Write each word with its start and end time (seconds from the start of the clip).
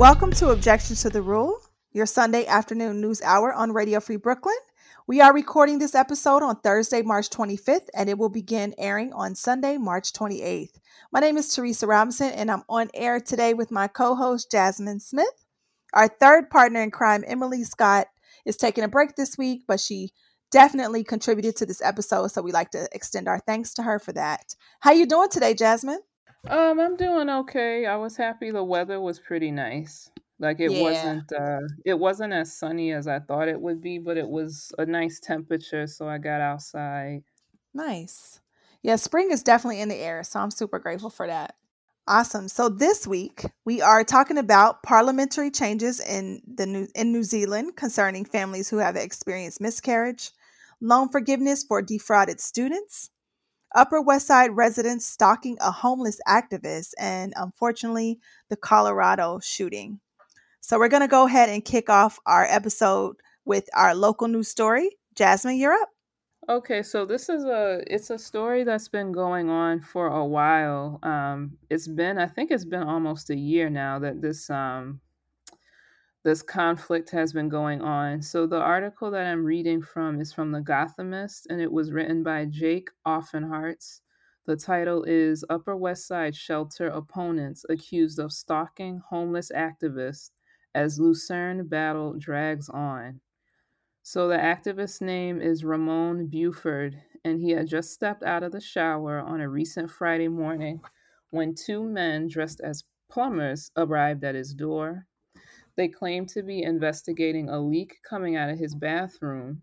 Welcome 0.00 0.32
to 0.32 0.48
Objections 0.48 1.02
to 1.02 1.10
the 1.10 1.20
Rule, 1.20 1.60
your 1.92 2.06
Sunday 2.06 2.46
afternoon 2.46 3.02
news 3.02 3.20
hour 3.20 3.52
on 3.52 3.72
Radio 3.72 4.00
Free 4.00 4.16
Brooklyn. 4.16 4.56
We 5.06 5.20
are 5.20 5.34
recording 5.34 5.78
this 5.78 5.94
episode 5.94 6.42
on 6.42 6.56
Thursday, 6.60 7.02
March 7.02 7.28
25th, 7.28 7.88
and 7.94 8.08
it 8.08 8.16
will 8.16 8.30
begin 8.30 8.74
airing 8.78 9.12
on 9.12 9.34
Sunday, 9.34 9.76
March 9.76 10.14
28th. 10.14 10.78
My 11.12 11.20
name 11.20 11.36
is 11.36 11.54
Teresa 11.54 11.86
Robinson, 11.86 12.30
and 12.30 12.50
I'm 12.50 12.62
on 12.66 12.88
air 12.94 13.20
today 13.20 13.52
with 13.52 13.70
my 13.70 13.88
co 13.88 14.14
host, 14.14 14.50
Jasmine 14.50 15.00
Smith. 15.00 15.44
Our 15.92 16.08
third 16.08 16.48
partner 16.48 16.80
in 16.80 16.90
crime, 16.90 17.22
Emily 17.26 17.62
Scott, 17.64 18.06
is 18.46 18.56
taking 18.56 18.84
a 18.84 18.88
break 18.88 19.16
this 19.16 19.36
week, 19.36 19.64
but 19.68 19.80
she 19.80 20.12
definitely 20.50 21.04
contributed 21.04 21.56
to 21.56 21.66
this 21.66 21.82
episode, 21.82 22.28
so 22.28 22.40
we 22.40 22.52
like 22.52 22.70
to 22.70 22.88
extend 22.92 23.28
our 23.28 23.40
thanks 23.40 23.74
to 23.74 23.82
her 23.82 23.98
for 23.98 24.12
that. 24.14 24.54
How 24.80 24.92
are 24.92 24.96
you 24.96 25.04
doing 25.04 25.28
today, 25.28 25.52
Jasmine? 25.52 26.00
Um, 26.48 26.80
I'm 26.80 26.96
doing 26.96 27.28
okay. 27.30 27.86
I 27.86 27.96
was 27.96 28.16
happy 28.16 28.50
the 28.50 28.64
weather 28.64 29.00
was 29.00 29.20
pretty 29.20 29.50
nice. 29.50 30.10
Like 30.38 30.60
it 30.60 30.70
Yeah, 30.70 30.74
wasn't 30.74 31.30
uh 31.32 31.60
it 31.84 31.98
wasn't 31.98 32.32
as 32.32 32.56
sunny 32.56 32.92
as 32.92 33.06
I 33.06 33.20
thought 33.20 33.48
it 33.48 33.60
would 33.60 33.80
be, 33.82 33.98
but 33.98 34.16
it 34.16 34.28
was 34.28 34.72
a 34.78 34.86
nice 34.86 35.20
temperature, 35.20 35.86
so 35.86 36.08
I 36.08 36.18
got 36.18 36.40
outside. 36.40 37.22
nice. 37.74 38.40
Yeah, 38.82 38.96
spring 38.96 39.30
is 39.30 39.42
definitely 39.42 39.80
in 39.80 39.88
the 39.88 39.96
air, 39.96 40.22
so 40.22 40.40
I'm 40.40 40.50
super 40.50 40.78
grateful 40.78 41.10
for 41.10 41.26
that. 41.26 41.54
Awesome. 42.06 42.48
So 42.48 42.68
this 42.68 43.06
week 43.06 43.44
we 43.64 43.80
are 43.80 44.02
talking 44.02 44.36
about 44.38 44.82
parliamentary 44.82 45.50
changes 45.50 46.00
in 46.00 46.42
the 46.46 46.66
new 46.66 46.88
in 46.94 47.12
New 47.12 47.22
Zealand 47.22 47.76
concerning 47.76 48.24
families 48.24 48.68
who 48.68 48.78
have 48.78 48.96
experienced 48.96 49.60
miscarriage, 49.60 50.32
loan 50.80 51.08
forgiveness 51.10 51.62
for 51.62 51.80
defrauded 51.82 52.40
students, 52.40 53.10
Upper 53.74 54.00
West 54.00 54.26
Side 54.26 54.56
residents 54.56 55.06
stalking 55.06 55.56
a 55.60 55.70
homeless 55.70 56.20
activist, 56.26 56.90
and 56.98 57.32
unfortunately, 57.36 58.18
the 58.48 58.56
Colorado 58.56 59.38
shooting. 59.42 60.00
So 60.60 60.78
we're 60.78 60.88
going 60.88 61.02
to 61.02 61.08
go 61.08 61.26
ahead 61.26 61.48
and 61.48 61.64
kick 61.64 61.88
off 61.88 62.18
our 62.26 62.44
episode 62.44 63.16
with 63.44 63.68
our 63.74 63.94
local 63.94 64.28
news 64.28 64.48
story. 64.48 64.90
Jasmine, 65.16 65.56
you're 65.56 65.72
up. 65.72 65.88
Okay, 66.48 66.82
so 66.82 67.04
this 67.04 67.28
is 67.28 67.44
a 67.44 67.82
it's 67.86 68.10
a 68.10 68.18
story 68.18 68.64
that's 68.64 68.88
been 68.88 69.12
going 69.12 69.50
on 69.50 69.80
for 69.80 70.08
a 70.08 70.24
while. 70.24 70.98
Um 71.02 71.58
it's 71.68 71.86
been 71.86 72.18
I 72.18 72.26
think 72.26 72.50
it's 72.50 72.64
been 72.64 72.82
almost 72.82 73.30
a 73.30 73.36
year 73.36 73.68
now 73.68 73.98
that 73.98 74.22
this 74.22 74.48
um 74.48 75.00
this 76.22 76.42
conflict 76.42 77.10
has 77.10 77.32
been 77.32 77.48
going 77.48 77.80
on. 77.80 78.20
So 78.20 78.46
the 78.46 78.60
article 78.60 79.10
that 79.10 79.26
I'm 79.26 79.44
reading 79.44 79.80
from 79.80 80.20
is 80.20 80.32
from 80.32 80.52
the 80.52 80.60
Gothamist 80.60 81.46
and 81.48 81.60
it 81.60 81.72
was 81.72 81.92
written 81.92 82.22
by 82.22 82.44
Jake 82.44 82.90
Offenhartz. 83.06 84.00
The 84.46 84.56
title 84.56 85.04
is 85.04 85.44
Upper 85.48 85.76
West 85.76 86.06
Side 86.06 86.36
Shelter 86.36 86.88
Opponents 86.88 87.64
Accused 87.70 88.18
of 88.18 88.32
Stalking 88.32 89.00
Homeless 89.08 89.50
Activists 89.54 90.30
as 90.74 91.00
Lucerne 91.00 91.66
Battle 91.66 92.14
Drags 92.18 92.68
On. 92.68 93.20
So 94.02 94.28
the 94.28 94.36
activist's 94.36 95.00
name 95.00 95.40
is 95.40 95.64
Ramon 95.64 96.26
Buford, 96.26 97.00
and 97.24 97.40
he 97.40 97.50
had 97.50 97.68
just 97.68 97.92
stepped 97.92 98.22
out 98.22 98.42
of 98.42 98.52
the 98.52 98.60
shower 98.60 99.20
on 99.20 99.40
a 99.40 99.48
recent 99.48 99.90
Friday 99.90 100.28
morning 100.28 100.80
when 101.30 101.54
two 101.54 101.84
men 101.84 102.28
dressed 102.28 102.60
as 102.60 102.84
plumbers 103.10 103.70
arrived 103.76 104.24
at 104.24 104.34
his 104.34 104.52
door. 104.52 105.06
They 105.80 105.88
claimed 105.88 106.28
to 106.34 106.42
be 106.42 106.62
investigating 106.62 107.48
a 107.48 107.58
leak 107.58 108.00
coming 108.02 108.36
out 108.36 108.50
of 108.50 108.58
his 108.58 108.74
bathroom, 108.74 109.62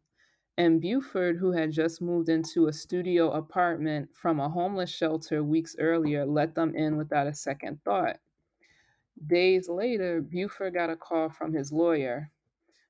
and 0.58 0.82
Buford, 0.82 1.38
who 1.38 1.52
had 1.52 1.72
just 1.72 2.02
moved 2.02 2.28
into 2.28 2.66
a 2.66 2.74
studio 2.74 3.30
apartment 3.30 4.10
from 4.16 4.40
a 4.40 4.50
homeless 4.50 4.90
shelter 4.90 5.44
weeks 5.44 5.76
earlier, 5.78 6.26
let 6.26 6.56
them 6.56 6.76
in 6.76 6.98
without 6.98 7.28
a 7.28 7.36
second 7.36 7.84
thought. 7.84 8.18
Days 9.28 9.70
later, 9.70 10.20
Buford 10.20 10.74
got 10.74 10.90
a 10.90 10.96
call 10.96 11.30
from 11.30 11.54
his 11.54 11.72
lawyer. 11.72 12.32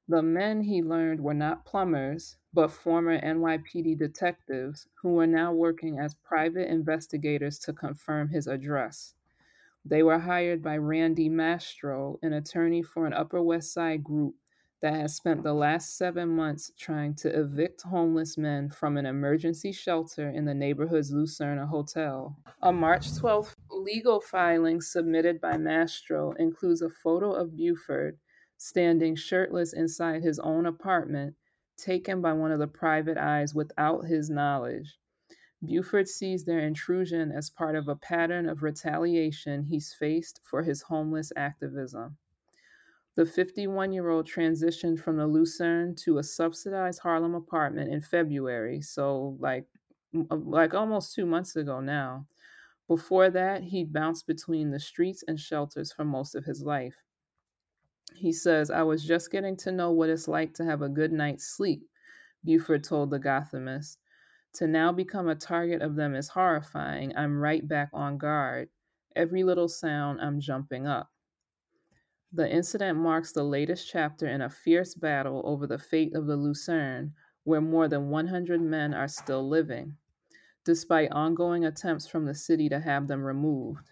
The 0.07 0.21
men 0.21 0.61
he 0.61 0.81
learned 0.81 1.19
were 1.19 1.33
not 1.33 1.65
plumbers, 1.65 2.37
but 2.53 2.71
former 2.71 3.19
NYPD 3.19 3.97
detectives 3.97 4.87
who 5.01 5.09
were 5.09 5.27
now 5.27 5.51
working 5.51 5.99
as 5.99 6.15
private 6.23 6.71
investigators 6.71 7.59
to 7.59 7.73
confirm 7.73 8.29
his 8.29 8.47
address. 8.47 9.15
They 9.89 10.03
were 10.03 10.19
hired 10.19 10.61
by 10.61 10.77
Randy 10.77 11.29
Mastro, 11.29 12.19
an 12.21 12.33
attorney 12.33 12.83
for 12.83 13.07
an 13.07 13.13
Upper 13.13 13.41
West 13.41 13.71
Side 13.71 14.03
group 14.03 14.35
that 14.81 14.93
has 14.93 15.15
spent 15.15 15.43
the 15.43 15.53
last 15.53 15.97
seven 15.97 16.27
months 16.27 16.73
trying 16.77 17.15
to 17.15 17.39
evict 17.39 17.83
homeless 17.83 18.37
men 18.37 18.69
from 18.69 18.97
an 18.97 19.05
emergency 19.05 19.71
shelter 19.71 20.29
in 20.29 20.43
the 20.43 20.53
neighborhood's 20.53 21.13
Lucerne 21.13 21.65
Hotel. 21.65 22.35
A 22.63 22.73
March 22.73 23.07
12th 23.11 23.55
legal 23.69 24.19
filing 24.19 24.81
submitted 24.81 25.39
by 25.39 25.55
Mastro 25.55 26.33
includes 26.33 26.81
a 26.81 26.89
photo 26.89 27.31
of 27.31 27.55
Buford 27.55 28.17
standing 28.57 29.15
shirtless 29.15 29.71
inside 29.71 30.21
his 30.21 30.37
own 30.39 30.65
apartment, 30.65 31.33
taken 31.77 32.21
by 32.21 32.33
one 32.33 32.51
of 32.51 32.59
the 32.59 32.67
private 32.67 33.17
eyes 33.17 33.55
without 33.55 34.03
his 34.03 34.29
knowledge. 34.29 34.97
Buford 35.63 36.07
sees 36.07 36.45
their 36.45 36.59
intrusion 36.59 37.31
as 37.31 37.49
part 37.49 37.75
of 37.75 37.87
a 37.87 37.95
pattern 37.95 38.47
of 38.47 38.61
retaliation 38.61 39.63
he's 39.63 39.93
faced 39.93 40.39
for 40.43 40.61
his 40.61 40.83
homeless 40.83 41.31
activism. 41.35 42.17
The 43.15 43.25
51 43.25 43.91
year 43.91 44.09
old 44.09 44.27
transitioned 44.27 44.99
from 44.99 45.17
the 45.17 45.25
Lucerne 45.25 45.95
to 46.03 46.19
a 46.19 46.23
subsidized 46.23 46.99
Harlem 46.99 47.33
apartment 47.33 47.91
in 47.91 48.01
February, 48.01 48.81
so 48.81 49.35
like 49.39 49.65
uh, 50.29 50.35
like 50.35 50.75
almost 50.75 51.15
2 51.15 51.25
months 51.25 51.55
ago 51.55 51.79
now. 51.79 52.27
Before 52.87 53.29
that, 53.31 53.63
he'd 53.63 53.91
bounced 53.91 54.27
between 54.27 54.69
the 54.69 54.79
streets 54.79 55.23
and 55.27 55.39
shelters 55.39 55.91
for 55.91 56.05
most 56.05 56.35
of 56.35 56.45
his 56.45 56.61
life. 56.61 56.95
He 58.15 58.31
says, 58.31 58.71
I 58.71 58.83
was 58.83 59.03
just 59.03 59.31
getting 59.31 59.57
to 59.57 59.71
know 59.71 59.91
what 59.91 60.09
it's 60.09 60.27
like 60.27 60.53
to 60.53 60.63
have 60.63 60.81
a 60.83 60.89
good 60.89 61.11
night's 61.11 61.47
sleep, 61.47 61.83
Buford 62.45 62.83
told 62.83 63.09
the 63.09 63.19
Gothamist. 63.19 63.97
To 64.57 64.65
now 64.65 64.91
become 64.91 65.29
a 65.29 65.35
target 65.35 65.83
of 65.83 65.93
them 65.95 66.15
is 66.15 66.29
horrifying. 66.29 67.15
I'm 67.15 67.39
right 67.39 67.67
back 67.67 67.89
on 67.93 68.17
guard. 68.17 68.69
Every 69.15 69.43
little 69.43 69.67
sound, 69.67 70.19
I'm 70.19 70.39
jumping 70.39 70.87
up. 70.87 71.11
The 72.33 72.51
incident 72.51 72.97
marks 72.97 73.31
the 73.31 73.43
latest 73.43 73.87
chapter 73.87 74.25
in 74.25 74.41
a 74.41 74.49
fierce 74.49 74.95
battle 74.95 75.43
over 75.45 75.67
the 75.67 75.77
fate 75.77 76.15
of 76.15 76.25
the 76.25 76.35
Lucerne, 76.35 77.13
where 77.43 77.61
more 77.61 77.87
than 77.87 78.09
100 78.09 78.59
men 78.59 78.95
are 78.95 79.07
still 79.07 79.47
living, 79.47 79.95
despite 80.65 81.11
ongoing 81.11 81.63
attempts 81.63 82.07
from 82.07 82.25
the 82.25 82.33
city 82.33 82.67
to 82.67 82.79
have 82.79 83.07
them 83.07 83.23
removed. 83.23 83.91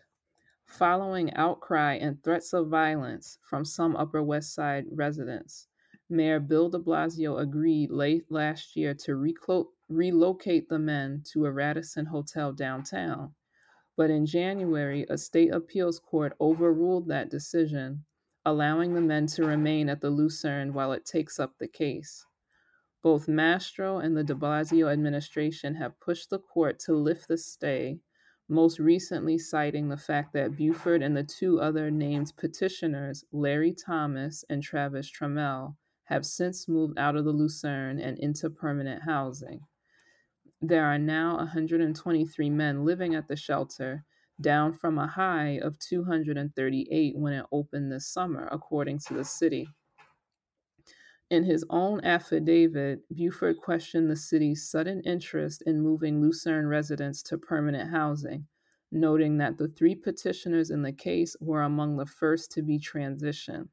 Following 0.65 1.31
outcry 1.35 1.93
and 1.93 2.23
threats 2.23 2.53
of 2.53 2.69
violence 2.69 3.37
from 3.43 3.65
some 3.65 3.95
Upper 3.95 4.23
West 4.23 4.55
Side 4.55 4.85
residents, 4.91 5.67
Mayor 6.09 6.39
Bill 6.39 6.69
de 6.69 6.79
Blasio 6.79 7.39
agreed 7.39 7.91
late 7.91 8.25
last 8.31 8.75
year 8.75 8.95
to 8.95 9.11
reclo- 9.11 9.67
relocate 9.89 10.67
the 10.69 10.79
men 10.79 11.23
to 11.31 11.45
a 11.45 11.51
Radisson 11.51 12.05
hotel 12.07 12.51
downtown. 12.51 13.33
But 13.97 14.09
in 14.09 14.25
January, 14.25 15.05
a 15.09 15.17
state 15.17 15.53
appeals 15.53 15.99
court 15.99 16.33
overruled 16.41 17.07
that 17.07 17.29
decision, 17.29 18.03
allowing 18.45 18.93
the 18.93 19.01
men 19.01 19.27
to 19.27 19.45
remain 19.45 19.87
at 19.87 20.01
the 20.01 20.09
Lucerne 20.09 20.73
while 20.73 20.91
it 20.91 21.05
takes 21.05 21.39
up 21.39 21.53
the 21.57 21.67
case. 21.67 22.25
Both 23.01 23.27
Mastro 23.27 23.99
and 23.99 24.17
the 24.17 24.23
de 24.23 24.33
Blasio 24.33 24.91
administration 24.91 25.75
have 25.75 25.99
pushed 25.99 26.29
the 26.29 26.39
court 26.39 26.79
to 26.79 26.93
lift 26.93 27.27
the 27.27 27.37
stay, 27.37 27.99
most 28.49 28.79
recently 28.79 29.37
citing 29.37 29.89
the 29.89 29.97
fact 29.97 30.33
that 30.33 30.55
Buford 30.55 31.01
and 31.01 31.15
the 31.15 31.23
two 31.23 31.61
other 31.61 31.89
named 31.89 32.33
petitioners, 32.37 33.23
Larry 33.31 33.73
Thomas 33.73 34.43
and 34.49 34.61
Travis 34.61 35.09
Trammell, 35.09 35.75
have 36.05 36.25
since 36.25 36.67
moved 36.67 36.97
out 36.97 37.15
of 37.15 37.25
the 37.25 37.31
Lucerne 37.31 37.99
and 37.99 38.17
into 38.19 38.49
permanent 38.49 39.03
housing. 39.03 39.61
There 40.67 40.85
are 40.85 40.97
now 40.97 41.37
123 41.37 42.49
men 42.49 42.85
living 42.85 43.13
at 43.13 43.27
the 43.27 43.35
shelter, 43.35 44.03
down 44.41 44.73
from 44.73 44.97
a 44.97 45.05
high 45.05 45.59
of 45.61 45.77
238 45.77 47.15
when 47.15 47.33
it 47.33 47.45
opened 47.51 47.91
this 47.91 48.07
summer, 48.07 48.49
according 48.51 48.97
to 49.07 49.13
the 49.13 49.23
city. 49.23 49.67
In 51.29 51.43
his 51.43 51.63
own 51.69 52.03
affidavit, 52.03 53.01
Buford 53.13 53.57
questioned 53.57 54.09
the 54.09 54.15
city's 54.15 54.67
sudden 54.67 55.01
interest 55.01 55.61
in 55.67 55.81
moving 55.81 56.19
Lucerne 56.19 56.65
residents 56.65 57.21
to 57.23 57.37
permanent 57.37 57.91
housing, 57.91 58.47
noting 58.91 59.37
that 59.37 59.59
the 59.59 59.67
three 59.67 59.93
petitioners 59.93 60.71
in 60.71 60.81
the 60.81 60.93
case 60.93 61.35
were 61.39 61.61
among 61.61 61.97
the 61.97 62.07
first 62.07 62.51
to 62.53 62.63
be 62.63 62.79
transitioned. 62.79 63.67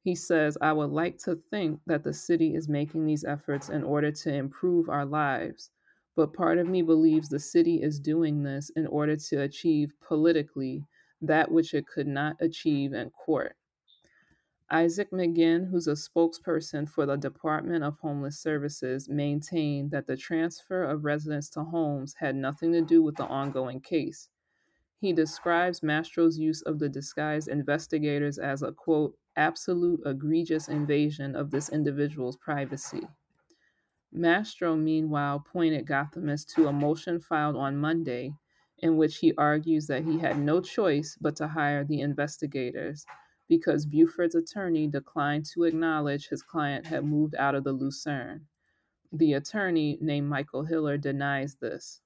He 0.00 0.14
says, 0.14 0.56
I 0.62 0.72
would 0.72 0.92
like 0.92 1.18
to 1.24 1.38
think 1.50 1.80
that 1.84 2.04
the 2.04 2.14
city 2.14 2.54
is 2.54 2.70
making 2.70 3.04
these 3.04 3.24
efforts 3.24 3.68
in 3.68 3.84
order 3.84 4.10
to 4.10 4.32
improve 4.32 4.88
our 4.88 5.04
lives, 5.04 5.70
but 6.16 6.32
part 6.32 6.58
of 6.58 6.66
me 6.66 6.82
believes 6.82 7.28
the 7.28 7.38
city 7.38 7.82
is 7.82 8.00
doing 8.00 8.42
this 8.42 8.70
in 8.70 8.86
order 8.86 9.16
to 9.16 9.42
achieve 9.42 9.92
politically 10.00 10.82
that 11.20 11.50
which 11.52 11.74
it 11.74 11.86
could 11.86 12.06
not 12.06 12.36
achieve 12.40 12.94
in 12.94 13.10
court. 13.10 13.54
Isaac 14.70 15.12
McGinn, 15.12 15.70
who's 15.70 15.86
a 15.86 15.92
spokesperson 15.92 16.88
for 16.88 17.06
the 17.06 17.16
Department 17.16 17.84
of 17.84 17.98
Homeless 18.00 18.40
Services, 18.40 19.08
maintained 19.08 19.92
that 19.92 20.06
the 20.08 20.16
transfer 20.16 20.82
of 20.82 21.04
residents 21.04 21.48
to 21.50 21.62
homes 21.62 22.14
had 22.18 22.34
nothing 22.34 22.72
to 22.72 22.80
do 22.80 23.00
with 23.02 23.14
the 23.14 23.26
ongoing 23.26 23.80
case. 23.80 24.28
He 24.98 25.12
describes 25.12 25.82
Mastro's 25.82 26.38
use 26.38 26.62
of 26.62 26.80
the 26.80 26.88
disguised 26.88 27.46
investigators 27.46 28.38
as 28.38 28.62
a 28.62 28.72
quote, 28.72 29.16
absolute 29.36 30.00
egregious 30.04 30.68
invasion 30.68 31.36
of 31.36 31.50
this 31.50 31.68
individual's 31.68 32.36
privacy. 32.38 33.06
Mastro, 34.12 34.76
meanwhile, 34.76 35.40
pointed 35.40 35.86
Gothamist 35.86 36.54
to 36.54 36.68
a 36.68 36.72
motion 36.72 37.20
filed 37.20 37.56
on 37.56 37.76
Monday 37.76 38.32
in 38.78 38.96
which 38.96 39.18
he 39.18 39.34
argues 39.36 39.86
that 39.86 40.04
he 40.04 40.18
had 40.18 40.38
no 40.38 40.60
choice 40.60 41.16
but 41.20 41.36
to 41.36 41.48
hire 41.48 41.84
the 41.84 42.00
investigators 42.00 43.04
because 43.48 43.86
Buford's 43.86 44.34
attorney 44.34 44.86
declined 44.86 45.46
to 45.46 45.64
acknowledge 45.64 46.28
his 46.28 46.42
client 46.42 46.86
had 46.86 47.04
moved 47.04 47.34
out 47.36 47.54
of 47.54 47.64
the 47.64 47.72
Lucerne. 47.72 48.46
The 49.12 49.34
attorney, 49.34 49.98
named 50.00 50.28
Michael 50.28 50.64
Hiller, 50.64 50.98
denies 50.98 51.54
this. 51.56 52.00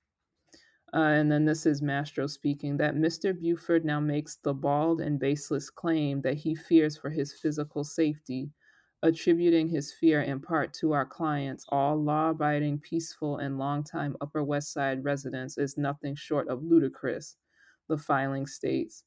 Uh, 0.92 0.98
and 0.98 1.30
then 1.30 1.44
this 1.44 1.66
is 1.66 1.80
Mastro 1.80 2.26
speaking 2.26 2.76
that 2.76 2.96
Mr. 2.96 3.38
Buford 3.38 3.84
now 3.84 4.00
makes 4.00 4.36
the 4.36 4.52
bald 4.52 5.00
and 5.00 5.18
baseless 5.18 5.70
claim 5.70 6.20
that 6.22 6.34
he 6.34 6.54
fears 6.54 6.96
for 6.96 7.10
his 7.10 7.32
physical 7.32 7.84
safety, 7.84 8.50
attributing 9.02 9.68
his 9.68 9.92
fear 9.92 10.22
in 10.22 10.40
part 10.40 10.72
to 10.74 10.92
our 10.92 11.06
clients, 11.06 11.64
all 11.70 11.96
law 11.96 12.30
abiding, 12.30 12.78
peaceful, 12.80 13.38
and 13.38 13.58
longtime 13.58 14.16
Upper 14.20 14.44
West 14.44 14.72
Side 14.72 15.04
residents, 15.04 15.58
is 15.58 15.78
nothing 15.78 16.14
short 16.14 16.48
of 16.48 16.62
ludicrous, 16.62 17.36
the 17.88 17.98
filing 17.98 18.46
states 18.46 19.04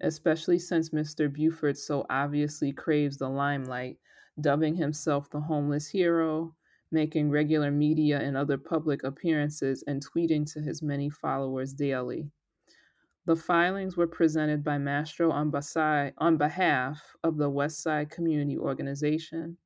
especially 0.00 0.58
since 0.58 0.90
Mr. 0.90 1.32
Buford 1.32 1.76
so 1.76 2.06
obviously 2.10 2.72
craves 2.72 3.18
the 3.18 3.28
limelight, 3.28 3.98
dubbing 4.40 4.74
himself 4.74 5.30
the 5.30 5.40
homeless 5.40 5.88
hero, 5.88 6.54
making 6.90 7.30
regular 7.30 7.70
media 7.70 8.18
and 8.18 8.36
other 8.36 8.58
public 8.58 9.04
appearances, 9.04 9.84
and 9.86 10.04
tweeting 10.04 10.50
to 10.52 10.60
his 10.60 10.82
many 10.82 11.10
followers 11.10 11.72
daily. 11.72 12.30
The 13.30 13.36
filings 13.36 13.96
were 13.96 14.08
presented 14.08 14.64
by 14.64 14.78
Mastro 14.78 15.30
on, 15.30 15.52
on 16.18 16.36
behalf 16.36 17.14
of 17.22 17.36
the 17.36 17.48
West 17.48 17.80
Side 17.80 18.10
Community 18.10 18.58
Organization, 18.58 19.56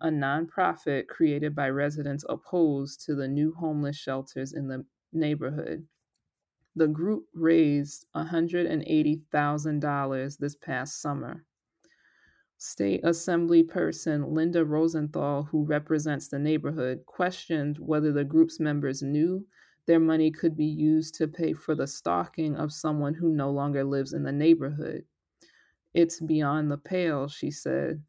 a 0.00 0.08
nonprofit 0.08 1.06
created 1.06 1.54
by 1.54 1.68
residents 1.68 2.24
opposed 2.28 3.06
to 3.06 3.14
the 3.14 3.28
new 3.28 3.54
homeless 3.54 3.94
shelters 3.94 4.52
in 4.52 4.66
the 4.66 4.84
neighborhood. 5.12 5.86
The 6.74 6.88
group 6.88 7.26
raised 7.32 8.06
$180,000 8.16 10.38
this 10.38 10.56
past 10.56 11.00
summer. 11.00 11.44
State 12.58 13.02
Assembly 13.04 13.62
person 13.62 14.34
Linda 14.34 14.64
Rosenthal, 14.64 15.44
who 15.44 15.64
represents 15.64 16.26
the 16.26 16.40
neighborhood, 16.40 17.06
questioned 17.06 17.78
whether 17.78 18.10
the 18.10 18.24
group's 18.24 18.58
members 18.58 19.02
knew 19.02 19.46
their 19.86 20.00
money 20.00 20.30
could 20.30 20.56
be 20.56 20.66
used 20.66 21.14
to 21.16 21.28
pay 21.28 21.52
for 21.52 21.74
the 21.74 21.86
stalking 21.86 22.56
of 22.56 22.72
someone 22.72 23.14
who 23.14 23.28
no 23.28 23.50
longer 23.50 23.84
lives 23.84 24.12
in 24.12 24.22
the 24.22 24.32
neighborhood. 24.32 25.04
It's 25.92 26.20
beyond 26.20 26.70
the 26.70 26.78
pale, 26.78 27.28
she 27.28 27.50
said. 27.50 28.02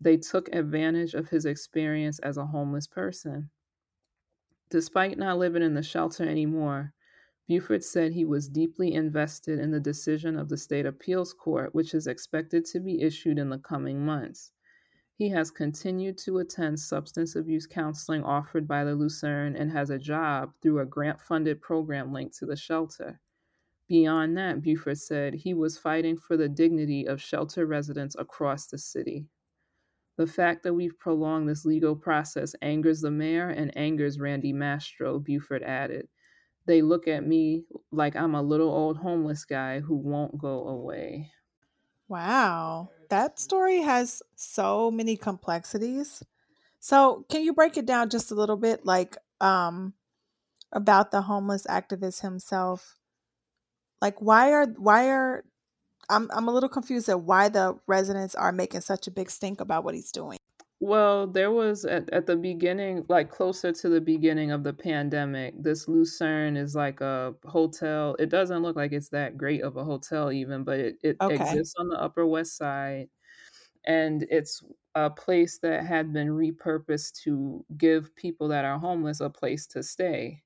They 0.00 0.16
took 0.16 0.48
advantage 0.54 1.14
of 1.14 1.28
his 1.28 1.44
experience 1.44 2.18
as 2.20 2.36
a 2.36 2.46
homeless 2.46 2.86
person. 2.86 3.50
Despite 4.70 5.18
not 5.18 5.38
living 5.38 5.62
in 5.62 5.74
the 5.74 5.82
shelter 5.82 6.24
anymore, 6.24 6.92
Buford 7.48 7.84
said 7.84 8.12
he 8.12 8.24
was 8.24 8.48
deeply 8.48 8.94
invested 8.94 9.58
in 9.58 9.70
the 9.70 9.80
decision 9.80 10.38
of 10.38 10.48
the 10.48 10.56
state 10.56 10.86
appeals 10.86 11.32
court, 11.32 11.74
which 11.74 11.94
is 11.94 12.06
expected 12.06 12.64
to 12.66 12.80
be 12.80 13.02
issued 13.02 13.38
in 13.38 13.50
the 13.50 13.58
coming 13.58 14.04
months. 14.04 14.52
He 15.22 15.28
has 15.28 15.52
continued 15.52 16.18
to 16.18 16.38
attend 16.38 16.80
substance 16.80 17.36
abuse 17.36 17.64
counseling 17.64 18.24
offered 18.24 18.66
by 18.66 18.82
the 18.82 18.96
Lucerne 18.96 19.54
and 19.54 19.70
has 19.70 19.90
a 19.90 19.96
job 19.96 20.52
through 20.60 20.80
a 20.80 20.84
grant 20.84 21.20
funded 21.20 21.60
program 21.60 22.12
linked 22.12 22.36
to 22.38 22.46
the 22.46 22.56
shelter. 22.56 23.20
Beyond 23.86 24.36
that, 24.36 24.62
Buford 24.62 24.98
said 24.98 25.34
he 25.34 25.54
was 25.54 25.78
fighting 25.78 26.16
for 26.16 26.36
the 26.36 26.48
dignity 26.48 27.06
of 27.06 27.22
shelter 27.22 27.66
residents 27.66 28.16
across 28.18 28.66
the 28.66 28.78
city. 28.78 29.28
The 30.16 30.26
fact 30.26 30.64
that 30.64 30.74
we've 30.74 30.98
prolonged 30.98 31.48
this 31.48 31.64
legal 31.64 31.94
process 31.94 32.56
angers 32.60 33.00
the 33.00 33.12
mayor 33.12 33.50
and 33.50 33.70
angers 33.76 34.18
Randy 34.18 34.52
Mastro, 34.52 35.20
Buford 35.20 35.62
added 35.62 36.08
they 36.66 36.82
look 36.82 37.06
at 37.06 37.24
me 37.24 37.62
like 37.92 38.16
I'm 38.16 38.34
a 38.34 38.42
little 38.42 38.70
old 38.70 38.96
homeless 38.96 39.44
guy 39.44 39.78
who 39.78 39.94
won't 39.94 40.36
go 40.36 40.66
away. 40.66 41.30
Wow. 42.12 42.90
That 43.08 43.38
story 43.40 43.80
has 43.80 44.22
so 44.36 44.90
many 44.90 45.16
complexities. 45.16 46.22
So, 46.78 47.24
can 47.30 47.42
you 47.42 47.54
break 47.54 47.78
it 47.78 47.86
down 47.86 48.10
just 48.10 48.30
a 48.30 48.34
little 48.34 48.58
bit 48.58 48.84
like 48.84 49.16
um 49.40 49.94
about 50.72 51.10
the 51.10 51.22
homeless 51.22 51.66
activist 51.66 52.20
himself? 52.20 52.96
Like 54.02 54.20
why 54.20 54.52
are 54.52 54.66
why 54.66 55.08
are 55.08 55.44
I'm 56.10 56.30
I'm 56.34 56.48
a 56.48 56.52
little 56.52 56.68
confused 56.68 57.08
at 57.08 57.22
why 57.22 57.48
the 57.48 57.78
residents 57.86 58.34
are 58.34 58.52
making 58.52 58.82
such 58.82 59.06
a 59.06 59.10
big 59.10 59.30
stink 59.30 59.62
about 59.62 59.84
what 59.84 59.94
he's 59.94 60.12
doing. 60.12 60.38
Well, 60.84 61.28
there 61.28 61.52
was 61.52 61.84
at, 61.84 62.10
at 62.10 62.26
the 62.26 62.34
beginning, 62.36 63.06
like 63.08 63.30
closer 63.30 63.70
to 63.72 63.88
the 63.88 64.00
beginning 64.00 64.50
of 64.50 64.64
the 64.64 64.72
pandemic, 64.72 65.54
this 65.62 65.86
Lucerne 65.86 66.56
is 66.56 66.74
like 66.74 67.00
a 67.00 67.36
hotel. 67.44 68.16
It 68.18 68.30
doesn't 68.30 68.62
look 68.62 68.74
like 68.74 68.90
it's 68.92 69.10
that 69.10 69.36
great 69.38 69.62
of 69.62 69.76
a 69.76 69.84
hotel, 69.84 70.32
even, 70.32 70.64
but 70.64 70.80
it, 70.80 70.98
it 71.04 71.20
Okay. 71.20 71.28
exists 71.28 71.74
on 71.78 71.88
the 71.88 72.00
Upper 72.02 72.26
West 72.26 72.56
Side. 72.56 73.08
And 73.86 74.26
it's 74.30 74.62
a 74.96 75.10
place 75.10 75.58
that 75.60 75.84
had 75.86 76.12
been 76.12 76.28
repurposed 76.30 77.14
to 77.24 77.64
give 77.76 78.14
people 78.16 78.48
that 78.48 78.64
are 78.64 78.78
homeless 78.78 79.20
a 79.20 79.30
place 79.30 79.66
to 79.68 79.82
stay. 79.84 80.42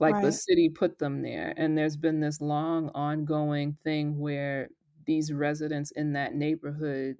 Like 0.00 0.20
the 0.20 0.32
city 0.32 0.70
put 0.70 0.98
them 0.98 1.22
there. 1.22 1.54
And 1.56 1.78
there's 1.78 1.96
been 1.98 2.20
this 2.20 2.40
long 2.40 2.90
ongoing 2.90 3.78
thing 3.84 4.18
where 4.18 4.70
these 5.06 5.32
residents 5.32 5.90
in 5.92 6.12
that 6.14 6.34
neighborhood 6.34 7.18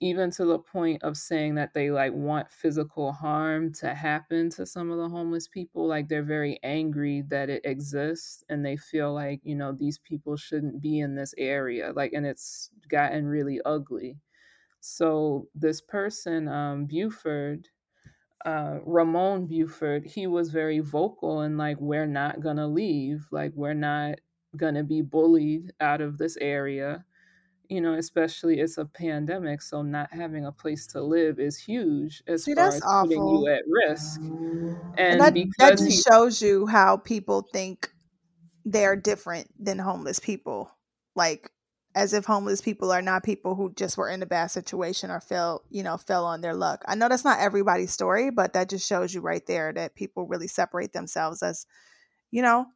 even 0.00 0.30
to 0.30 0.46
the 0.46 0.58
point 0.58 1.02
of 1.02 1.16
saying 1.16 1.54
that 1.56 1.74
they 1.74 1.90
like 1.90 2.12
want 2.12 2.50
physical 2.50 3.12
harm 3.12 3.72
to 3.72 3.94
happen 3.94 4.48
to 4.50 4.64
some 4.64 4.90
of 4.90 4.98
the 4.98 5.08
homeless 5.08 5.46
people 5.48 5.86
like 5.86 6.08
they're 6.08 6.22
very 6.22 6.58
angry 6.62 7.22
that 7.28 7.50
it 7.50 7.60
exists 7.66 8.42
and 8.48 8.64
they 8.64 8.76
feel 8.76 9.12
like 9.12 9.40
you 9.44 9.54
know 9.54 9.72
these 9.72 9.98
people 9.98 10.36
shouldn't 10.36 10.80
be 10.80 11.00
in 11.00 11.14
this 11.14 11.34
area 11.36 11.92
like 11.94 12.12
and 12.14 12.26
it's 12.26 12.70
gotten 12.88 13.26
really 13.26 13.60
ugly 13.66 14.16
so 14.80 15.48
this 15.54 15.80
person 15.80 16.48
um 16.48 16.86
buford 16.86 17.68
uh, 18.44 18.78
Ramon 18.84 19.46
Buford, 19.46 20.04
he 20.06 20.26
was 20.26 20.50
very 20.50 20.80
vocal 20.80 21.40
and 21.40 21.58
like, 21.58 21.78
we're 21.80 22.06
not 22.06 22.40
gonna 22.40 22.66
leave. 22.68 23.26
Like, 23.30 23.52
we're 23.54 23.74
not 23.74 24.16
gonna 24.56 24.84
be 24.84 25.02
bullied 25.02 25.72
out 25.80 26.00
of 26.00 26.18
this 26.18 26.36
area 26.40 27.04
you 27.68 27.80
know, 27.80 27.94
especially 27.94 28.60
it's 28.60 28.78
a 28.78 28.84
pandemic, 28.86 29.62
so 29.62 29.82
not 29.82 30.12
having 30.12 30.46
a 30.46 30.52
place 30.52 30.86
to 30.88 31.02
live 31.02 31.38
is 31.40 31.58
huge 31.58 32.22
as 32.26 32.46
See, 32.46 32.54
far 32.54 32.54
that's 32.54 32.76
as 32.76 32.86
putting 33.00 33.26
you 33.26 33.46
at 33.48 33.62
risk. 33.66 34.22
And 35.08 35.20
And 35.20 35.20
that 35.20 35.34
that 35.58 35.74
because 35.74 35.84
he 35.84 35.96
just 35.96 36.08
shows 36.08 36.42
you 36.42 36.66
how 36.66 36.96
people 36.98 37.48
think 37.52 37.90
they're 38.64 38.96
different 38.96 39.48
than 39.62 39.78
homeless 39.78 40.20
people. 40.20 40.70
Like 41.16 41.50
as 41.94 42.12
if 42.14 42.24
homeless 42.26 42.60
people 42.62 42.92
are 42.92 43.02
not 43.02 43.24
people 43.24 43.54
who 43.56 43.72
just 43.74 43.96
were 43.98 44.08
in 44.10 44.22
a 44.22 44.26
bad 44.26 44.48
situation 44.48 45.10
or 45.10 45.20
fell, 45.20 45.64
you 45.70 45.82
know, 45.82 45.96
fell 45.98 46.24
on 46.26 46.40
their 46.42 46.54
luck. 46.54 46.84
I 46.88 46.94
know 46.96 47.08
that's 47.08 47.24
not 47.24 47.40
everybody's 47.40 47.92
story, 47.92 48.30
but 48.30 48.54
that 48.54 48.68
just 48.70 48.88
shows 48.88 49.14
you 49.14 49.20
right 49.20 49.46
there 49.46 49.72
that 49.74 49.94
people 49.96 50.26
really 50.26 50.48
separate 50.48 50.92
themselves 50.92 51.42
as, 51.42 51.66
you 52.30 52.42
know, 52.42 52.66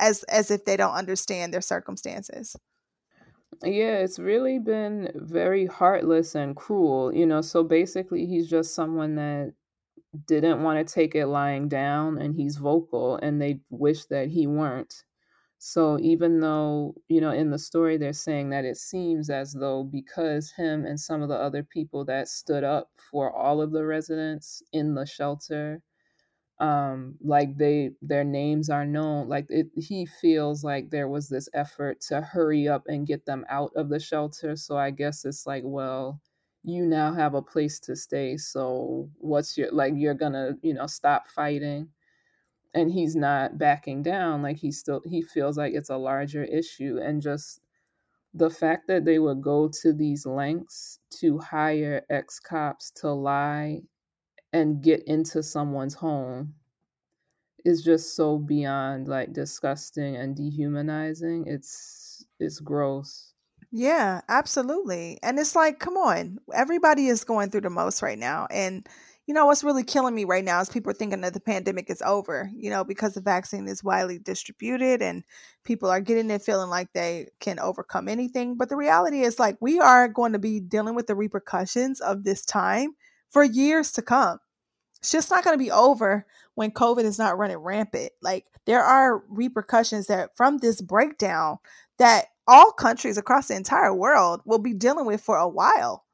as 0.00 0.22
as 0.24 0.50
if 0.50 0.64
they 0.64 0.76
don't 0.76 0.94
understand 0.94 1.54
their 1.54 1.60
circumstances. 1.62 2.56
Yeah, 3.62 3.98
it's 3.98 4.18
really 4.18 4.58
been 4.58 5.10
very 5.14 5.66
heartless 5.66 6.34
and 6.34 6.54
cruel, 6.56 7.12
you 7.14 7.26
know. 7.26 7.40
So 7.40 7.62
basically, 7.64 8.26
he's 8.26 8.48
just 8.48 8.74
someone 8.74 9.14
that 9.16 9.54
didn't 10.26 10.62
want 10.62 10.86
to 10.86 10.94
take 10.94 11.14
it 11.14 11.26
lying 11.26 11.68
down 11.68 12.18
and 12.18 12.34
he's 12.34 12.56
vocal 12.56 13.16
and 13.18 13.40
they 13.42 13.60
wish 13.70 14.06
that 14.06 14.28
he 14.28 14.46
weren't. 14.46 15.04
So 15.58 15.98
even 16.00 16.40
though, 16.40 16.94
you 17.08 17.20
know, 17.20 17.30
in 17.32 17.50
the 17.50 17.58
story 17.58 17.96
they're 17.98 18.12
saying 18.14 18.50
that 18.50 18.64
it 18.64 18.76
seems 18.78 19.30
as 19.30 19.52
though 19.54 19.84
because 19.84 20.52
him 20.52 20.86
and 20.86 21.00
some 21.00 21.22
of 21.22 21.28
the 21.30 21.36
other 21.36 21.62
people 21.64 22.04
that 22.06 22.28
stood 22.28 22.64
up 22.64 22.90
for 23.10 23.32
all 23.32 23.62
of 23.62 23.72
the 23.72 23.84
residents 23.86 24.62
in 24.72 24.94
the 24.94 25.06
shelter 25.06 25.82
um 26.58 27.16
like 27.22 27.56
they 27.58 27.90
their 28.00 28.24
names 28.24 28.70
are 28.70 28.86
known 28.86 29.28
like 29.28 29.46
it, 29.50 29.66
he 29.76 30.06
feels 30.06 30.64
like 30.64 30.90
there 30.90 31.08
was 31.08 31.28
this 31.28 31.48
effort 31.52 32.00
to 32.00 32.20
hurry 32.22 32.66
up 32.66 32.82
and 32.86 33.06
get 33.06 33.26
them 33.26 33.44
out 33.50 33.70
of 33.76 33.90
the 33.90 34.00
shelter 34.00 34.56
so 34.56 34.76
i 34.76 34.90
guess 34.90 35.24
it's 35.26 35.46
like 35.46 35.62
well 35.66 36.20
you 36.64 36.84
now 36.86 37.12
have 37.14 37.34
a 37.34 37.42
place 37.42 37.78
to 37.78 37.94
stay 37.94 38.36
so 38.36 39.08
what's 39.18 39.56
your 39.56 39.70
like 39.72 39.92
you're 39.96 40.14
gonna 40.14 40.52
you 40.62 40.74
know 40.74 40.86
stop 40.86 41.28
fighting. 41.28 41.88
And 42.74 42.92
he's 42.92 43.16
not 43.16 43.58
backing 43.58 44.02
down 44.02 44.42
like 44.42 44.58
he 44.58 44.70
still 44.70 45.00
he 45.06 45.22
feels 45.22 45.56
like 45.58 45.74
it's 45.74 45.90
a 45.90 45.96
larger 45.96 46.44
issue 46.44 46.98
and 47.02 47.22
just 47.22 47.60
the 48.34 48.50
fact 48.50 48.88
that 48.88 49.04
they 49.04 49.18
would 49.18 49.42
go 49.42 49.68
to 49.82 49.92
these 49.92 50.26
lengths 50.26 50.98
to 51.20 51.38
hire 51.38 52.04
ex 52.10 52.40
cops 52.40 52.90
to 52.96 53.10
lie 53.12 53.82
and 54.56 54.82
get 54.82 55.02
into 55.06 55.42
someone's 55.42 55.94
home 55.94 56.54
is 57.66 57.82
just 57.82 58.16
so 58.16 58.38
beyond 58.38 59.06
like 59.06 59.32
disgusting 59.32 60.16
and 60.16 60.34
dehumanizing. 60.34 61.44
It's 61.46 62.24
it's 62.40 62.60
gross. 62.60 63.34
Yeah, 63.70 64.22
absolutely. 64.28 65.18
And 65.22 65.38
it's 65.38 65.54
like, 65.54 65.78
come 65.80 65.96
on, 65.96 66.38
everybody 66.54 67.08
is 67.08 67.24
going 67.24 67.50
through 67.50 67.62
the 67.62 67.70
most 67.70 68.00
right 68.00 68.18
now. 68.18 68.46
And 68.50 68.88
you 69.26 69.34
know 69.34 69.44
what's 69.46 69.64
really 69.64 69.82
killing 69.82 70.14
me 70.14 70.24
right 70.24 70.44
now 70.44 70.60
is 70.60 70.70
people 70.70 70.90
are 70.92 70.94
thinking 70.94 71.20
that 71.22 71.34
the 71.34 71.40
pandemic 71.40 71.90
is 71.90 72.00
over, 72.00 72.48
you 72.54 72.70
know, 72.70 72.84
because 72.84 73.14
the 73.14 73.20
vaccine 73.20 73.68
is 73.68 73.84
widely 73.84 74.18
distributed 74.18 75.02
and 75.02 75.24
people 75.64 75.90
are 75.90 76.00
getting 76.00 76.30
it 76.30 76.42
feeling 76.42 76.70
like 76.70 76.92
they 76.92 77.26
can 77.40 77.58
overcome 77.58 78.08
anything. 78.08 78.56
But 78.56 78.68
the 78.70 78.76
reality 78.76 79.22
is 79.22 79.38
like 79.38 79.58
we 79.60 79.80
are 79.80 80.08
going 80.08 80.32
to 80.32 80.38
be 80.38 80.60
dealing 80.60 80.94
with 80.94 81.08
the 81.08 81.16
repercussions 81.16 82.00
of 82.00 82.22
this 82.22 82.46
time 82.46 82.92
for 83.30 83.42
years 83.42 83.92
to 83.92 84.02
come. 84.02 84.38
It's 85.06 85.12
just 85.12 85.30
not 85.30 85.44
going 85.44 85.56
to 85.56 85.64
be 85.64 85.70
over 85.70 86.26
when 86.56 86.72
COVID 86.72 87.04
is 87.04 87.16
not 87.16 87.38
running 87.38 87.58
rampant. 87.58 88.10
Like 88.22 88.44
there 88.64 88.82
are 88.82 89.22
repercussions 89.28 90.08
that 90.08 90.36
from 90.36 90.58
this 90.58 90.80
breakdown 90.80 91.58
that 91.98 92.24
all 92.48 92.72
countries 92.72 93.16
across 93.16 93.46
the 93.46 93.54
entire 93.54 93.94
world 93.94 94.40
will 94.44 94.58
be 94.58 94.74
dealing 94.74 95.06
with 95.06 95.20
for 95.20 95.36
a 95.36 95.48
while. 95.48 96.04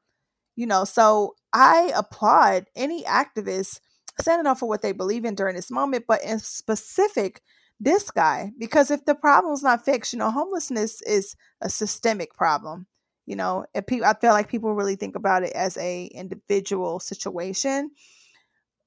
You 0.55 0.67
know, 0.67 0.83
so 0.83 1.33
I 1.51 1.91
applaud 1.95 2.67
any 2.75 3.01
activist 3.05 3.79
standing 4.21 4.45
up 4.45 4.59
for 4.59 4.69
what 4.69 4.83
they 4.83 4.91
believe 4.91 5.25
in 5.25 5.33
during 5.33 5.55
this 5.55 5.71
moment, 5.71 6.05
but 6.07 6.23
in 6.23 6.37
specific, 6.37 7.41
this 7.79 8.11
guy, 8.11 8.51
because 8.59 8.91
if 8.91 9.05
the 9.05 9.15
problem's 9.15 9.63
not 9.63 9.83
fixed, 9.83 10.13
you 10.13 10.19
know, 10.19 10.29
homelessness 10.29 11.01
is 11.01 11.35
a 11.61 11.69
systemic 11.69 12.35
problem. 12.35 12.85
You 13.25 13.37
know, 13.37 13.65
if 13.73 13.85
I 13.91 14.13
feel 14.13 14.33
like 14.33 14.49
people 14.49 14.75
really 14.75 14.97
think 14.97 15.15
about 15.15 15.41
it 15.41 15.53
as 15.53 15.77
a 15.77 16.05
individual 16.13 16.99
situation, 16.99 17.89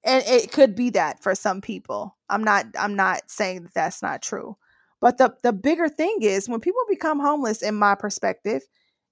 and 0.04 0.24
it 0.26 0.52
could 0.52 0.74
be 0.76 0.90
that 0.90 1.22
for 1.22 1.34
some 1.34 1.60
people. 1.60 2.16
I'm 2.28 2.44
not, 2.44 2.66
I'm 2.78 2.96
not 2.96 3.22
saying 3.30 3.64
that 3.64 3.74
that's 3.74 4.02
not 4.02 4.22
true, 4.22 4.56
but 5.00 5.18
the 5.18 5.34
the 5.42 5.52
bigger 5.52 5.88
thing 5.88 6.18
is 6.22 6.48
when 6.48 6.60
people 6.60 6.82
become 6.88 7.20
homeless, 7.20 7.62
in 7.62 7.74
my 7.74 7.94
perspective, 7.94 8.62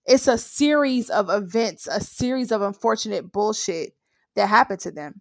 it's 0.06 0.28
a 0.28 0.38
series 0.38 1.10
of 1.10 1.30
events, 1.30 1.86
a 1.86 2.00
series 2.00 2.52
of 2.52 2.62
unfortunate 2.62 3.32
bullshit 3.32 3.92
that 4.36 4.48
happened 4.48 4.80
to 4.80 4.90
them. 4.92 5.20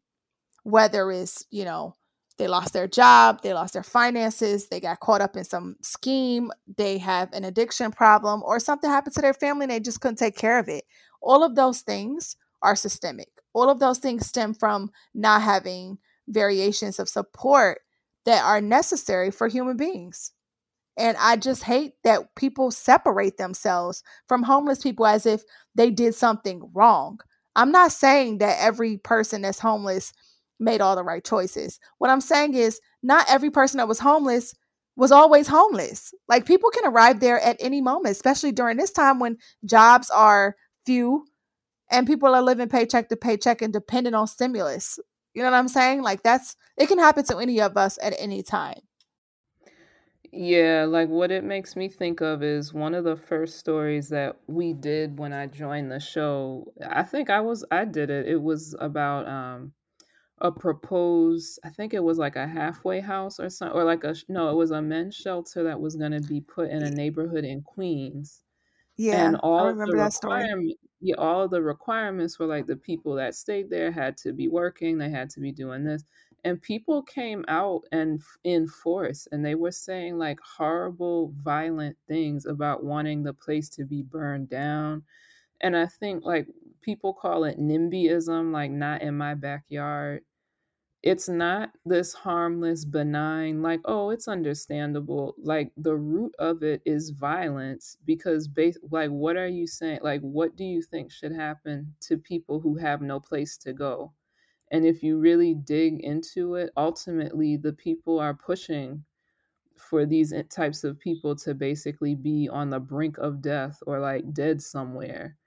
Whether 0.63 1.11
it's, 1.11 1.45
you 1.51 1.65
know, 1.65 1.95
they 2.37 2.47
lost 2.47 2.73
their 2.73 2.87
job, 2.87 3.41
they 3.43 3.53
lost 3.53 3.73
their 3.73 3.83
finances, 3.83 4.69
they 4.69 4.79
got 4.79 4.99
caught 5.01 5.21
up 5.21 5.37
in 5.37 5.43
some 5.43 5.75
scheme, 5.81 6.51
they 6.77 6.97
have 6.99 7.31
an 7.33 7.43
addiction 7.45 7.91
problem, 7.91 8.43
or 8.45 8.59
something 8.59 8.89
happened 8.89 9.15
to 9.15 9.21
their 9.21 9.33
family 9.33 9.65
and 9.65 9.71
they 9.71 9.79
just 9.81 10.01
couldn't 10.01 10.17
take 10.17 10.37
care 10.37 10.59
of 10.59 10.69
it. 10.69 10.85
All 11.21 11.43
of 11.43 11.55
those 11.55 11.81
things 11.81 12.35
are 12.61 12.75
systemic. 12.75 13.32
All 13.53 13.69
of 13.69 13.79
those 13.79 13.99
things 13.99 14.25
stem 14.25 14.53
from 14.53 14.91
not 15.13 15.41
having 15.41 15.97
variations 16.27 16.99
of 16.99 17.09
support 17.09 17.81
that 18.25 18.43
are 18.43 18.61
necessary 18.61 19.31
for 19.31 19.47
human 19.47 19.77
beings. 19.77 20.31
And 20.97 21.17
I 21.19 21.37
just 21.37 21.63
hate 21.63 21.93
that 22.03 22.35
people 22.35 22.71
separate 22.71 23.37
themselves 23.37 24.03
from 24.27 24.43
homeless 24.43 24.81
people 24.81 25.05
as 25.07 25.25
if 25.25 25.43
they 25.75 25.89
did 25.89 26.15
something 26.15 26.69
wrong. 26.73 27.19
I'm 27.55 27.71
not 27.71 27.91
saying 27.91 28.39
that 28.39 28.57
every 28.59 28.97
person 28.97 29.41
that's 29.41 29.59
homeless 29.59 30.13
made 30.59 30.81
all 30.81 30.95
the 30.95 31.03
right 31.03 31.23
choices. 31.23 31.79
What 31.97 32.09
I'm 32.09 32.21
saying 32.21 32.53
is, 32.53 32.79
not 33.01 33.25
every 33.29 33.49
person 33.49 33.79
that 33.79 33.87
was 33.87 33.99
homeless 33.99 34.55
was 34.95 35.11
always 35.11 35.47
homeless. 35.47 36.13
Like 36.29 36.45
people 36.45 36.69
can 36.69 36.85
arrive 36.85 37.19
there 37.19 37.39
at 37.41 37.57
any 37.59 37.81
moment, 37.81 38.11
especially 38.15 38.51
during 38.51 38.77
this 38.77 38.91
time 38.91 39.19
when 39.19 39.37
jobs 39.65 40.09
are 40.11 40.55
few 40.85 41.25
and 41.91 42.07
people 42.07 42.33
are 42.33 42.41
living 42.41 42.69
paycheck 42.69 43.09
to 43.09 43.15
paycheck 43.17 43.61
and 43.61 43.73
dependent 43.73 44.15
on 44.15 44.27
stimulus. 44.27 44.99
You 45.33 45.43
know 45.43 45.51
what 45.51 45.57
I'm 45.57 45.67
saying? 45.67 46.01
Like 46.03 46.23
that's 46.23 46.55
it 46.77 46.87
can 46.87 46.99
happen 46.99 47.25
to 47.25 47.37
any 47.37 47.61
of 47.61 47.77
us 47.77 47.97
at 48.01 48.13
any 48.19 48.43
time. 48.43 48.81
Yeah, 50.31 50.85
like 50.89 51.09
what 51.09 51.31
it 51.31 51.43
makes 51.43 51.75
me 51.75 51.87
think 51.89 52.19
of 52.21 52.41
is 52.41 52.73
one 52.73 52.95
of 52.95 53.03
the 53.03 53.15
first 53.15 53.57
stories 53.59 54.09
that 54.09 54.39
we 54.47 54.73
did 54.73 55.19
when 55.19 55.31
I 55.31 55.45
joined 55.47 55.91
the 55.91 55.99
show. 55.99 56.73
I 56.89 57.03
think 57.03 57.29
I 57.29 57.39
was 57.41 57.63
I 57.71 57.85
did 57.85 58.09
it. 58.09 58.27
It 58.27 58.41
was 58.41 58.75
about 58.79 59.27
um 59.27 59.73
a 60.39 60.51
proposed 60.51 61.59
I 61.65 61.69
think 61.71 61.93
it 61.93 62.03
was 62.03 62.17
like 62.19 62.35
a 62.37 62.47
halfway 62.47 63.01
house 63.01 63.39
or 63.39 63.49
something 63.49 63.77
or 63.77 63.83
like 63.85 64.03
a 64.05 64.15
no, 64.29 64.49
it 64.51 64.55
was 64.55 64.71
a 64.71 64.81
men's 64.81 65.15
shelter 65.15 65.63
that 65.65 65.81
was 65.81 65.95
going 65.97 66.13
to 66.13 66.21
be 66.21 66.41
put 66.41 66.69
in 66.71 66.83
a 66.83 66.91
neighborhood 66.91 67.45
in 67.45 67.61
Queens. 67.63 68.43
Yeah, 68.97 69.33
And 69.33 69.37
I 69.57 69.63
all 69.63 69.73
the 69.85 69.95
remember 69.95 69.97
that 69.97 70.13
story. 70.13 70.47
Yeah, 71.03 71.15
all 71.17 71.47
the 71.49 71.61
requirements 71.61 72.39
were 72.39 72.47
like 72.47 72.67
the 72.67 72.77
people 72.77 73.15
that 73.15 73.35
stayed 73.35 73.69
there 73.69 73.91
had 73.91 74.17
to 74.19 74.33
be 74.33 74.47
working, 74.47 74.97
they 74.97 75.09
had 75.09 75.29
to 75.31 75.41
be 75.41 75.51
doing 75.51 75.83
this. 75.85 76.05
And 76.45 76.61
people 76.61 77.03
came 77.03 77.45
out 77.49 77.83
and 77.91 78.21
in 78.45 78.67
force 78.67 79.27
and 79.31 79.45
they 79.45 79.55
were 79.55 79.71
saying 79.71 80.17
like 80.17 80.39
horrible, 80.41 81.33
violent 81.43 81.97
things 82.07 82.45
about 82.47 82.83
wanting 82.85 83.23
the 83.23 83.33
place 83.33 83.69
to 83.71 83.85
be 83.85 84.03
burned 84.03 84.49
down. 84.49 85.03
And 85.61 85.77
I 85.77 85.87
think 85.87 86.25
like 86.25 86.47
people 86.81 87.13
call 87.13 87.45
it 87.45 87.59
NIMBYism, 87.59 88.51
like 88.53 88.71
not 88.71 89.01
in 89.01 89.17
my 89.17 89.35
backyard 89.35 90.23
it's 91.03 91.27
not 91.27 91.69
this 91.85 92.13
harmless 92.13 92.85
benign 92.85 93.61
like 93.61 93.81
oh 93.85 94.09
it's 94.09 94.29
understandable. 94.29 95.35
Like 95.37 95.71
the 95.77 95.95
root 95.95 96.33
of 96.39 96.63
it 96.63 96.81
is 96.85 97.09
violence 97.09 97.97
because 98.05 98.49
like 98.89 99.09
what 99.09 99.35
are 99.35 99.47
you 99.47 99.67
saying 99.67 99.99
like 100.01 100.21
what 100.21 100.55
do 100.55 100.63
you 100.63 100.81
think 100.81 101.11
should 101.11 101.33
happen 101.33 101.93
to 102.01 102.17
people 102.17 102.61
who 102.61 102.77
have 102.77 103.01
no 103.01 103.19
place 103.19 103.57
to 103.59 103.73
go? 103.73 104.13
And 104.71 104.85
if 104.85 105.03
you 105.03 105.19
really 105.19 105.53
dig 105.53 105.99
into 105.99 106.55
it 106.55 106.71
ultimately 106.77 107.57
the 107.57 107.73
people 107.73 108.19
are 108.19 108.33
pushing 108.33 109.03
for 109.75 110.05
these 110.05 110.33
types 110.49 110.85
of 110.85 110.99
people 110.99 111.35
to 111.35 111.53
basically 111.53 112.15
be 112.15 112.47
on 112.47 112.69
the 112.69 112.79
brink 112.79 113.17
of 113.17 113.41
death 113.41 113.77
or 113.85 113.99
like 113.99 114.33
dead 114.33 114.61
somewhere 114.61 115.37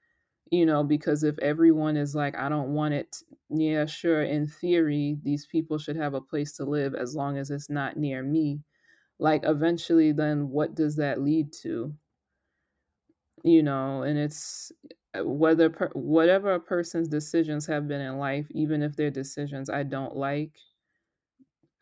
you 0.51 0.65
know 0.65 0.83
because 0.83 1.23
if 1.23 1.37
everyone 1.39 1.97
is 1.97 2.15
like 2.15 2.35
i 2.37 2.49
don't 2.49 2.73
want 2.73 2.93
it 2.93 3.17
yeah 3.49 3.85
sure 3.85 4.23
in 4.23 4.47
theory 4.47 5.17
these 5.23 5.45
people 5.47 5.77
should 5.77 5.95
have 5.95 6.13
a 6.13 6.21
place 6.21 6.53
to 6.53 6.65
live 6.65 6.95
as 6.95 7.15
long 7.15 7.37
as 7.37 7.49
it's 7.51 7.69
not 7.69 7.97
near 7.97 8.23
me. 8.23 8.61
Like 9.19 9.43
eventually 9.45 10.11
then 10.11 10.49
what 10.49 10.75
does 10.75 10.95
that 10.97 11.21
lead 11.21 11.51
to? 11.63 11.93
You 13.43 13.63
know 13.63 14.03
and 14.03 14.17
it's 14.19 14.71
uh, 15.17 15.23
whether 15.25 15.69
per, 15.69 15.89
whatever 15.93 16.53
a 16.53 16.59
person's 16.59 17.07
decisions 17.07 17.65
have 17.67 17.87
been 17.87 18.01
in 18.01 18.17
life 18.17 18.47
even 18.51 18.81
if 18.83 18.95
their 18.95 19.09
decisions 19.11 19.69
i 19.69 19.83
don't 19.83 20.15
like 20.15 20.53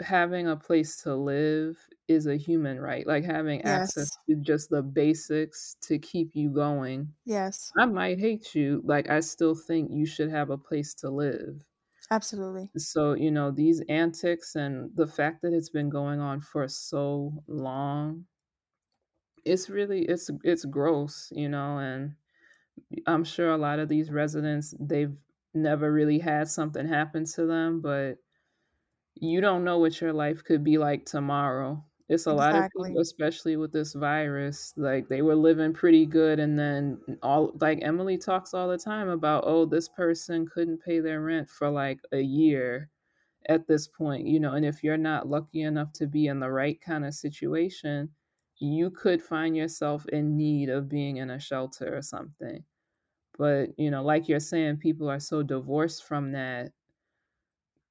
having 0.02 0.48
a 0.48 0.58
place 0.58 1.02
to 1.04 1.16
live 1.16 1.78
is 2.08 2.28
a 2.28 2.36
human 2.38 2.80
right 2.80 3.08
like 3.08 3.24
having 3.24 3.62
access 3.64 4.10
to 4.30 4.36
just 4.42 4.70
the 4.70 4.84
basics 4.84 5.76
to 5.82 5.98
keep 6.00 6.36
you 6.36 6.50
going 6.54 7.14
Yes. 7.26 7.74
I 7.80 7.86
might 7.88 8.20
hate 8.20 8.56
you, 8.56 8.82
like 8.86 9.10
I 9.10 9.22
still 9.22 9.56
think 9.56 9.92
you 9.92 10.06
should 10.06 10.30
have 10.32 10.50
a 10.50 10.58
place 10.58 10.94
to 10.96 11.10
live. 11.12 11.64
Absolutely. 12.10 12.74
So, 12.78 13.14
you 13.16 13.32
know, 13.32 13.52
these 13.52 13.82
antics 13.90 14.56
and 14.56 14.96
the 14.96 15.08
fact 15.08 15.42
that 15.42 15.52
it's 15.54 15.70
been 15.70 15.90
going 15.90 16.20
on 16.22 16.40
for 16.42 16.68
so 16.70 17.44
long, 17.48 18.28
it's 19.44 19.70
really 19.70 20.02
it's 20.06 20.30
it's 20.44 20.66
gross, 20.66 21.30
you 21.32 21.50
know, 21.50 21.78
and 21.78 22.16
I'm 23.08 23.26
sure 23.26 23.52
a 23.52 23.58
lot 23.58 23.80
of 23.80 23.90
these 23.90 24.12
residents 24.12 24.76
they've 24.80 25.16
never 25.54 25.92
really 25.94 26.20
had 26.20 26.50
something 26.50 26.88
happen 26.88 27.26
to 27.36 27.48
them, 27.48 27.82
but 27.82 28.20
you 29.16 29.42
don't 29.42 29.64
know 29.64 29.80
what 29.80 30.00
your 30.02 30.14
life 30.14 30.44
could 30.44 30.64
be 30.64 30.78
like 30.78 31.06
tomorrow. 31.06 31.84
It's 32.08 32.28
a 32.28 32.34
lot 32.34 32.56
of 32.56 32.68
people, 32.72 33.00
especially 33.00 33.58
with 33.58 33.72
this 33.72 33.94
virus, 33.94 34.74
like 34.78 35.08
they 35.10 35.22
were 35.24 35.36
living 35.36 35.74
pretty 35.74 36.06
good, 36.06 36.40
and 36.40 36.58
then 36.58 37.00
all 37.24 37.52
like 37.60 37.80
Emily 37.82 38.18
talks 38.18 38.54
all 38.54 38.68
the 38.70 38.78
time 38.78 39.10
about, 39.10 39.44
oh, 39.48 39.66
this 39.66 39.90
person 39.90 40.48
couldn't 40.48 40.84
pay 40.84 41.00
their 41.00 41.22
rent 41.22 41.50
for 41.50 41.70
like 41.70 42.00
a 42.12 42.22
year 42.22 42.90
at 43.50 43.68
this 43.68 43.88
point, 43.88 44.28
you 44.28 44.40
know, 44.40 44.54
and 44.54 44.66
if 44.66 44.84
you're 44.84 44.98
not 44.98 45.28
lucky 45.28 45.62
enough 45.62 45.92
to 45.94 46.08
be 46.08 46.28
in 46.28 46.40
the 46.40 46.50
right 46.52 46.80
kind 46.82 47.06
of 47.06 47.14
situation, 47.14 48.10
you 48.58 48.90
could 48.92 49.22
find 49.22 49.56
yourself 49.58 50.06
in 50.10 50.38
need 50.38 50.70
of 50.70 50.90
being 50.90 51.18
in 51.18 51.30
a 51.32 51.40
shelter 51.40 51.96
or 51.96 52.02
something. 52.02 52.64
But, 53.38 53.78
you 53.78 53.92
know, 53.92 54.04
like 54.04 54.28
you're 54.30 54.40
saying, 54.40 54.78
people 54.78 55.10
are 55.10 55.20
so 55.20 55.44
divorced 55.44 56.06
from 56.06 56.32
that 56.34 56.72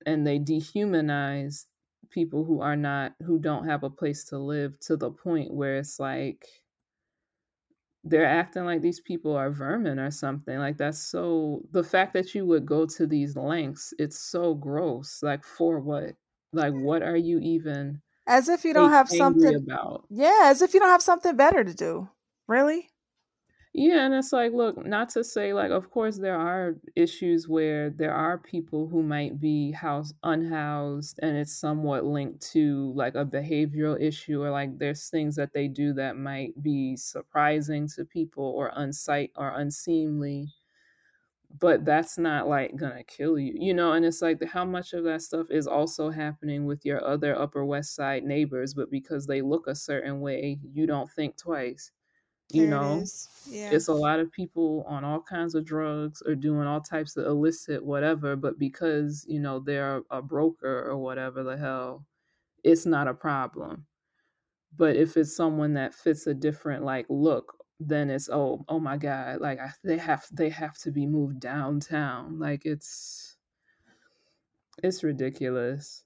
and 0.06 0.26
they 0.26 0.38
dehumanize 0.38 1.66
people 2.10 2.44
who 2.44 2.60
are 2.60 2.76
not 2.76 3.14
who 3.22 3.38
don't 3.38 3.66
have 3.66 3.82
a 3.82 3.90
place 3.90 4.24
to 4.26 4.38
live 4.38 4.78
to 4.80 4.96
the 4.96 5.10
point 5.10 5.52
where 5.52 5.76
it's 5.78 5.98
like 5.98 6.46
they're 8.04 8.26
acting 8.26 8.64
like 8.64 8.82
these 8.82 9.00
people 9.00 9.34
are 9.34 9.50
vermin 9.50 9.98
or 9.98 10.10
something 10.10 10.58
like 10.58 10.76
that's 10.76 10.98
so 10.98 11.62
the 11.70 11.82
fact 11.82 12.12
that 12.12 12.34
you 12.34 12.44
would 12.44 12.66
go 12.66 12.84
to 12.86 13.06
these 13.06 13.36
lengths 13.36 13.94
it's 13.98 14.18
so 14.18 14.54
gross 14.54 15.22
like 15.22 15.42
for 15.44 15.80
what 15.80 16.14
like 16.52 16.74
what 16.74 17.02
are 17.02 17.16
you 17.16 17.38
even 17.40 18.00
As 18.26 18.48
if 18.50 18.64
you 18.66 18.74
don't 18.74 18.90
have 18.90 19.10
something 19.10 19.54
about 19.54 20.06
Yeah, 20.10 20.42
as 20.44 20.62
if 20.62 20.74
you 20.74 20.80
don't 20.80 20.90
have 20.90 21.02
something 21.02 21.36
better 21.36 21.64
to 21.64 21.74
do. 21.74 22.10
Really? 22.46 22.90
Yeah, 23.76 24.06
and 24.06 24.14
it's 24.14 24.32
like, 24.32 24.52
look, 24.52 24.86
not 24.86 25.08
to 25.10 25.24
say 25.24 25.52
like, 25.52 25.70
of 25.72 25.90
course, 25.90 26.16
there 26.16 26.38
are 26.38 26.76
issues 26.96 27.48
where 27.48 27.90
there 27.90 28.14
are 28.14 28.38
people 28.38 28.86
who 28.88 29.02
might 29.02 29.40
be 29.40 29.72
house 29.72 30.12
unhoused, 30.22 31.18
and 31.22 31.36
it's 31.36 31.52
somewhat 31.58 32.04
linked 32.04 32.40
to 32.52 32.92
like 32.94 33.16
a 33.16 33.24
behavioral 33.26 34.00
issue, 34.00 34.42
or 34.42 34.50
like 34.50 34.78
there's 34.78 35.08
things 35.10 35.34
that 35.36 35.52
they 35.52 35.66
do 35.68 35.92
that 35.94 36.16
might 36.16 36.60
be 36.62 36.96
surprising 36.96 37.88
to 37.96 38.04
people 38.04 38.44
or 38.44 38.70
unsight 38.78 39.30
or 39.36 39.50
unseemly. 39.50 40.48
But 41.58 41.84
that's 41.84 42.18
not 42.18 42.48
like 42.48 42.76
gonna 42.76 43.02
kill 43.04 43.38
you, 43.38 43.54
you 43.56 43.72
know. 43.74 43.92
And 43.92 44.04
it's 44.04 44.20
like 44.20 44.42
how 44.44 44.64
much 44.64 44.92
of 44.92 45.04
that 45.04 45.22
stuff 45.22 45.50
is 45.50 45.66
also 45.66 46.10
happening 46.10 46.66
with 46.66 46.84
your 46.84 47.02
other 47.04 47.34
Upper 47.38 47.64
West 47.64 47.94
Side 47.94 48.24
neighbors, 48.24 48.74
but 48.74 48.90
because 48.90 49.26
they 49.26 49.40
look 49.40 49.66
a 49.66 49.74
certain 49.74 50.20
way, 50.20 50.60
you 50.72 50.86
don't 50.86 51.10
think 51.10 51.36
twice 51.38 51.90
you 52.52 52.66
There 52.66 52.70
know 52.70 53.00
is. 53.00 53.28
Yeah. 53.50 53.70
it's 53.72 53.88
a 53.88 53.94
lot 53.94 54.20
of 54.20 54.30
people 54.32 54.84
on 54.86 55.04
all 55.04 55.20
kinds 55.20 55.54
of 55.54 55.64
drugs 55.64 56.22
or 56.26 56.34
doing 56.34 56.66
all 56.66 56.80
types 56.80 57.16
of 57.16 57.26
illicit 57.26 57.84
whatever 57.84 58.36
but 58.36 58.58
because 58.58 59.24
you 59.28 59.40
know 59.40 59.60
they're 59.60 60.02
a 60.10 60.22
broker 60.22 60.84
or 60.90 60.96
whatever 60.98 61.42
the 61.42 61.56
hell 61.56 62.06
it's 62.64 62.86
not 62.86 63.08
a 63.08 63.14
problem 63.14 63.86
but 64.76 64.96
if 64.96 65.16
it's 65.16 65.36
someone 65.36 65.74
that 65.74 65.94
fits 65.94 66.26
a 66.26 66.34
different 66.34 66.84
like 66.84 67.06
look 67.08 67.56
then 67.80 68.10
it's 68.10 68.28
oh 68.30 68.64
oh 68.68 68.78
my 68.80 68.96
god 68.96 69.40
like 69.40 69.58
I, 69.60 69.70
they 69.84 69.98
have 69.98 70.26
they 70.32 70.48
have 70.50 70.78
to 70.78 70.92
be 70.92 71.06
moved 71.06 71.40
downtown 71.40 72.38
like 72.38 72.66
it's 72.66 73.36
it's 74.82 75.02
ridiculous 75.02 76.03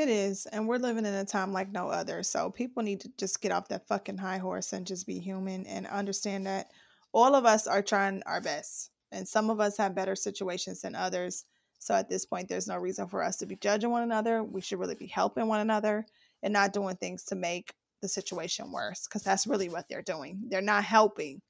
It 0.00 0.08
is. 0.08 0.46
And 0.46 0.66
we're 0.66 0.78
living 0.78 1.04
in 1.04 1.12
a 1.12 1.26
time 1.26 1.52
like 1.52 1.70
no 1.70 1.88
other. 1.90 2.22
So 2.22 2.48
people 2.48 2.82
need 2.82 3.00
to 3.00 3.10
just 3.18 3.42
get 3.42 3.52
off 3.52 3.68
that 3.68 3.86
fucking 3.86 4.16
high 4.16 4.38
horse 4.38 4.72
and 4.72 4.86
just 4.86 5.06
be 5.06 5.18
human 5.18 5.66
and 5.66 5.86
understand 5.86 6.46
that 6.46 6.70
all 7.12 7.34
of 7.34 7.44
us 7.44 7.66
are 7.66 7.82
trying 7.82 8.22
our 8.24 8.40
best. 8.40 8.92
And 9.12 9.28
some 9.28 9.50
of 9.50 9.60
us 9.60 9.76
have 9.76 9.94
better 9.94 10.16
situations 10.16 10.80
than 10.80 10.94
others. 10.94 11.44
So 11.80 11.94
at 11.94 12.08
this 12.08 12.24
point, 12.24 12.48
there's 12.48 12.66
no 12.66 12.78
reason 12.78 13.08
for 13.08 13.22
us 13.22 13.36
to 13.36 13.46
be 13.46 13.56
judging 13.56 13.90
one 13.90 14.02
another. 14.02 14.42
We 14.42 14.62
should 14.62 14.78
really 14.78 14.94
be 14.94 15.06
helping 15.06 15.48
one 15.48 15.60
another 15.60 16.06
and 16.42 16.54
not 16.54 16.72
doing 16.72 16.96
things 16.96 17.24
to 17.24 17.34
make 17.34 17.74
the 18.00 18.08
situation 18.08 18.72
worse 18.72 19.06
because 19.06 19.22
that's 19.22 19.46
really 19.46 19.68
what 19.68 19.84
they're 19.90 20.00
doing. 20.00 20.40
They're 20.48 20.62
not 20.62 20.84
helping 20.84 21.42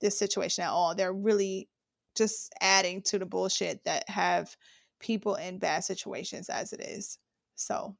this 0.00 0.16
situation 0.16 0.62
at 0.62 0.70
all. 0.70 0.94
They're 0.94 1.12
really 1.12 1.68
just 2.16 2.52
adding 2.60 3.02
to 3.06 3.18
the 3.18 3.26
bullshit 3.26 3.82
that 3.86 4.08
have 4.08 4.56
people 5.00 5.34
in 5.34 5.58
bad 5.58 5.82
situations 5.82 6.48
as 6.48 6.72
it 6.72 6.80
is. 6.80 7.18
So 7.58 7.98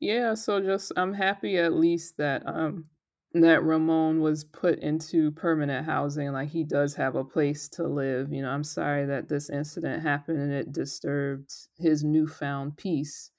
Yeah, 0.00 0.34
so 0.34 0.60
just 0.60 0.92
I'm 0.96 1.12
happy 1.12 1.58
at 1.58 1.72
least 1.74 2.16
that 2.18 2.46
um 2.46 2.86
that 3.34 3.62
Ramon 3.62 4.20
was 4.20 4.44
put 4.44 4.78
into 4.78 5.30
permanent 5.32 5.84
housing 5.86 6.32
like 6.32 6.48
he 6.48 6.64
does 6.64 6.94
have 6.94 7.14
a 7.14 7.24
place 7.24 7.68
to 7.70 7.86
live. 7.86 8.32
You 8.32 8.42
know, 8.42 8.50
I'm 8.50 8.64
sorry 8.64 9.06
that 9.06 9.28
this 9.28 9.50
incident 9.50 10.02
happened 10.02 10.38
and 10.40 10.52
it 10.52 10.72
disturbed 10.72 11.52
his 11.76 12.04
newfound 12.04 12.76
peace. 12.76 13.30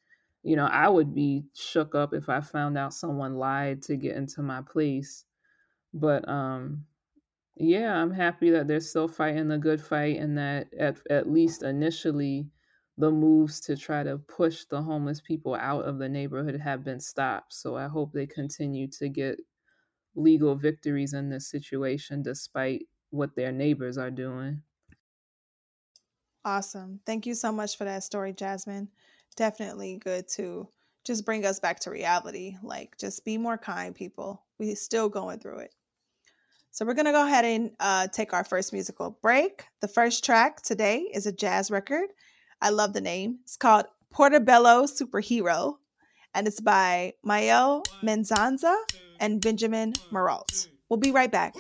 You 0.43 0.55
know, 0.57 0.65
I 0.67 0.87
would 0.89 1.13
be 1.15 1.45
shook 1.55 1.95
up 1.95 2.13
if 2.13 2.29
I 2.29 2.41
found 2.41 2.77
out 2.77 2.93
someone 2.93 3.35
lied 3.35 3.81
to 3.83 3.95
get 3.97 4.15
into 4.15 4.41
my 4.41 4.61
place. 4.61 5.25
But 5.93 6.27
um 6.29 6.85
yeah, 7.57 7.93
I'm 7.95 8.11
happy 8.11 8.49
that 8.51 8.67
they're 8.67 8.79
still 8.79 9.07
fighting 9.07 9.49
the 9.49 9.57
good 9.57 9.81
fight 9.81 10.17
and 10.19 10.37
that 10.37 10.73
at 10.79 10.99
at 11.09 11.29
least 11.29 11.63
initially 11.63 12.49
the 12.99 13.11
moves 13.11 13.61
to 13.61 13.77
try 13.77 14.03
to 14.03 14.19
push 14.19 14.65
the 14.65 14.83
homeless 14.83 15.21
people 15.21 15.55
out 15.55 15.85
of 15.85 15.99
the 15.99 16.09
neighborhood 16.09 16.61
have 16.61 16.85
been 16.85 17.01
stopped. 17.01 17.53
So 17.53 17.77
I 17.77 17.87
hope 17.87 18.13
they 18.13 18.27
continue 18.27 18.87
to 18.99 19.09
get 19.09 19.41
legal 20.15 20.55
victories 20.55 21.13
in 21.13 21.29
this 21.29 21.49
situation 21.49 22.23
despite 22.23 22.87
what 23.11 23.35
their 23.35 23.51
neighbors 23.53 23.97
are 23.97 24.11
doing. 24.11 24.63
awesome. 26.45 26.99
Thank 27.05 27.25
you 27.25 27.35
so 27.35 27.51
much 27.51 27.77
for 27.77 27.85
that 27.85 28.03
story, 28.03 28.33
Jasmine. 28.33 28.89
Definitely 29.35 29.97
good 29.97 30.27
to 30.35 30.69
just 31.05 31.25
bring 31.25 31.45
us 31.45 31.59
back 31.59 31.79
to 31.81 31.91
reality. 31.91 32.57
Like, 32.63 32.97
just 32.97 33.25
be 33.25 33.37
more 33.37 33.57
kind, 33.57 33.95
people. 33.95 34.43
We're 34.59 34.75
still 34.75 35.09
going 35.09 35.39
through 35.39 35.59
it. 35.59 35.75
So 36.71 36.85
we're 36.85 36.93
gonna 36.95 37.11
go 37.11 37.25
ahead 37.25 37.45
and 37.45 37.71
uh, 37.79 38.07
take 38.07 38.33
our 38.33 38.43
first 38.43 38.73
musical 38.73 39.17
break. 39.21 39.65
The 39.81 39.87
first 39.87 40.23
track 40.25 40.61
today 40.63 41.09
is 41.13 41.27
a 41.27 41.31
jazz 41.31 41.71
record. 41.71 42.09
I 42.61 42.69
love 42.71 42.93
the 42.93 43.01
name. 43.01 43.39
It's 43.43 43.57
called 43.57 43.85
Portobello 44.11 44.83
Superhero, 44.83 45.77
and 46.33 46.47
it's 46.47 46.59
by 46.59 47.13
Mael 47.25 47.85
Menzanza 48.03 48.75
and 49.19 49.41
Benjamin 49.41 49.93
Maralt. 50.11 50.67
We'll 50.89 50.99
be 50.99 51.11
right 51.11 51.31
back. 51.31 51.55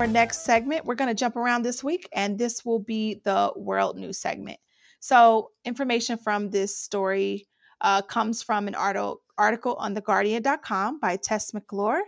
Our 0.00 0.06
next 0.06 0.44
segment, 0.44 0.84
we're 0.84 0.94
going 0.94 1.08
to 1.08 1.14
jump 1.14 1.34
around 1.34 1.64
this 1.64 1.82
week, 1.82 2.08
and 2.12 2.38
this 2.38 2.64
will 2.64 2.78
be 2.78 3.20
the 3.24 3.52
world 3.56 3.96
news 3.96 4.16
segment. 4.16 4.60
So, 5.00 5.50
information 5.64 6.16
from 6.16 6.50
this 6.50 6.76
story 6.76 7.48
uh, 7.80 8.02
comes 8.02 8.40
from 8.40 8.68
an 8.68 8.76
article, 8.76 9.22
article 9.38 9.74
on 9.74 9.96
theguardian.com 9.96 11.00
by 11.00 11.16
Tess 11.16 11.52
McClure. 11.52 12.02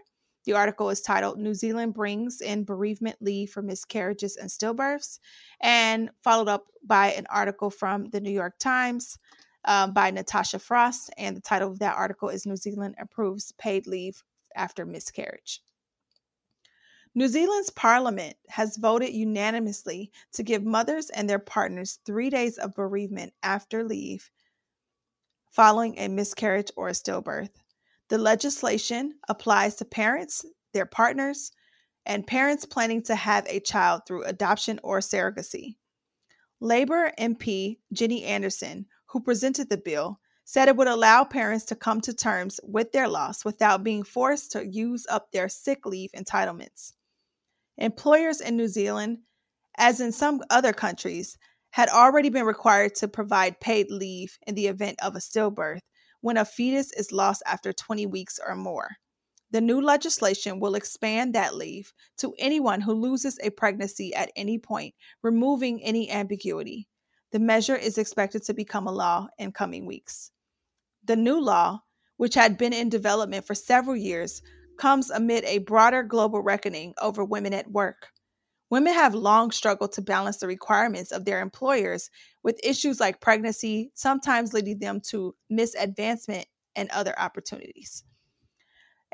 The 0.44 0.52
article 0.52 0.88
is 0.90 1.00
titled 1.00 1.40
New 1.40 1.52
Zealand 1.52 1.94
Brings 1.94 2.40
in 2.40 2.62
Bereavement 2.62 3.16
Leave 3.20 3.50
for 3.50 3.60
Miscarriages 3.60 4.36
and 4.36 4.48
Stillbirths, 4.48 5.18
and 5.60 6.10
followed 6.22 6.48
up 6.48 6.66
by 6.84 7.10
an 7.14 7.26
article 7.28 7.70
from 7.70 8.08
the 8.10 8.20
New 8.20 8.30
York 8.30 8.56
Times 8.60 9.18
um, 9.64 9.92
by 9.92 10.12
Natasha 10.12 10.60
Frost. 10.60 11.10
And 11.18 11.36
the 11.36 11.40
title 11.40 11.72
of 11.72 11.80
that 11.80 11.96
article 11.96 12.28
is 12.28 12.46
New 12.46 12.56
Zealand 12.56 12.94
Approves 13.00 13.50
Paid 13.58 13.88
Leave 13.88 14.22
After 14.54 14.86
Miscarriage. 14.86 15.60
New 17.12 17.26
Zealand's 17.26 17.70
parliament 17.70 18.36
has 18.48 18.76
voted 18.76 19.12
unanimously 19.12 20.12
to 20.32 20.44
give 20.44 20.64
mothers 20.64 21.10
and 21.10 21.28
their 21.28 21.40
partners 21.40 21.98
three 22.06 22.30
days 22.30 22.56
of 22.56 22.74
bereavement 22.74 23.32
after 23.42 23.82
leave 23.82 24.30
following 25.50 25.98
a 25.98 26.06
miscarriage 26.06 26.70
or 26.76 26.88
a 26.88 26.92
stillbirth. 26.92 27.50
The 28.10 28.18
legislation 28.18 29.18
applies 29.28 29.74
to 29.76 29.84
parents, 29.84 30.44
their 30.72 30.86
partners, 30.86 31.50
and 32.06 32.24
parents 32.24 32.64
planning 32.64 33.02
to 33.02 33.16
have 33.16 33.44
a 33.48 33.58
child 33.58 34.02
through 34.06 34.22
adoption 34.24 34.78
or 34.84 35.00
surrogacy. 35.00 35.74
Labour 36.60 37.12
MP 37.18 37.78
Ginny 37.92 38.22
Andersen, 38.22 38.86
who 39.06 39.18
presented 39.18 39.68
the 39.68 39.76
bill, 39.76 40.20
said 40.44 40.68
it 40.68 40.76
would 40.76 40.86
allow 40.86 41.24
parents 41.24 41.64
to 41.64 41.74
come 41.74 42.00
to 42.02 42.14
terms 42.14 42.60
with 42.62 42.92
their 42.92 43.08
loss 43.08 43.44
without 43.44 43.82
being 43.82 44.04
forced 44.04 44.52
to 44.52 44.64
use 44.64 45.06
up 45.08 45.32
their 45.32 45.48
sick 45.48 45.84
leave 45.84 46.12
entitlements. 46.12 46.92
Employers 47.80 48.42
in 48.42 48.56
New 48.56 48.68
Zealand, 48.68 49.18
as 49.78 50.00
in 50.00 50.12
some 50.12 50.42
other 50.50 50.74
countries, 50.74 51.38
had 51.70 51.88
already 51.88 52.28
been 52.28 52.44
required 52.44 52.94
to 52.96 53.08
provide 53.08 53.58
paid 53.60 53.90
leave 53.90 54.36
in 54.46 54.54
the 54.54 54.66
event 54.66 54.98
of 55.02 55.16
a 55.16 55.18
stillbirth 55.18 55.80
when 56.20 56.36
a 56.36 56.44
fetus 56.44 56.92
is 56.92 57.10
lost 57.10 57.42
after 57.46 57.72
20 57.72 58.04
weeks 58.04 58.38
or 58.46 58.54
more. 58.54 58.90
The 59.50 59.62
new 59.62 59.80
legislation 59.80 60.60
will 60.60 60.74
expand 60.74 61.34
that 61.34 61.54
leave 61.54 61.92
to 62.18 62.34
anyone 62.38 62.82
who 62.82 62.92
loses 62.92 63.38
a 63.42 63.48
pregnancy 63.50 64.14
at 64.14 64.30
any 64.36 64.58
point, 64.58 64.94
removing 65.22 65.82
any 65.82 66.10
ambiguity. 66.10 66.86
The 67.32 67.38
measure 67.38 67.76
is 67.76 67.96
expected 67.96 68.42
to 68.44 68.54
become 68.54 68.86
a 68.88 68.92
law 68.92 69.28
in 69.38 69.52
coming 69.52 69.86
weeks. 69.86 70.32
The 71.04 71.16
new 71.16 71.40
law, 71.40 71.80
which 72.18 72.34
had 72.34 72.58
been 72.58 72.74
in 72.74 72.90
development 72.90 73.46
for 73.46 73.54
several 73.54 73.96
years, 73.96 74.42
comes 74.80 75.10
amid 75.10 75.44
a 75.44 75.58
broader 75.58 76.02
global 76.02 76.40
reckoning 76.40 76.94
over 77.02 77.22
women 77.22 77.52
at 77.52 77.70
work. 77.70 78.08
Women 78.70 78.94
have 78.94 79.14
long 79.14 79.50
struggled 79.50 79.92
to 79.92 80.02
balance 80.02 80.38
the 80.38 80.46
requirements 80.46 81.12
of 81.12 81.24
their 81.24 81.40
employers 81.40 82.08
with 82.42 82.64
issues 82.64 82.98
like 82.98 83.20
pregnancy, 83.20 83.90
sometimes 83.94 84.54
leading 84.54 84.78
them 84.78 85.00
to 85.08 85.34
misadvancement 85.50 86.46
and 86.76 86.88
other 86.90 87.14
opportunities. 87.18 88.04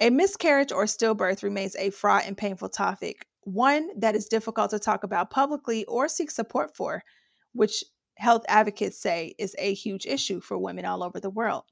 A 0.01 0.11
miscarriage 0.11 0.71
or 0.71 0.85
stillbirth 0.85 1.43
remains 1.43 1.75
a 1.77 1.91
fraught 1.91 2.27
and 2.27 2.37
painful 2.37 2.69
topic, 2.69 3.27
one 3.41 3.89
that 3.99 4.15
is 4.15 4.27
difficult 4.27 4.71
to 4.71 4.79
talk 4.79 5.03
about 5.03 5.31
publicly 5.31 5.85
or 5.87 6.07
seek 6.07 6.31
support 6.31 6.77
for, 6.77 7.03
which 7.55 7.83
health 8.19 8.45
advocates 8.49 9.01
say 9.01 9.35
is 9.39 9.57
a 9.59 9.75
huge 9.75 10.07
issue 10.07 10.41
for 10.41 10.59
women 10.59 10.85
all 10.85 11.03
over 11.03 11.19
the 11.19 11.31
world. 11.31 11.65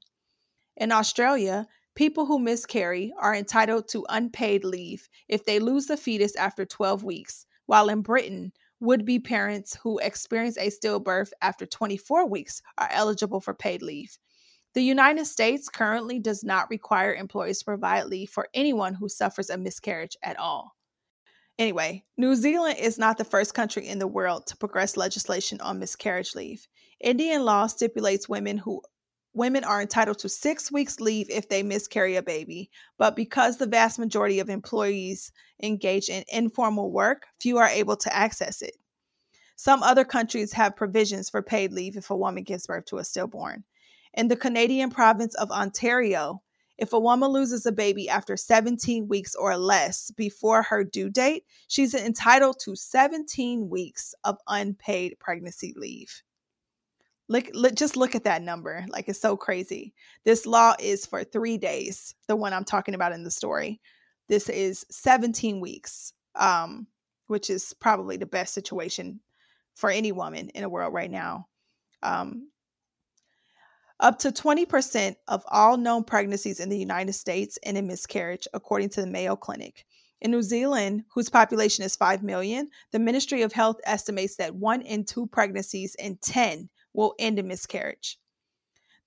In 0.75 0.91
Australia, 0.91 1.67
People 1.95 2.25
who 2.25 2.39
miscarry 2.39 3.13
are 3.17 3.33
entitled 3.33 3.87
to 3.87 4.05
unpaid 4.09 4.65
leave 4.65 5.07
if 5.29 5.45
they 5.45 5.59
lose 5.59 5.85
the 5.85 5.95
fetus 5.95 6.35
after 6.35 6.65
12 6.65 7.03
weeks, 7.05 7.45
while 7.67 7.87
in 7.87 8.01
Britain, 8.01 8.51
would 8.81 9.05
be 9.05 9.17
parents 9.17 9.75
who 9.81 9.97
experience 9.99 10.57
a 10.57 10.69
stillbirth 10.69 11.31
after 11.41 11.65
24 11.65 12.27
weeks 12.27 12.61
are 12.77 12.89
eligible 12.91 13.39
for 13.39 13.53
paid 13.53 13.81
leave. 13.81 14.17
The 14.73 14.83
United 14.83 15.25
States 15.25 15.69
currently 15.69 16.19
does 16.19 16.43
not 16.43 16.69
require 16.69 17.15
employees 17.15 17.59
to 17.59 17.65
provide 17.65 18.07
leave 18.07 18.29
for 18.29 18.49
anyone 18.53 18.93
who 18.93 19.07
suffers 19.07 19.49
a 19.49 19.57
miscarriage 19.57 20.17
at 20.21 20.37
all. 20.37 20.75
Anyway, 21.57 22.03
New 22.17 22.35
Zealand 22.35 22.77
is 22.77 22.97
not 22.97 23.17
the 23.17 23.23
first 23.23 23.53
country 23.53 23.87
in 23.87 23.99
the 23.99 24.07
world 24.07 24.45
to 24.47 24.57
progress 24.57 24.97
legislation 24.97 25.61
on 25.61 25.79
miscarriage 25.79 26.35
leave. 26.35 26.67
Indian 26.99 27.45
law 27.45 27.67
stipulates 27.67 28.27
women 28.27 28.57
who 28.57 28.81
women 29.35 29.63
are 29.63 29.81
entitled 29.81 30.17
to 30.19 30.29
six 30.29 30.71
weeks 30.71 30.99
leave 30.99 31.29
if 31.29 31.49
they 31.49 31.61
miscarry 31.61 32.15
a 32.15 32.23
baby. 32.23 32.71
But 32.97 33.15
because 33.15 33.57
the 33.57 33.67
vast 33.67 33.99
majority 33.99 34.39
of 34.39 34.49
employees 34.49 35.31
engage 35.61 36.09
in 36.09 36.23
informal 36.29 36.91
work, 36.91 37.25
few 37.39 37.57
are 37.57 37.67
able 37.67 37.97
to 37.97 38.15
access 38.15 38.61
it. 38.61 38.75
Some 39.57 39.83
other 39.83 40.03
countries 40.03 40.53
have 40.53 40.75
provisions 40.75 41.29
for 41.29 41.41
paid 41.41 41.71
leave 41.71 41.95
if 41.95 42.09
a 42.09 42.17
woman 42.17 42.43
gives 42.43 42.67
birth 42.67 42.85
to 42.85 42.97
a 42.97 43.03
stillborn. 43.03 43.63
In 44.13 44.27
the 44.27 44.35
Canadian 44.35 44.89
province 44.89 45.35
of 45.35 45.51
Ontario, 45.51 46.41
if 46.77 46.91
a 46.91 46.99
woman 46.99 47.31
loses 47.31 47.65
a 47.65 47.71
baby 47.71 48.09
after 48.09 48.35
17 48.35 49.07
weeks 49.07 49.33
or 49.35 49.57
less 49.57 50.11
before 50.11 50.63
her 50.63 50.83
due 50.83 51.09
date, 51.09 51.45
she's 51.67 51.93
entitled 51.93 52.59
to 52.61 52.75
17 52.75 53.69
weeks 53.69 54.13
of 54.25 54.37
unpaid 54.47 55.15
pregnancy 55.19 55.73
leave. 55.77 56.21
Look, 57.27 57.49
look, 57.53 57.75
just 57.75 57.97
look 57.97 58.13
at 58.13 58.23
that 58.25 58.43
number. 58.43 58.85
Like 58.89 59.09
it's 59.09 59.19
so 59.19 59.35
crazy. 59.35 59.93
This 60.25 60.45
law 60.45 60.75
is 60.79 61.05
for 61.05 61.23
three 61.23 61.57
days, 61.57 62.13
the 62.27 62.35
one 62.35 62.53
I'm 62.53 62.65
talking 62.65 62.93
about 62.93 63.13
in 63.13 63.23
the 63.23 63.31
story. 63.31 63.81
This 64.29 64.49
is 64.49 64.85
17 64.91 65.59
weeks, 65.59 66.13
um, 66.35 66.87
which 67.27 67.49
is 67.49 67.73
probably 67.79 68.17
the 68.17 68.25
best 68.25 68.53
situation 68.53 69.19
for 69.73 69.89
any 69.89 70.11
woman 70.11 70.49
in 70.49 70.61
the 70.61 70.69
world 70.69 70.93
right 70.93 71.11
now. 71.11 71.47
Um, 72.03 72.49
up 73.99 74.19
to 74.19 74.31
20% 74.31 75.15
of 75.27 75.43
all 75.47 75.77
known 75.77 76.03
pregnancies 76.03 76.59
in 76.59 76.69
the 76.69 76.77
United 76.77 77.13
States 77.13 77.57
end 77.63 77.77
in 77.77 77.87
miscarriage, 77.87 78.47
according 78.53 78.89
to 78.89 79.01
the 79.01 79.07
Mayo 79.07 79.35
Clinic. 79.35 79.85
In 80.21 80.31
New 80.31 80.41
Zealand, 80.41 81.03
whose 81.13 81.29
population 81.29 81.83
is 81.83 81.95
5 81.95 82.23
million, 82.23 82.69
the 82.91 82.99
Ministry 82.99 83.41
of 83.41 83.53
Health 83.53 83.77
estimates 83.85 84.35
that 84.37 84.55
one 84.55 84.81
in 84.81 85.05
two 85.05 85.27
pregnancies 85.27 85.95
in 85.95 86.17
10 86.21 86.69
will 86.95 87.15
end 87.19 87.39
in 87.39 87.47
miscarriage. 87.47 88.19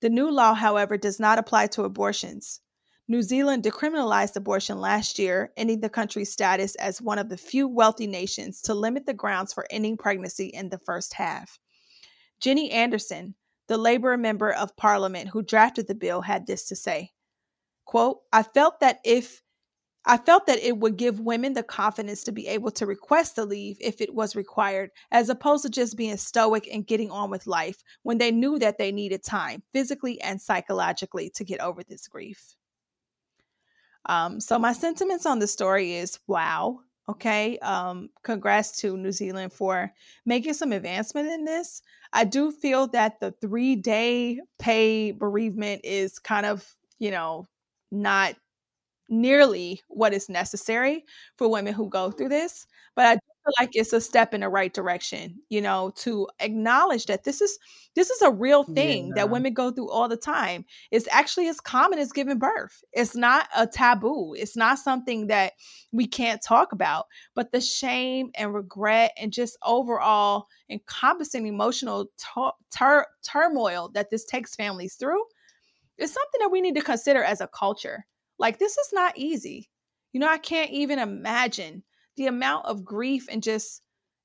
The 0.01 0.11
new 0.11 0.31
law, 0.31 0.55
however, 0.55 0.96
does 0.96 1.18
not 1.18 1.38
apply 1.38 1.68
to 1.68 1.85
abortions. 1.85 2.61
New 3.09 3.22
Zealand 3.22 3.62
decriminalized 3.62 4.37
abortion 4.37 4.81
last 4.81 5.18
year, 5.18 5.51
ending 5.57 5.81
the 5.81 5.88
country's 5.88 6.31
status 6.31 6.74
as 6.77 7.01
one 7.01 7.18
of 7.18 7.31
the 7.31 7.38
few 7.38 7.66
wealthy 7.66 8.07
nations 8.07 8.61
to 8.62 8.74
limit 8.74 9.07
the 9.07 9.14
grounds 9.14 9.53
for 9.53 9.66
ending 9.70 9.96
pregnancy 9.96 10.48
in 10.48 10.68
the 10.68 10.79
first 10.79 11.14
half. 11.14 11.59
Ginny 12.40 12.70
Andersen, 12.70 13.35
the 13.66 13.79
Labour 13.79 14.16
member 14.16 14.53
of 14.53 14.77
parliament 14.77 15.31
who 15.31 15.42
drafted 15.42 15.88
the 15.88 15.94
bill, 15.94 16.20
had 16.20 16.46
this 16.46 16.68
to 16.68 16.77
say 16.77 17.12
quote, 17.88 18.20
I 18.35 18.42
felt 18.42 18.81
that 18.81 19.01
if 19.03 19.42
I 20.04 20.16
felt 20.16 20.46
that 20.46 20.58
it 20.61 20.78
would 20.78 20.96
give 20.96 21.20
women 21.20 21.52
the 21.52 21.62
confidence 21.62 22.22
to 22.24 22.32
be 22.32 22.46
able 22.46 22.70
to 22.72 22.87
request 22.87 23.37
the 23.37 23.44
leave 23.44 23.76
if 23.80 24.00
it 24.00 24.14
was 24.14 24.37
required, 24.37 24.90
as 25.11 25.28
opposed 25.28 25.64
to 25.64 25.70
just 25.70 25.96
being 25.96 26.16
stoic 26.16 26.68
and 26.72 26.87
getting 26.87 27.11
on 27.11 27.30
with 27.30 27.46
life 27.46 27.82
when 28.02 28.18
they 28.18 28.30
knew 28.30 28.58
that 28.58 28.78
they 28.78 28.92
needed 28.92 29.22
time, 29.22 29.62
physically 29.72 30.20
and 30.22 30.40
psychologically, 30.40 31.30
to 31.30 31.44
get 31.44 31.61
over 31.61 31.82
this 31.82 32.08
grief. 32.08 32.54
Um, 34.06 34.40
so, 34.40 34.58
my 34.58 34.72
sentiments 34.72 35.26
on 35.26 35.38
the 35.38 35.46
story 35.46 35.94
is 35.94 36.18
wow. 36.26 36.80
Okay. 37.08 37.58
Um, 37.61 38.11
congrats 38.22 38.80
to 38.80 38.96
New 38.96 39.12
Zealand 39.12 39.52
for 39.52 39.92
making 40.26 40.54
some 40.54 40.72
advancement 40.72 41.28
in 41.28 41.44
this. 41.44 41.82
I 42.12 42.24
do 42.24 42.52
feel 42.52 42.87
that 42.88 43.18
the 43.20 43.32
three 43.40 43.76
day 43.76 44.40
pay 44.58 45.12
bereavement 45.12 45.82
is 45.84 46.18
kind 46.18 46.44
of, 46.44 46.66
you 46.98 47.11
know, 47.11 47.46
not 47.90 48.34
nearly 49.09 49.83
what 49.88 50.12
is 50.12 50.29
necessary 50.29 51.05
for 51.37 51.51
women 51.51 51.75
who 51.75 51.88
go 51.88 52.11
through 52.11 52.29
this 52.29 52.66
but 52.94 53.07
i 53.07 53.12
feel 53.12 53.55
like 53.61 53.71
it's 53.73 53.92
a 53.92 54.01
step 54.01 54.35
in 54.35 54.40
the 54.42 54.49
right 54.49 54.75
direction 54.75 55.40
you 55.49 55.61
know 55.61 55.90
to 55.97 56.29
acknowledge 56.40 57.07
that 57.07 57.25
this 57.25 57.40
is 57.40 57.59
this 57.94 58.11
is 58.11 58.23
a 58.23 58.31
real 58.31 58.62
thing 58.62 59.09
yeah. 59.09 59.14
that 59.16 59.31
women 59.31 59.53
go 59.53 59.73
through 59.73 59.90
all 59.90 60.09
the 60.09 60.16
time. 60.16 60.64
It's 60.92 61.09
actually 61.11 61.49
as 61.49 61.59
common 61.59 61.99
as 61.99 62.12
giving 62.12 62.38
birth. 62.38 62.85
It's 62.92 63.16
not 63.16 63.49
a 63.57 63.66
taboo. 63.66 64.35
It's 64.38 64.57
not 64.57 64.79
something 64.79 65.27
that 65.27 65.55
we 65.92 66.07
can't 66.07 66.40
talk 66.40 66.71
about 66.73 67.07
but 67.35 67.51
the 67.51 67.61
shame 67.61 68.31
and 68.37 68.55
regret 68.55 69.12
and 69.16 69.33
just 69.33 69.59
overall 69.64 70.47
encompassing 70.71 71.47
emotional 71.47 72.07
tur- 72.71 73.07
turmoil 73.23 73.90
that 73.94 74.11
this 74.11 74.25
takes 74.25 74.55
families 74.55 74.94
through 74.94 75.23
is 75.97 76.12
something 76.12 76.40
that 76.40 76.53
we 76.53 76.61
need 76.61 76.75
to 76.75 76.83
consider 76.83 77.23
as 77.23 77.40
a 77.40 77.49
culture 77.49 78.07
like, 78.38 78.59
this 78.59 78.77
is 78.79 78.90
not 78.92 79.16
easy. 79.16 79.70
You 80.12 80.20
know, 80.20 80.29
I 80.29 80.38
can't 80.38 80.70
even 80.70 80.98
imagine 80.98 81.83
the 82.16 82.27
amount 82.27 82.66
of 82.66 82.85
grief 82.85 83.27
and 83.31 83.42
just 83.42 83.83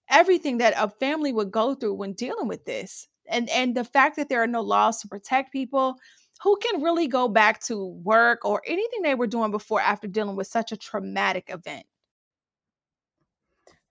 everything 0.10 0.58
that 0.58 0.74
a 0.78 0.90
family 0.90 1.34
would 1.34 1.52
go 1.52 1.76
through 1.76 1.96
when 1.96 2.14
dealing 2.14 2.48
with 2.48 2.66
this. 2.66 3.08
And 3.28 3.50
and 3.50 3.76
the 3.76 3.86
fact 3.86 4.16
that 4.18 4.30
there 4.30 4.42
are 4.44 4.48
no 4.48 4.62
laws 4.62 5.00
to 5.02 5.08
protect 5.08 5.52
people 5.54 5.96
who 6.42 6.58
can 6.58 6.82
really 6.82 7.08
go 7.08 7.28
back 7.28 7.62
to 7.64 7.86
work 8.04 8.44
or 8.44 8.62
anything 8.66 9.02
they 9.02 9.16
were 9.16 9.28
doing 9.28 9.52
before 9.52 9.80
after 9.82 10.08
dealing 10.08 10.36
with 10.36 10.48
such 10.48 10.72
a 10.72 10.78
traumatic 10.78 11.46
event. 11.50 11.86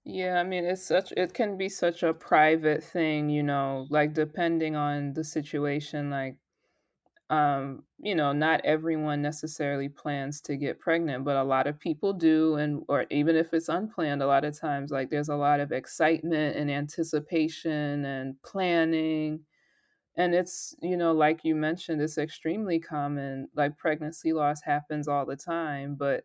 Yeah, 0.04 0.38
I 0.40 0.44
mean, 0.44 0.64
it's 0.64 0.82
such 0.82 1.12
it 1.16 1.32
can 1.34 1.56
be 1.56 1.68
such 1.68 2.02
a 2.02 2.12
private 2.14 2.82
thing, 2.82 3.28
you 3.30 3.42
know, 3.42 3.86
like 3.90 4.12
depending 4.14 4.74
on 4.76 5.12
the 5.14 5.22
situation, 5.24 6.10
like 6.10 6.36
um, 7.32 7.84
you 7.98 8.14
know, 8.14 8.32
not 8.32 8.62
everyone 8.64 9.22
necessarily 9.22 9.88
plans 9.90 10.40
to 10.42 10.56
get 10.56 10.80
pregnant, 10.80 11.24
but 11.24 11.36
a 11.36 11.44
lot 11.44 11.66
of 11.66 11.80
people 11.80 12.12
do 12.14 12.56
and 12.56 12.84
or 12.88 13.06
even 13.10 13.36
if 13.36 13.54
it's 13.54 13.70
unplanned, 13.70 14.22
a 14.22 14.28
lot 14.28 14.44
of 14.44 14.58
times 14.58 14.92
like 14.92 15.10
there's 15.10 15.30
a 15.30 15.36
lot 15.36 15.60
of 15.60 15.72
excitement 15.72 16.56
and 16.56 16.70
anticipation 16.70 18.04
and 18.06 18.42
planning. 18.42 19.40
And 20.16 20.34
it's, 20.34 20.74
you 20.82 20.96
know, 20.96 21.12
like 21.12 21.44
you 21.44 21.54
mentioned, 21.54 22.02
it's 22.02 22.18
extremely 22.18 22.78
common. 22.80 23.48
Like 23.54 23.78
pregnancy 23.78 24.32
loss 24.32 24.62
happens 24.62 25.08
all 25.08 25.24
the 25.26 25.36
time, 25.36 25.94
but 25.96 26.24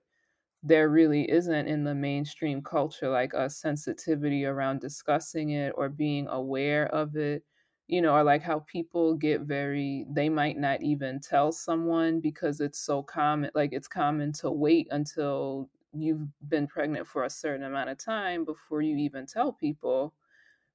there 0.64 0.90
really 0.90 1.30
isn't 1.30 1.68
in 1.68 1.84
the 1.84 1.96
mainstream 1.96 2.62
culture 2.64 3.10
like 3.10 3.34
a 3.34 3.50
sensitivity 3.50 4.46
around 4.46 4.82
discussing 4.82 5.52
it 5.52 5.74
or 5.78 5.90
being 5.90 6.28
aware 6.28 6.88
of 6.88 7.16
it 7.16 7.44
you 7.88 8.02
know 8.02 8.14
or 8.16 8.24
like 8.24 8.42
how 8.42 8.60
people 8.60 9.16
get 9.16 9.42
very 9.42 10.06
they 10.12 10.30
might 10.30 10.58
not 10.58 10.82
even 10.82 11.20
tell 11.20 11.52
someone 11.52 12.20
because 12.20 12.60
it's 12.62 12.80
so 12.80 13.02
common 13.02 13.50
like 13.56 13.72
it's 13.74 13.88
common 13.88 14.32
to 14.34 14.52
wait 14.52 14.88
until 14.92 15.70
you've 15.94 16.28
been 16.50 16.68
pregnant 16.68 17.08
for 17.08 17.24
a 17.24 17.30
certain 17.30 17.64
amount 17.66 17.90
of 17.90 17.98
time 17.98 18.44
before 18.46 18.82
you 18.82 18.98
even 18.98 19.26
tell 19.26 19.54
people 19.54 20.14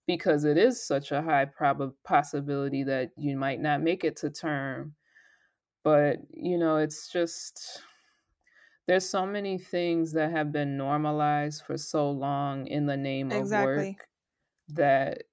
because 0.07 0.45
it 0.45 0.59
is 0.59 0.85
such 0.85 1.13
a 1.13 1.23
high 1.23 1.45
prob- 1.45 1.95
possibility 2.05 2.83
that 2.85 3.11
you 3.17 3.37
might 3.37 3.61
not 3.61 3.83
make 3.83 4.05
it 4.05 4.17
to 4.17 4.31
term. 4.31 4.95
But 5.85 6.19
you 6.31 6.59
know 6.59 6.77
it's 6.77 7.09
just 7.09 7.83
there's 8.87 9.09
so 9.09 9.27
many 9.27 9.59
things 9.59 10.13
that 10.13 10.31
have 10.33 10.53
been 10.53 10.77
normalized 10.77 11.65
for 11.65 11.77
so 11.79 12.11
long 12.11 12.67
in 12.67 12.87
the 12.87 12.97
name 12.97 13.33
of 13.33 13.51
work 13.51 14.09
that 14.69 15.25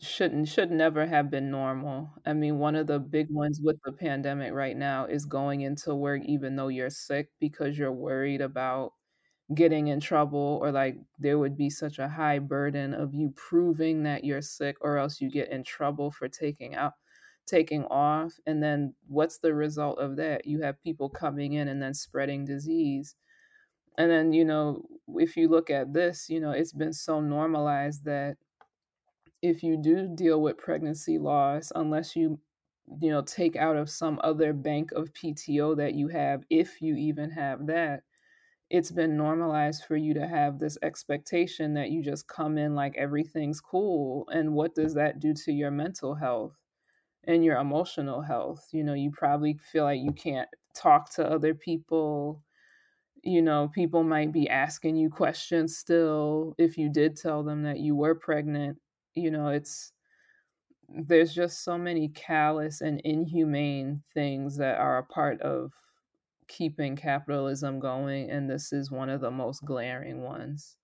shouldn't 0.00 0.48
should 0.48 0.70
never 0.70 1.06
have 1.06 1.30
been 1.30 1.50
normal. 1.50 2.10
I 2.26 2.32
mean, 2.32 2.58
one 2.58 2.74
of 2.76 2.86
the 2.86 2.98
big 2.98 3.28
ones 3.30 3.60
with 3.62 3.78
the 3.84 3.92
pandemic 3.92 4.52
right 4.52 4.76
now 4.76 5.06
is 5.06 5.24
going 5.24 5.62
into 5.62 5.94
work 5.94 6.22
even 6.24 6.56
though 6.56 6.68
you're 6.68 6.90
sick 6.90 7.30
because 7.40 7.78
you're 7.78 7.92
worried 7.92 8.40
about 8.40 8.92
getting 9.54 9.88
in 9.88 10.00
trouble 10.00 10.60
or 10.62 10.72
like 10.72 10.96
there 11.18 11.38
would 11.38 11.56
be 11.56 11.70
such 11.70 11.98
a 12.00 12.08
high 12.08 12.38
burden 12.40 12.94
of 12.94 13.14
you 13.14 13.30
proving 13.36 14.02
that 14.04 14.24
you're 14.24 14.42
sick 14.42 14.76
or 14.82 14.98
else 14.98 15.20
you 15.20 15.30
get 15.30 15.50
in 15.50 15.64
trouble 15.64 16.10
for 16.10 16.28
taking 16.28 16.74
out 16.76 16.94
taking 17.46 17.84
off 17.86 18.34
and 18.46 18.62
then 18.62 18.94
what's 19.08 19.38
the 19.38 19.54
result 19.54 19.98
of 20.00 20.16
that 20.16 20.46
you 20.46 20.62
have 20.62 20.82
people 20.82 21.08
coming 21.10 21.54
in 21.54 21.68
and 21.68 21.82
then 21.82 21.94
spreading 21.94 22.44
disease 22.44 23.16
and 23.98 24.10
then 24.10 24.32
you 24.32 24.44
know 24.44 24.82
if 25.16 25.36
you 25.36 25.48
look 25.48 25.70
at 25.70 25.92
this 25.92 26.28
you 26.28 26.40
know 26.40 26.50
it's 26.50 26.72
been 26.72 26.92
so 26.92 27.20
normalized 27.20 28.04
that 28.04 28.36
if 29.44 29.62
you 29.62 29.76
do 29.76 30.08
deal 30.14 30.40
with 30.40 30.56
pregnancy 30.56 31.18
loss 31.18 31.70
unless 31.76 32.16
you 32.16 32.40
you 33.00 33.10
know 33.10 33.22
take 33.22 33.56
out 33.56 33.76
of 33.76 33.90
some 33.90 34.18
other 34.24 34.52
bank 34.54 34.90
of 34.92 35.12
PTO 35.12 35.76
that 35.76 35.94
you 35.94 36.08
have 36.08 36.44
if 36.50 36.80
you 36.80 36.96
even 36.96 37.30
have 37.30 37.66
that 37.66 38.02
it's 38.70 38.90
been 38.90 39.16
normalized 39.16 39.84
for 39.84 39.96
you 39.96 40.14
to 40.14 40.26
have 40.26 40.58
this 40.58 40.78
expectation 40.82 41.74
that 41.74 41.90
you 41.90 42.02
just 42.02 42.26
come 42.26 42.56
in 42.58 42.74
like 42.74 42.96
everything's 42.96 43.60
cool 43.60 44.26
and 44.32 44.52
what 44.52 44.74
does 44.74 44.94
that 44.94 45.20
do 45.20 45.34
to 45.34 45.52
your 45.52 45.70
mental 45.70 46.14
health 46.14 46.54
and 47.24 47.44
your 47.44 47.58
emotional 47.58 48.22
health? 48.22 48.66
You 48.72 48.84
know 48.84 48.94
you 48.94 49.10
probably 49.10 49.54
feel 49.72 49.84
like 49.84 50.00
you 50.00 50.12
can't 50.12 50.48
talk 50.74 51.12
to 51.14 51.30
other 51.30 51.54
people. 51.54 52.42
You 53.22 53.42
know 53.42 53.70
people 53.74 54.02
might 54.04 54.32
be 54.32 54.48
asking 54.48 54.96
you 54.96 55.10
questions 55.10 55.76
still 55.76 56.54
if 56.58 56.78
you 56.78 56.90
did 56.90 57.16
tell 57.16 57.42
them 57.42 57.62
that 57.64 57.80
you 57.80 57.94
were 57.94 58.14
pregnant 58.14 58.78
you 59.14 59.30
know 59.30 59.48
it's 59.48 59.92
there's 60.88 61.34
just 61.34 61.64
so 61.64 61.78
many 61.78 62.08
callous 62.08 62.80
and 62.80 63.00
inhumane 63.04 64.02
things 64.14 64.56
that 64.56 64.78
are 64.78 64.98
a 64.98 65.04
part 65.04 65.40
of 65.42 65.72
keeping 66.48 66.96
capitalism 66.96 67.80
going 67.80 68.30
and 68.30 68.50
this 68.50 68.72
is 68.72 68.90
one 68.90 69.08
of 69.10 69.20
the 69.20 69.30
most 69.30 69.64
glaring 69.64 70.22
ones 70.22 70.76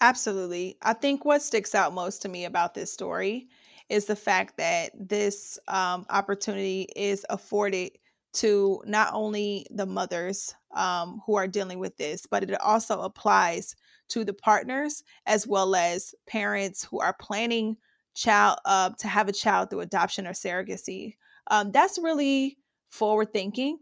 Absolutely. 0.00 0.78
I 0.82 0.94
think 0.94 1.24
what 1.24 1.42
sticks 1.42 1.74
out 1.74 1.92
most 1.92 2.22
to 2.22 2.28
me 2.28 2.44
about 2.44 2.74
this 2.74 2.92
story 2.92 3.48
is 3.88 4.06
the 4.06 4.16
fact 4.16 4.56
that 4.56 4.92
this 4.96 5.58
um, 5.68 6.06
opportunity 6.10 6.88
is 6.96 7.26
afforded 7.28 7.92
to 8.32 8.82
not 8.86 9.12
only 9.12 9.66
the 9.70 9.86
mothers 9.86 10.54
um, 10.74 11.20
who 11.26 11.34
are 11.34 11.48
dealing 11.48 11.80
with 11.80 11.96
this, 11.96 12.24
but 12.26 12.44
it 12.44 12.60
also 12.60 13.00
applies 13.02 13.74
to 14.10 14.24
the 14.24 14.34
partners 14.34 15.02
as 15.26 15.46
well 15.46 15.74
as 15.74 16.14
parents 16.26 16.84
who 16.84 17.00
are 17.00 17.16
planning 17.20 17.76
child 18.14 18.58
uh, 18.64 18.90
to 18.98 19.08
have 19.08 19.28
a 19.28 19.32
child 19.32 19.70
through 19.70 19.80
adoption 19.80 20.26
or 20.26 20.32
surrogacy. 20.32 21.16
Um, 21.50 21.72
that's 21.72 21.98
really 21.98 22.58
forward 22.90 23.32
thinking, 23.32 23.78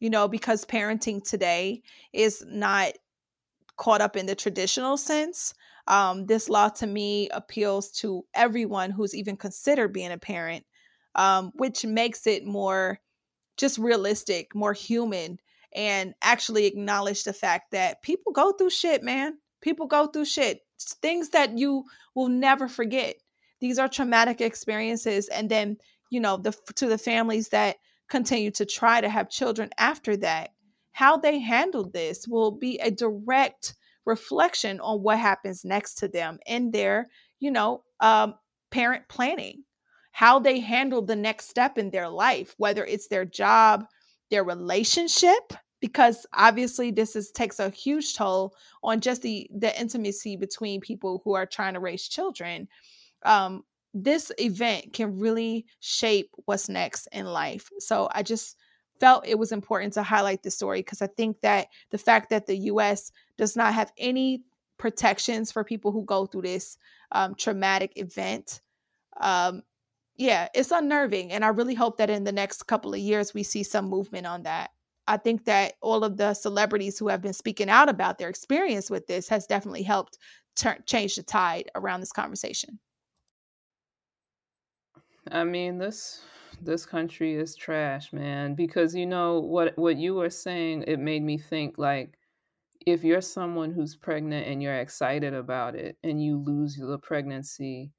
you 0.00 0.10
know, 0.10 0.28
because 0.28 0.64
parenting 0.64 1.22
today 1.22 1.82
is 2.12 2.44
not 2.46 2.92
caught 3.76 4.00
up 4.00 4.16
in 4.16 4.26
the 4.26 4.34
traditional 4.34 4.96
sense. 4.96 5.54
Um, 5.86 6.26
this 6.26 6.48
law 6.48 6.68
to 6.68 6.86
me 6.86 7.28
appeals 7.30 7.90
to 7.92 8.24
everyone 8.34 8.90
who's 8.90 9.14
even 9.14 9.36
considered 9.36 9.92
being 9.92 10.12
a 10.12 10.18
parent, 10.18 10.64
um, 11.14 11.52
which 11.54 11.84
makes 11.84 12.26
it 12.26 12.44
more 12.44 13.00
just 13.56 13.78
realistic, 13.78 14.54
more 14.54 14.72
human, 14.72 15.38
and 15.74 16.14
actually 16.22 16.66
acknowledge 16.66 17.24
the 17.24 17.32
fact 17.32 17.70
that 17.72 18.02
people 18.02 18.32
go 18.32 18.52
through 18.52 18.70
shit, 18.70 19.02
man. 19.02 19.38
People 19.60 19.86
go 19.86 20.06
through 20.06 20.24
shit, 20.24 20.62
things 21.02 21.30
that 21.30 21.58
you 21.58 21.84
will 22.14 22.28
never 22.28 22.68
forget. 22.68 23.16
These 23.60 23.78
are 23.78 23.88
traumatic 23.88 24.40
experiences, 24.40 25.28
and 25.28 25.50
then 25.50 25.76
you 26.10 26.20
know 26.20 26.36
the 26.36 26.52
to 26.76 26.86
the 26.86 26.98
families 26.98 27.48
that 27.50 27.76
continue 28.08 28.50
to 28.52 28.66
try 28.66 29.00
to 29.00 29.08
have 29.08 29.30
children 29.30 29.70
after 29.78 30.16
that 30.16 30.50
how 30.92 31.16
they 31.16 31.38
handled 31.38 31.92
this 31.92 32.26
will 32.28 32.50
be 32.50 32.78
a 32.78 32.90
direct 32.90 33.74
reflection 34.04 34.80
on 34.80 35.02
what 35.02 35.18
happens 35.18 35.64
next 35.64 35.94
to 35.94 36.08
them 36.08 36.38
in 36.46 36.70
their, 36.70 37.08
you 37.38 37.50
know, 37.50 37.82
um, 38.00 38.34
parent 38.70 39.04
planning, 39.08 39.64
how 40.12 40.38
they 40.38 40.60
handle 40.60 41.02
the 41.02 41.16
next 41.16 41.48
step 41.48 41.78
in 41.78 41.90
their 41.90 42.08
life, 42.08 42.54
whether 42.58 42.84
it's 42.84 43.08
their 43.08 43.24
job, 43.24 43.84
their 44.30 44.44
relationship, 44.44 45.52
because 45.80 46.26
obviously 46.34 46.90
this 46.90 47.16
is 47.16 47.30
takes 47.30 47.58
a 47.58 47.70
huge 47.70 48.14
toll 48.14 48.54
on 48.82 49.00
just 49.00 49.22
the 49.22 49.48
the 49.54 49.78
intimacy 49.80 50.36
between 50.36 50.80
people 50.80 51.22
who 51.24 51.34
are 51.34 51.46
trying 51.46 51.74
to 51.74 51.80
raise 51.80 52.06
children. 52.06 52.68
Um, 53.24 53.64
this 53.92 54.30
event 54.38 54.92
can 54.92 55.18
really 55.18 55.66
shape 55.80 56.30
what's 56.44 56.68
next 56.68 57.08
in 57.12 57.26
life. 57.26 57.68
So 57.78 58.08
I 58.12 58.22
just 58.22 58.56
felt 59.00 59.26
it 59.26 59.38
was 59.38 59.50
important 59.50 59.94
to 59.94 60.02
highlight 60.02 60.42
this 60.42 60.54
story 60.54 60.80
because 60.80 61.02
I 61.02 61.08
think 61.08 61.40
that 61.40 61.68
the 61.90 61.98
fact 61.98 62.30
that 62.30 62.46
the 62.46 62.56
US 62.56 63.10
does 63.36 63.56
not 63.56 63.74
have 63.74 63.92
any 63.98 64.42
protections 64.78 65.50
for 65.50 65.64
people 65.64 65.90
who 65.90 66.04
go 66.04 66.26
through 66.26 66.42
this 66.42 66.76
um, 67.12 67.34
traumatic 67.34 67.92
event, 67.96 68.60
um, 69.20 69.62
yeah, 70.16 70.48
it's 70.54 70.70
unnerving. 70.70 71.32
And 71.32 71.44
I 71.44 71.48
really 71.48 71.74
hope 71.74 71.96
that 71.96 72.10
in 72.10 72.24
the 72.24 72.32
next 72.32 72.64
couple 72.64 72.92
of 72.92 73.00
years 73.00 73.34
we 73.34 73.42
see 73.42 73.62
some 73.62 73.88
movement 73.88 74.26
on 74.26 74.44
that. 74.44 74.70
I 75.10 75.16
think 75.16 75.44
that 75.46 75.72
all 75.82 76.04
of 76.04 76.18
the 76.18 76.34
celebrities 76.34 76.96
who 76.96 77.08
have 77.08 77.20
been 77.20 77.32
speaking 77.32 77.68
out 77.68 77.88
about 77.88 78.18
their 78.18 78.28
experience 78.28 78.88
with 78.88 79.08
this 79.08 79.28
has 79.28 79.44
definitely 79.44 79.82
helped 79.82 80.18
turn 80.54 80.84
change 80.86 81.16
the 81.16 81.24
tide 81.24 81.68
around 81.74 81.98
this 81.98 82.12
conversation. 82.12 82.78
I 85.32 85.42
mean, 85.42 85.78
this 85.78 86.22
this 86.62 86.86
country 86.86 87.34
is 87.34 87.56
trash, 87.56 88.12
man, 88.12 88.54
because 88.54 88.94
you 88.94 89.04
know 89.04 89.40
what 89.40 89.76
what 89.76 89.96
you 89.96 90.14
were 90.14 90.30
saying, 90.30 90.84
it 90.86 91.00
made 91.00 91.24
me 91.24 91.38
think 91.38 91.76
like 91.76 92.16
if 92.86 93.02
you're 93.02 93.20
someone 93.20 93.72
who's 93.72 93.96
pregnant 93.96 94.46
and 94.46 94.62
you're 94.62 94.78
excited 94.78 95.34
about 95.34 95.74
it 95.74 95.98
and 96.04 96.22
you 96.22 96.38
lose 96.38 96.76
the 96.76 96.98
pregnancy 96.98 97.90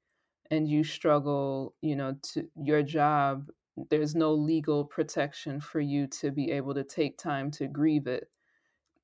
and 0.50 0.66
you 0.66 0.82
struggle, 0.82 1.74
you 1.82 1.94
know, 1.94 2.16
to 2.22 2.48
your 2.56 2.82
job, 2.82 3.50
there's 3.90 4.14
no 4.14 4.34
legal 4.34 4.84
protection 4.84 5.60
for 5.60 5.80
you 5.80 6.06
to 6.06 6.30
be 6.30 6.50
able 6.52 6.74
to 6.74 6.84
take 6.84 7.18
time 7.18 7.50
to 7.52 7.68
grieve 7.68 8.06
it. 8.06 8.30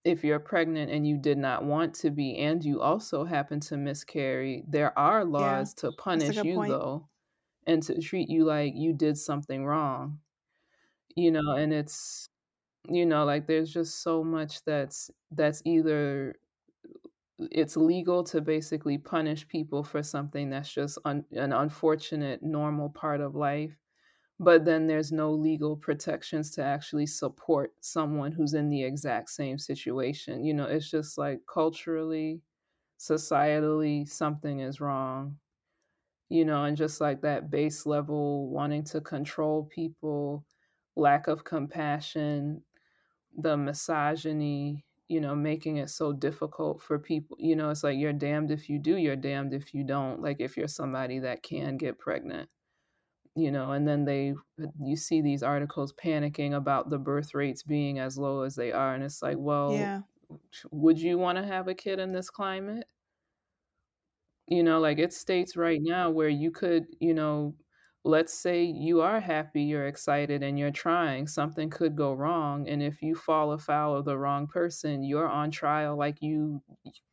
If 0.04 0.24
you're 0.24 0.40
pregnant 0.40 0.90
and 0.90 1.06
you 1.06 1.18
did 1.18 1.38
not 1.38 1.64
want 1.64 1.94
to 1.96 2.10
be 2.10 2.36
and 2.38 2.64
you 2.64 2.80
also 2.80 3.24
happen 3.24 3.60
to 3.60 3.76
miscarry, 3.76 4.64
there 4.68 4.98
are 4.98 5.24
Yeah, 5.36 5.64
laws 5.64 5.74
to 5.76 5.92
punish 5.92 6.44
you 6.44 6.46
point. 6.52 6.66
though 6.66 7.08
and 7.66 7.82
to 7.84 8.00
treat 8.00 8.30
you 8.30 8.44
like 8.44 8.74
you 8.76 8.94
did 8.94 9.18
something 9.18 9.66
wrong. 9.66 10.20
You 11.16 11.32
know, 11.32 11.56
and 11.56 11.72
it's 11.72 12.28
you 12.88 13.06
know, 13.06 13.24
like 13.26 13.46
there's 13.46 13.72
just 13.72 14.02
so 14.02 14.24
much 14.24 14.64
that's 14.64 15.10
that's 15.32 15.62
either 15.66 16.36
it's 17.38 17.76
legal 17.76 18.24
to 18.24 18.40
basically 18.40 18.98
punish 18.98 19.46
people 19.48 19.84
for 19.84 20.02
something 20.02 20.50
that's 20.50 20.72
just 20.72 20.98
un, 21.04 21.24
an 21.32 21.52
unfortunate 21.52 22.42
normal 22.42 22.90
part 22.90 23.20
of 23.20 23.34
life 23.36 23.76
but 24.40 24.64
then 24.64 24.86
there's 24.86 25.10
no 25.10 25.32
legal 25.32 25.76
protections 25.76 26.50
to 26.52 26.62
actually 26.62 27.06
support 27.06 27.72
someone 27.80 28.30
who's 28.30 28.54
in 28.54 28.68
the 28.68 28.82
exact 28.84 29.30
same 29.30 29.58
situation. 29.58 30.44
You 30.44 30.54
know, 30.54 30.64
it's 30.66 30.90
just 30.90 31.18
like 31.18 31.40
culturally, 31.52 32.40
societally, 33.00 34.08
something 34.08 34.60
is 34.60 34.80
wrong. 34.80 35.36
You 36.28 36.44
know, 36.44 36.64
and 36.64 36.76
just 36.76 37.00
like 37.00 37.22
that 37.22 37.50
base 37.50 37.86
level 37.86 38.50
wanting 38.50 38.84
to 38.84 39.00
control 39.00 39.64
people, 39.64 40.44
lack 40.94 41.26
of 41.26 41.42
compassion, 41.44 42.62
the 43.38 43.56
misogyny, 43.56 44.84
you 45.08 45.20
know, 45.20 45.34
making 45.34 45.78
it 45.78 45.90
so 45.90 46.12
difficult 46.12 46.82
for 46.82 46.98
people. 46.98 47.36
You 47.40 47.56
know, 47.56 47.70
it's 47.70 47.82
like 47.82 47.98
you're 47.98 48.12
damned 48.12 48.50
if 48.50 48.68
you 48.68 48.78
do, 48.78 48.96
you're 48.96 49.16
damned 49.16 49.54
if 49.54 49.74
you 49.74 49.84
don't. 49.84 50.20
Like 50.20 50.36
if 50.40 50.56
you're 50.56 50.68
somebody 50.68 51.20
that 51.20 51.42
can 51.42 51.78
get 51.78 51.98
pregnant 51.98 52.48
you 53.38 53.50
know 53.52 53.72
and 53.72 53.86
then 53.88 54.04
they 54.04 54.32
uh, 54.62 54.66
you 54.80 54.96
see 54.96 55.20
these 55.22 55.42
articles 55.42 55.92
panicking 55.94 56.54
about 56.56 56.90
the 56.90 56.98
birth 56.98 57.34
rates 57.34 57.62
being 57.62 57.98
as 57.98 58.18
low 58.18 58.42
as 58.42 58.56
they 58.56 58.72
are 58.72 58.94
and 58.94 59.04
it's 59.04 59.22
like 59.22 59.36
well 59.38 59.92
Yeah. 59.92 60.02
would 60.72 61.00
you 61.00 61.18
want 61.18 61.38
to 61.38 61.44
have 61.46 61.68
a 61.68 61.74
kid 61.74 61.98
in 61.98 62.12
this 62.12 62.30
climate 62.30 62.86
you 64.46 64.62
know 64.62 64.80
like 64.80 64.98
it's 64.98 65.16
states 65.16 65.56
right 65.56 65.80
now 65.82 66.10
where 66.10 66.28
you 66.28 66.50
could 66.50 66.86
you 67.00 67.14
know 67.14 67.54
let's 68.04 68.32
say 68.32 68.62
you 68.64 69.00
are 69.00 69.20
happy 69.20 69.62
you're 69.62 69.86
excited 69.86 70.42
and 70.42 70.58
you're 70.58 70.70
trying 70.70 71.26
something 71.26 71.68
could 71.68 71.96
go 71.96 72.12
wrong 72.14 72.66
and 72.68 72.82
if 72.82 73.02
you 73.02 73.14
fall 73.14 73.52
afoul 73.52 73.96
of 73.96 74.04
the 74.04 74.16
wrong 74.16 74.46
person 74.46 75.02
you're 75.02 75.28
on 75.28 75.50
trial 75.50 75.96
like 75.96 76.22
you 76.22 76.62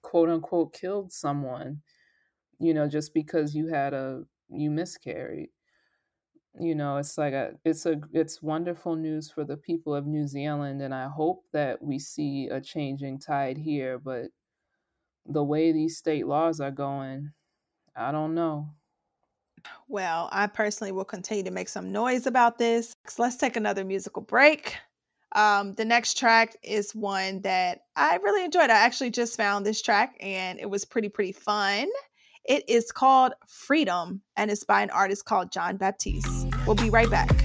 quote 0.01 0.29
unquote 0.29 0.73
killed 0.73 1.11
someone 1.11 1.81
you 2.59 2.73
know 2.73 2.87
just 2.87 3.13
because 3.13 3.55
you 3.55 3.67
had 3.67 3.93
a 3.93 4.23
you 4.49 4.71
miscarried 4.71 5.49
you 6.59 6.75
know 6.75 6.97
it's 6.97 7.17
like 7.17 7.33
a 7.33 7.53
it's 7.65 7.85
a 7.85 7.99
it's 8.13 8.41
wonderful 8.41 8.95
news 8.95 9.29
for 9.29 9.43
the 9.43 9.57
people 9.57 9.93
of 9.93 10.05
new 10.07 10.27
zealand 10.27 10.81
and 10.81 10.93
i 10.93 11.07
hope 11.07 11.43
that 11.51 11.81
we 11.81 11.99
see 11.99 12.47
a 12.47 12.61
changing 12.61 13.19
tide 13.19 13.57
here 13.57 13.99
but 13.99 14.27
the 15.27 15.43
way 15.43 15.71
these 15.71 15.97
state 15.97 16.27
laws 16.27 16.59
are 16.59 16.71
going 16.71 17.31
i 17.95 18.11
don't 18.11 18.33
know 18.35 18.69
Well, 19.87 20.29
I 20.31 20.47
personally 20.47 20.91
will 20.91 21.05
continue 21.05 21.43
to 21.43 21.51
make 21.51 21.69
some 21.69 21.91
noise 21.91 22.27
about 22.27 22.57
this. 22.57 22.95
So 23.07 23.21
let's 23.21 23.35
take 23.37 23.55
another 23.55 23.83
musical 23.83 24.21
break. 24.21 24.77
Um, 25.33 25.73
the 25.73 25.85
next 25.85 26.17
track 26.17 26.55
is 26.63 26.95
one 26.95 27.41
that 27.41 27.81
I 27.95 28.15
really 28.17 28.45
enjoyed. 28.45 28.69
I 28.69 28.77
actually 28.77 29.11
just 29.11 29.35
found 29.37 29.65
this 29.65 29.81
track 29.81 30.15
and 30.19 30.59
it 30.59 30.69
was 30.69 30.85
pretty, 30.85 31.09
pretty 31.09 31.33
fun. 31.33 31.87
It 32.47 32.63
is 32.67 32.91
called 32.91 33.33
Freedom 33.47 34.21
and 34.37 34.51
it's 34.51 34.63
by 34.63 34.83
an 34.83 34.91
artist 34.91 35.25
called 35.25 35.51
Jon 35.51 35.77
Batiste. 35.77 36.47
We'll 36.67 36.75
be 36.75 36.89
right 36.89 37.09
back. 37.09 37.44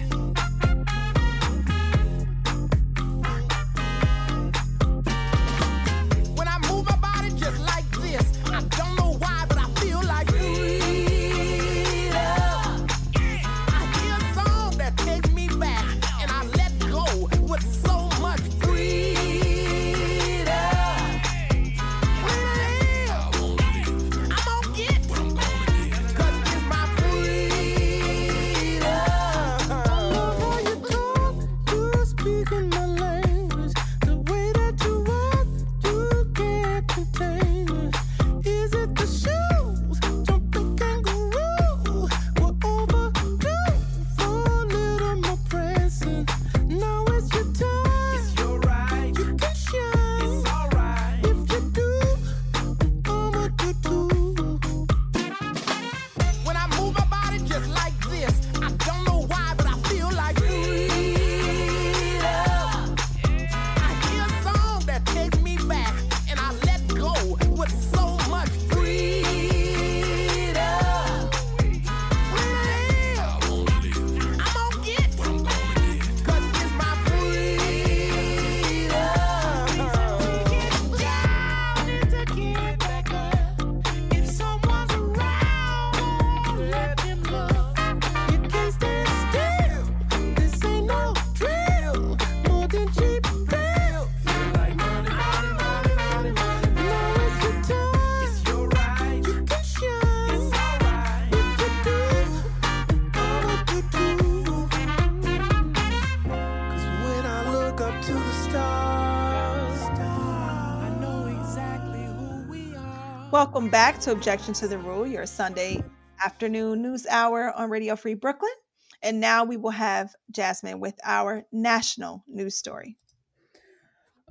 Welcome 113.60 113.72
back 113.72 114.00
to 114.00 114.12
Objection 114.12 114.54
to 114.54 114.68
the 114.68 114.78
Rule, 114.78 115.06
your 115.06 115.26
Sunday 115.26 115.84
afternoon 116.24 116.80
news 116.80 117.06
hour 117.06 117.52
on 117.52 117.68
Radio 117.68 117.94
Free 117.94 118.14
Brooklyn. 118.14 118.54
And 119.02 119.20
now 119.20 119.44
we 119.44 119.58
will 119.58 119.68
have 119.68 120.14
Jasmine 120.30 120.80
with 120.80 120.94
our 121.04 121.44
national 121.52 122.24
news 122.26 122.56
story. 122.56 122.96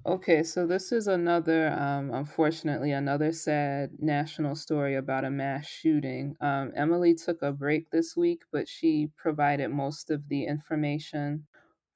Okay, 0.04 0.42
so 0.42 0.66
this 0.66 0.92
is 0.92 1.06
another, 1.06 1.70
um, 1.74 2.12
unfortunately, 2.12 2.92
another 2.92 3.32
sad 3.32 3.92
national 4.00 4.56
story 4.56 4.96
about 4.96 5.26
a 5.26 5.30
mass 5.30 5.68
shooting. 5.68 6.36
Um, 6.42 6.72
Emily 6.76 7.14
took 7.14 7.44
a 7.44 7.52
break 7.52 7.92
this 7.92 8.18
week, 8.18 8.42
but 8.52 8.68
she 8.68 9.12
provided 9.16 9.70
most 9.70 10.10
of 10.10 10.28
the 10.28 10.46
information 10.46 11.46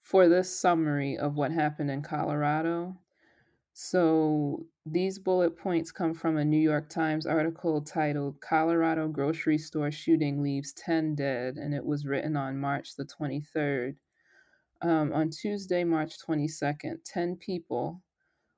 for 0.03 0.29
this 0.29 0.55
summary 0.59 1.17
of 1.17 1.33
what 1.33 1.51
happened 1.51 1.89
in 1.89 2.03
Colorado. 2.03 2.95
So 3.75 4.67
these 4.85 5.17
bullet 5.17 5.57
points 5.57 5.91
come 5.91 6.13
from 6.13 6.37
a 6.37 6.45
New 6.45 6.59
York 6.59 6.89
Times 6.89 7.25
article 7.25 7.81
titled 7.81 8.39
Colorado 8.39 9.07
Grocery 9.07 9.57
Store 9.57 9.91
Shooting 9.91 10.43
Leaves 10.43 10.73
10 10.73 11.15
Dead, 11.15 11.57
and 11.57 11.73
it 11.73 11.83
was 11.83 12.05
written 12.05 12.37
on 12.37 12.59
March 12.59 12.95
the 12.95 13.05
23rd. 13.05 13.95
Um, 14.83 15.11
on 15.11 15.31
Tuesday, 15.31 15.83
March 15.83 16.17
22nd, 16.19 16.97
10 17.03 17.35
people 17.37 18.03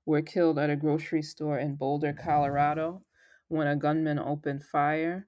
were 0.06 0.22
killed 0.22 0.60
at 0.60 0.70
a 0.70 0.76
grocery 0.76 1.22
store 1.22 1.60
in 1.60 1.76
Boulder, 1.76 2.12
Colorado, 2.12 3.02
when 3.48 3.68
a 3.68 3.76
gunman 3.76 4.20
opened 4.20 4.66
fire. 4.66 5.28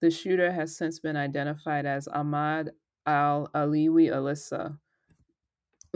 The 0.00 0.10
shooter 0.10 0.50
has 0.50 0.78
since 0.78 0.98
been 0.98 1.16
identified 1.16 1.84
as 1.84 2.08
Ahmad 2.08 2.70
al 3.06 3.50
Aliwi 3.54 4.10
Alissa, 4.10 4.78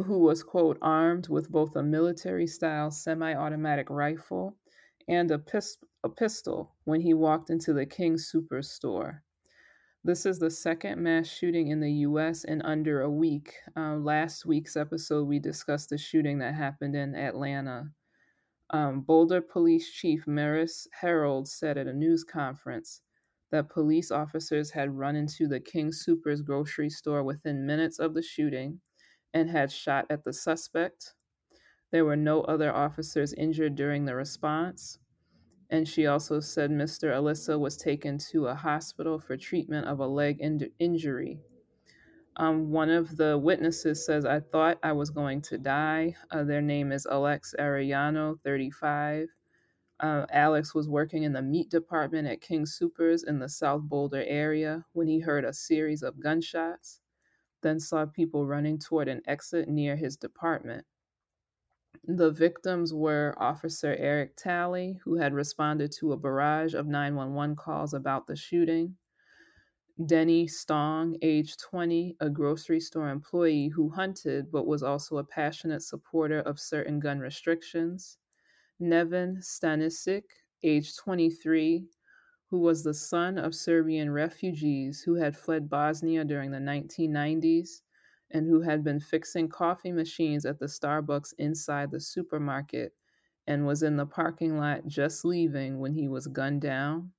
who 0.04 0.20
was, 0.20 0.42
quote, 0.42 0.78
armed 0.80 1.28
with 1.28 1.50
both 1.50 1.74
a 1.76 1.82
military 1.82 2.46
style 2.46 2.90
semi 2.90 3.34
automatic 3.34 3.90
rifle 3.90 4.56
and 5.08 5.30
a, 5.30 5.38
pis- 5.38 5.78
a 6.04 6.08
pistol 6.08 6.74
when 6.84 7.00
he 7.00 7.14
walked 7.14 7.50
into 7.50 7.72
the 7.72 7.86
King 7.86 8.16
Superstore. 8.16 9.20
This 10.04 10.24
is 10.24 10.38
the 10.38 10.50
second 10.50 11.02
mass 11.02 11.26
shooting 11.26 11.68
in 11.68 11.80
the 11.80 11.92
U.S. 11.92 12.44
in 12.44 12.62
under 12.62 13.00
a 13.02 13.10
week. 13.10 13.54
Uh, 13.76 13.96
last 13.96 14.46
week's 14.46 14.76
episode, 14.76 15.26
we 15.26 15.38
discussed 15.38 15.90
the 15.90 15.98
shooting 15.98 16.38
that 16.38 16.54
happened 16.54 16.94
in 16.94 17.14
Atlanta. 17.14 17.90
Um, 18.70 19.00
Boulder 19.00 19.40
Police 19.40 19.90
Chief 19.90 20.26
Maris 20.26 20.86
Herold 21.02 21.48
said 21.48 21.76
at 21.76 21.88
a 21.88 21.92
news 21.92 22.22
conference 22.22 23.00
that 23.50 23.70
police 23.70 24.10
officers 24.10 24.70
had 24.70 24.96
run 24.96 25.16
into 25.16 25.48
the 25.48 25.60
King 25.60 25.90
Soopers 25.90 26.44
grocery 26.44 26.90
store 26.90 27.24
within 27.24 27.66
minutes 27.66 27.98
of 27.98 28.14
the 28.14 28.22
shooting 28.22 28.80
and 29.34 29.50
had 29.50 29.70
shot 29.70 30.06
at 30.10 30.24
the 30.24 30.32
suspect. 30.32 31.14
There 31.90 32.04
were 32.04 32.16
no 32.16 32.42
other 32.42 32.72
officers 32.72 33.32
injured 33.32 33.74
during 33.74 34.04
the 34.04 34.14
response. 34.14 34.98
And 35.70 35.86
she 35.86 36.06
also 36.06 36.40
said 36.40 36.70
Mr. 36.70 37.10
Alissa 37.12 37.58
was 37.58 37.76
taken 37.76 38.18
to 38.30 38.46
a 38.46 38.54
hospital 38.54 39.18
for 39.18 39.36
treatment 39.36 39.86
of 39.86 40.00
a 40.00 40.06
leg 40.06 40.40
in- 40.40 40.70
injury. 40.78 41.40
Um, 42.36 42.70
one 42.70 42.88
of 42.88 43.16
the 43.16 43.36
witnesses 43.36 44.04
says, 44.04 44.24
I 44.24 44.40
thought 44.40 44.78
I 44.82 44.92
was 44.92 45.10
going 45.10 45.42
to 45.42 45.58
die. 45.58 46.14
Uh, 46.30 46.44
their 46.44 46.62
name 46.62 46.92
is 46.92 47.04
Alex 47.06 47.54
Arellano, 47.58 48.38
35. 48.44 49.28
Uh, 50.00 50.24
Alex 50.30 50.74
was 50.74 50.88
working 50.88 51.24
in 51.24 51.32
the 51.32 51.42
meat 51.42 51.68
department 51.68 52.28
at 52.28 52.40
King 52.40 52.64
Soopers 52.64 53.26
in 53.26 53.40
the 53.40 53.48
South 53.48 53.82
Boulder 53.82 54.22
area 54.26 54.84
when 54.92 55.08
he 55.08 55.18
heard 55.18 55.44
a 55.44 55.52
series 55.52 56.02
of 56.04 56.20
gunshots, 56.20 57.00
then 57.62 57.80
saw 57.80 58.06
people 58.06 58.46
running 58.46 58.78
toward 58.78 59.08
an 59.08 59.22
exit 59.26 59.68
near 59.68 59.96
his 59.96 60.16
department. 60.16 60.84
The 62.04 62.30
victims 62.30 62.94
were 62.94 63.34
Officer 63.38 63.94
Eric 63.98 64.36
Talley, 64.36 64.98
who 65.04 65.16
had 65.16 65.34
responded 65.34 65.92
to 65.98 66.12
a 66.12 66.16
barrage 66.16 66.74
of 66.74 66.86
911 66.86 67.56
calls 67.56 67.92
about 67.92 68.26
the 68.26 68.36
shooting, 68.36 68.96
Denny 70.06 70.46
Stong, 70.46 71.18
age 71.22 71.56
20, 71.56 72.16
a 72.20 72.30
grocery 72.30 72.78
store 72.78 73.08
employee 73.10 73.68
who 73.68 73.90
hunted 73.90 74.48
but 74.52 74.64
was 74.64 74.84
also 74.84 75.18
a 75.18 75.24
passionate 75.24 75.82
supporter 75.82 76.38
of 76.40 76.60
certain 76.60 77.00
gun 77.00 77.18
restrictions, 77.18 78.16
Neven 78.80 79.42
Stanisic, 79.42 80.22
age 80.62 80.94
23, 80.96 81.88
who 82.50 82.58
was 82.58 82.82
the 82.82 82.94
son 82.94 83.36
of 83.38 83.54
Serbian 83.54 84.10
refugees 84.10 85.02
who 85.02 85.14
had 85.14 85.36
fled 85.36 85.68
Bosnia 85.68 86.24
during 86.24 86.50
the 86.50 86.58
1990s 86.58 87.82
and 88.30 88.46
who 88.46 88.60
had 88.60 88.82
been 88.82 89.00
fixing 89.00 89.48
coffee 89.48 89.92
machines 89.92 90.46
at 90.46 90.58
the 90.58 90.66
Starbucks 90.66 91.34
inside 91.38 91.90
the 91.90 92.00
supermarket 92.00 92.94
and 93.46 93.66
was 93.66 93.82
in 93.82 93.96
the 93.96 94.06
parking 94.06 94.58
lot 94.58 94.86
just 94.86 95.24
leaving 95.24 95.78
when 95.78 95.92
he 95.92 96.08
was 96.08 96.26
gunned 96.26 96.62
down. 96.62 97.12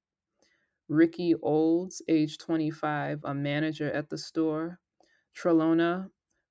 Rikki 0.88 1.36
Olds, 1.36 2.01
age 2.07 2.39
25, 2.39 3.19
a 3.23 3.34
manager 3.34 3.91
at 3.91 4.09
the 4.09 4.17
store. 4.17 4.80
Tralona 5.36 6.09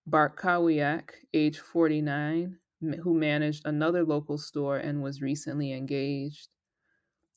Bartkowiak, 0.09 1.11
age 1.35 1.59
49, 1.59 2.59
who 3.03 3.14
managed 3.14 3.66
another 3.66 4.05
local 4.05 4.39
store 4.39 4.79
and 4.79 5.03
was 5.03 5.20
recently 5.20 5.72
engaged. 5.72 6.49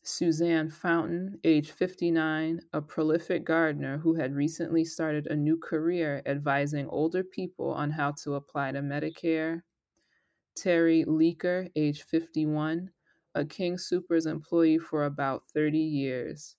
Suzanne 0.03 0.67
Fountain, 0.67 1.39
age 1.43 1.69
59, 1.69 2.59
a 2.73 2.81
prolific 2.81 3.45
gardener 3.45 3.99
who 3.99 4.15
had 4.15 4.33
recently 4.33 4.83
started 4.83 5.27
a 5.27 5.35
new 5.35 5.55
career 5.55 6.23
advising 6.25 6.87
older 6.87 7.23
people 7.23 7.69
on 7.69 7.91
how 7.91 8.11
to 8.23 8.33
apply 8.33 8.71
to 8.71 8.79
Medicare. 8.79 9.61
Teri 10.57 11.05
Leiker, 11.05 11.69
age 11.75 12.01
51, 12.01 12.91
a 13.35 13.45
King 13.45 13.77
Soopers 13.77 14.25
employee 14.25 14.79
for 14.79 15.05
about 15.05 15.43
30 15.53 15.77
years. 15.77 16.55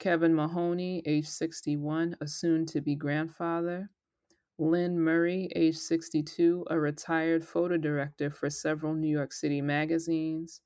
Kevin 0.00 0.34
Mahoney, 0.34 1.02
age 1.06 1.28
61, 1.28 2.16
a 2.20 2.26
soon 2.26 2.66
to 2.66 2.80
be 2.80 2.96
grandfather. 2.96 3.88
Lynn 4.58 4.98
Murray, 4.98 5.48
age 5.54 5.76
62, 5.76 6.66
a 6.68 6.80
retired 6.80 7.44
photo 7.44 7.76
director 7.76 8.28
for 8.28 8.50
several 8.50 8.92
New 8.92 9.08
York 9.08 9.32
City 9.32 9.60
magazines. 9.60 10.62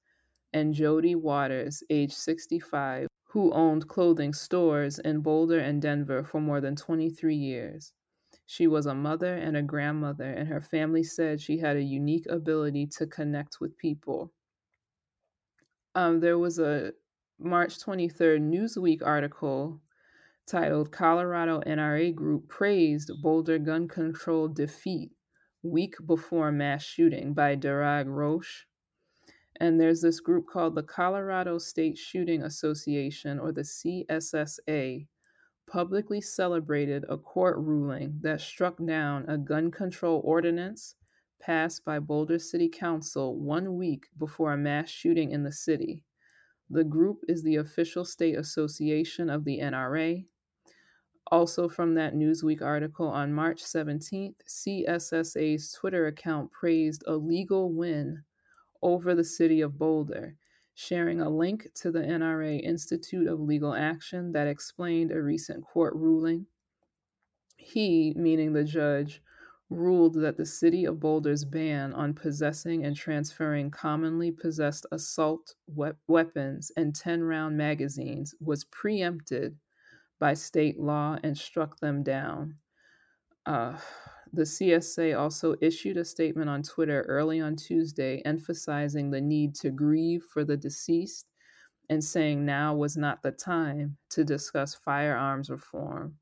And 0.53 0.75
Jody 0.75 1.15
Waters, 1.15 1.83
age 1.91 2.13
65, 2.13 3.07
who 3.25 3.53
owned 3.53 3.87
clothing 3.87 4.33
stores 4.33 4.99
in 4.99 5.21
Boulder 5.21 5.61
and 5.61 5.81
Denver 5.81 6.25
for 6.25 6.41
more 6.41 6.61
than 6.61 6.75
23 6.75 7.37
years. 7.37 7.93
She 8.47 8.67
was 8.67 8.87
a 8.87 8.95
mother 8.95 9.37
and 9.37 9.57
a 9.57 9.63
grandmother, 9.63 10.29
and 10.29 10.49
her 10.49 10.61
family 10.61 11.05
said 11.05 11.41
she 11.41 11.59
had 11.59 11.77
a 11.77 11.83
unique 11.83 12.27
ability 12.29 12.89
to 12.99 13.07
connect 13.07 13.61
with 13.61 13.79
people. 13.79 14.33
Um, 15.95 16.19
there 16.19 16.39
was 16.39 16.59
a 16.59 16.93
March 17.39 17.79
23rd 17.79 18.41
Newsweek 18.41 19.03
article 19.03 19.81
titled 20.47 20.91
Colorado 20.91 21.61
NRA 21.61 22.13
Group 22.13 22.49
Praised 22.49 23.13
Boulder 23.23 23.59
Gun 23.59 23.87
Control 23.87 24.49
Defeat 24.49 25.13
Week 25.63 25.95
Before 26.07 26.51
Mass 26.51 26.83
Shooting 26.83 27.35
by 27.35 27.55
Darragh 27.55 28.09
Roche. 28.09 28.67
And 29.61 29.79
there's 29.79 30.01
this 30.01 30.21
group 30.21 30.47
called 30.47 30.75
the 30.75 30.83
Colorado 30.83 31.59
State 31.59 31.99
Shooting 31.99 32.43
Association, 32.45 33.39
or 33.39 33.53
the 33.53 33.61
CSSA, 33.61 35.07
publicly 35.71 36.21
celebrated 36.23 37.05
a 37.11 37.19
court 37.19 37.59
ruling 37.59 38.19
that 38.23 38.41
struck 38.41 38.79
down 38.85 39.29
a 39.29 39.37
gun 39.37 39.71
control 39.71 40.23
ordinance 40.25 40.97
passed 41.41 41.85
by 41.85 41.99
Boulder 41.99 42.39
City 42.39 42.69
Council 42.69 43.39
one 43.39 43.77
week 43.77 44.07
before 44.19 44.55
a 44.55 44.57
mass 44.57 44.89
shooting 44.89 45.31
in 45.31 45.43
the 45.43 45.53
city. 45.53 46.05
The 46.71 46.85
group 46.85 47.19
is 47.29 47.43
the 47.43 47.57
official 47.57 48.05
state 48.05 48.39
association 48.39 49.29
of 49.29 49.45
the 49.45 49.59
NRA. 49.59 50.25
Also, 51.31 51.69
from 51.69 51.95
that 51.95 52.15
Newsweek 52.15 52.63
article 52.63 53.09
on 53.09 53.33
March 53.33 53.63
17th, 53.63 54.37
CSSA's 54.49 55.73
Twitter 55.73 56.07
account 56.07 56.51
praised 56.51 57.05
a 57.07 57.15
legal 57.15 57.73
win 57.73 58.23
over 58.83 59.15
the 59.15 59.25
city 59.25 59.61
of 59.61 59.79
Boulder, 59.79 60.37
sharing 60.75 61.21
a 61.21 61.29
link 61.29 61.69
to 61.75 61.91
the 61.91 62.01
NRA 62.01 62.63
Institute 62.63 63.29
of 63.29 63.41
Legal 63.41 63.75
Action 63.75 64.33
that 64.33 64.47
explained 64.47 65.13
a 65.13 65.23
recent 65.23 65.65
court 65.65 65.95
ruling. 65.95 66.47
He, 67.57 68.15
meaning 68.17 68.53
the 68.53 68.65
judge, 68.65 69.23
ruled 69.71 70.15
that 70.15 70.37
the 70.37 70.47
city 70.47 70.85
of 70.85 70.99
Boulder's 70.99 71.45
ban 71.45 71.93
on 71.93 72.13
possessing 72.13 72.85
and 72.85 72.97
transferring 72.97 73.71
commonly 73.71 74.33
possessed 74.33 74.87
assault 74.91 75.55
we- 75.67 75.93
weapons 76.09 76.73
and 76.77 76.95
10 76.95 77.23
round 77.23 77.57
magazines 77.57 78.35
was 78.41 78.65
preempted 78.65 79.57
by 80.19 80.35
state 80.35 80.79
law 80.79 81.19
and 81.23 81.37
struck 81.39 81.79
them 81.81 82.03
down. 82.03 82.57
Uh, 83.47 83.79
the 84.33 84.43
CSA 84.43 85.19
also 85.19 85.57
issued 85.61 85.97
a 85.97 86.05
statement 86.05 86.49
on 86.49 86.63
Twitter 86.63 87.03
early 87.09 87.41
on 87.41 87.57
Tuesday 87.57 88.23
emphasizing 88.25 89.11
the 89.11 89.21
need 89.21 89.55
to 89.57 89.71
grieve 89.71 90.25
for 90.33 90.45
the 90.45 90.57
deceased 90.57 91.27
and 91.89 92.03
saying 92.03 92.45
now 92.45 92.75
was 92.75 92.97
not 92.97 93.23
the 93.23 93.33
time 93.33 93.97
to 94.11 94.23
discuss 94.25 94.75
firearms 94.75 95.51
reform. 95.51 96.15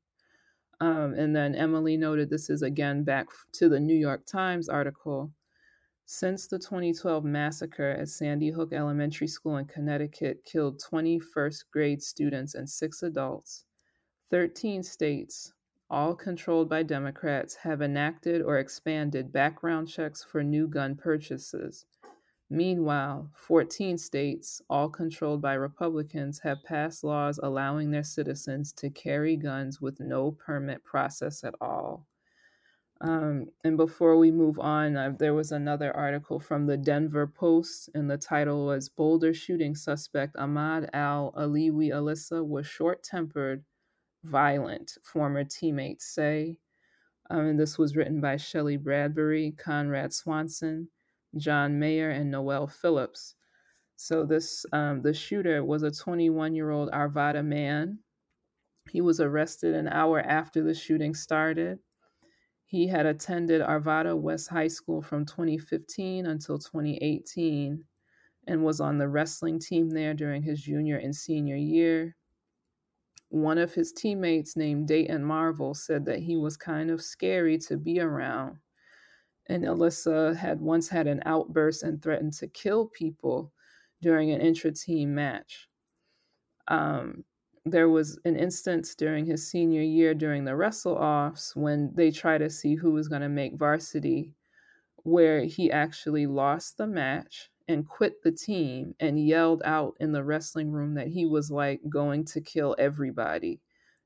Um, 0.81 1.13
and 1.13 1.35
then 1.35 1.53
Emily 1.53 1.97
noted 1.97 2.29
this 2.29 2.49
is 2.49 2.63
again 2.63 3.03
back 3.03 3.27
to 3.53 3.69
the 3.69 3.79
New 3.79 3.95
York 3.95 4.25
Times 4.25 4.69
article. 4.69 5.31
Since 6.05 6.47
the 6.47 6.57
2012 6.57 7.23
massacre 7.23 7.91
at 7.91 8.09
Sandy 8.09 8.49
Hook 8.49 8.73
Elementary 8.73 9.27
School 9.27 9.57
in 9.57 9.65
Connecticut 9.65 10.43
killed 10.43 10.79
20 10.79 11.19
first 11.19 11.65
grade 11.71 12.01
students 12.01 12.55
and 12.55 12.67
six 12.67 13.03
adults, 13.03 13.65
13 14.31 14.81
states, 14.81 15.53
all 15.89 16.15
controlled 16.15 16.69
by 16.69 16.83
Democrats, 16.83 17.55
have 17.55 17.81
enacted 17.81 18.41
or 18.41 18.57
expanded 18.57 19.31
background 19.31 19.87
checks 19.87 20.23
for 20.23 20.43
new 20.43 20.67
gun 20.67 20.95
purchases. 20.95 21.85
Meanwhile, 22.49 23.29
14 23.35 23.97
states, 23.97 24.61
all 24.69 24.89
controlled 24.89 25.41
by 25.41 25.53
Republicans, 25.53 26.39
have 26.39 26.63
passed 26.63 27.03
laws 27.03 27.39
allowing 27.41 27.91
their 27.91 28.03
citizens 28.03 28.73
to 28.73 28.89
carry 28.89 29.35
guns 29.35 29.79
with 29.79 29.99
no 29.99 30.31
permit 30.31 30.83
process 30.83 31.43
at 31.43 31.53
all. 31.61 32.07
Um, 33.01 33.51
and 33.63 33.77
before 33.77 34.17
we 34.17 34.29
move 34.29 34.59
on, 34.59 34.97
uh, 34.97 35.13
there 35.17 35.33
was 35.33 35.51
another 35.51 35.95
article 35.95 36.39
from 36.39 36.65
the 36.65 36.75
Denver 36.75 37.27
Post, 37.27 37.89
and 37.93 38.09
the 38.09 38.17
title 38.17 38.65
was 38.65 38.89
Boulder 38.89 39.33
shooting 39.33 39.73
suspect 39.75 40.35
Ahmad 40.35 40.89
Al 40.91 41.31
Aliwi 41.37 41.89
Alissa 41.89 42.45
was 42.45 42.67
short 42.67 43.03
tempered, 43.03 43.63
violent, 44.23 44.97
former 45.03 45.43
teammates 45.43 46.13
say. 46.13 46.57
Um, 47.29 47.45
and 47.45 47.59
this 47.59 47.77
was 47.77 47.95
written 47.95 48.21
by 48.21 48.37
Shelly 48.37 48.77
Bradbury, 48.77 49.51
Conrad 49.51 50.13
Swanson, 50.13 50.89
John 51.37 51.77
Mayer, 51.77 52.09
and 52.09 52.31
Noelle 52.31 52.67
Phillips. 52.67 53.35
So 53.95 54.25
this 54.25 54.65
um, 54.71 55.01
the 55.01 55.13
shooter 55.13 55.63
was 55.63 55.83
a 55.83 55.91
21 55.91 56.55
year 56.55 56.71
old 56.71 56.89
Arvada 56.91 57.45
man. 57.45 57.99
He 58.89 59.01
was 59.01 59.19
arrested 59.19 59.75
an 59.75 59.87
hour 59.87 60.21
after 60.21 60.63
the 60.63 60.73
shooting 60.73 61.13
started. 61.13 61.79
He 62.65 62.87
had 62.87 63.05
attended 63.05 63.61
Arvada 63.61 64.17
West 64.17 64.47
High 64.47 64.67
School 64.67 65.01
from 65.01 65.25
2015 65.25 66.25
until 66.27 66.57
2018 66.57 67.83
and 68.47 68.63
was 68.63 68.79
on 68.79 68.97
the 68.97 69.07
wrestling 69.07 69.59
team 69.59 69.89
there 69.89 70.13
during 70.13 70.41
his 70.41 70.61
junior 70.61 70.97
and 70.97 71.15
senior 71.15 71.55
year. 71.55 72.15
One 73.29 73.57
of 73.57 73.73
his 73.73 73.91
teammates, 73.91 74.55
named 74.55 74.87
Dayton 74.87 75.23
Marvel, 75.23 75.73
said 75.73 76.05
that 76.05 76.19
he 76.19 76.37
was 76.37 76.57
kind 76.57 76.89
of 76.89 77.01
scary 77.01 77.57
to 77.59 77.77
be 77.77 77.99
around 77.99 78.57
and 79.49 79.63
Alissa 79.63 80.35
had 80.35 80.61
once 80.61 80.87
had 80.87 81.07
an 81.07 81.21
outburst 81.25 81.83
and 81.83 82.01
threatened 82.01 82.33
to 82.33 82.47
kill 82.47 82.85
people 82.87 83.51
during 84.01 84.31
an 84.31 84.39
intra 84.39 84.71
team 84.71 85.13
match. 85.13 85.67
Um, 86.67 87.25
there 87.65 87.89
was 87.89 88.19
an 88.25 88.35
instance 88.35 88.95
during 88.95 89.25
his 89.25 89.49
senior 89.49 89.81
year 89.81 90.13
during 90.13 90.45
the 90.45 90.55
wrestle 90.55 90.95
offs 90.95 91.55
when 91.55 91.91
they 91.95 92.11
try 92.11 92.37
to 92.37 92.49
see 92.49 92.75
who 92.75 92.91
was 92.91 93.07
going 93.07 93.23
to 93.23 93.29
make 93.29 93.57
varsity, 93.57 94.33
where 95.03 95.43
he 95.43 95.71
actually 95.71 96.27
lost 96.27 96.77
the 96.77 96.87
match 96.87 97.49
and 97.69 97.87
quit 97.87 98.23
the 98.23 98.31
team 98.33 98.95
and 99.01 99.25
yelled 99.25 99.63
out 99.65 99.95
in 100.01 100.13
the 100.13 100.23
wrestling 100.25 100.71
room 100.71 100.95
that 100.95 101.07
he 101.07 101.25
was 101.27 101.51
like 101.51 101.81
going 101.89 102.25
to 102.25 102.41
kill 102.41 102.75
everybody 102.79 103.61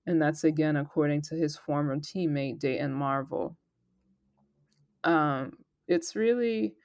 And 0.07 0.21
that's 0.21 0.45
again 0.45 0.77
according 0.77 1.23
to 1.23 1.35
his 1.35 1.57
former 1.57 1.97
teammate, 1.97 2.59
Dayton 2.59 2.93
Marvel. 2.93 3.57
Um, 5.05 5.53
it's 5.87 6.15
really 6.15 6.75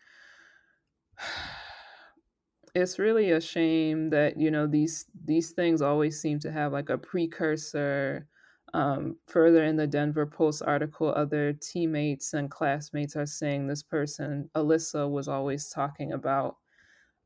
it's 2.74 2.99
really 2.99 3.33
a 3.33 3.41
shame 3.43 4.11
that 4.11 4.39
you 4.39 4.51
know 4.51 4.66
these 4.66 5.07
these 5.26 5.53
things 5.53 5.83
always 5.83 6.20
seem 6.20 6.41
to 6.41 6.53
have 6.53 6.72
like 6.72 6.91
a 6.91 6.99
precursor 6.99 8.29
um, 8.74 9.16
further 9.26 9.64
in 9.64 9.76
the 9.76 9.87
denver 9.89 10.26
post 10.26 10.62
article 10.66 11.12
other 11.16 11.55
teammates 11.55 12.35
and 12.35 12.51
classmates 12.51 13.16
are 13.16 13.26
saying 13.26 13.66
this 13.66 13.83
person 13.83 14.51
alissa 14.57 15.11
was 15.11 15.29
always 15.29 15.70
talking 15.70 16.12
about 16.12 16.57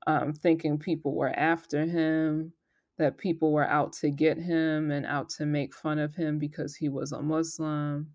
um, 0.07 0.33
thinking 0.33 0.79
people 0.79 1.15
were 1.15 1.31
after 1.31 1.85
him 1.85 2.53
that 2.99 3.19
people 3.19 3.53
were 3.53 3.69
out 3.69 3.93
to 3.93 4.11
get 4.11 4.37
him 4.37 4.91
and 4.91 5.07
out 5.07 5.29
to 5.29 5.47
make 5.47 5.75
fun 5.75 5.99
of 5.99 6.15
him 6.15 6.39
because 6.39 6.77
he 6.77 6.89
was 6.89 7.13
a 7.13 7.23
muslim 7.23 8.09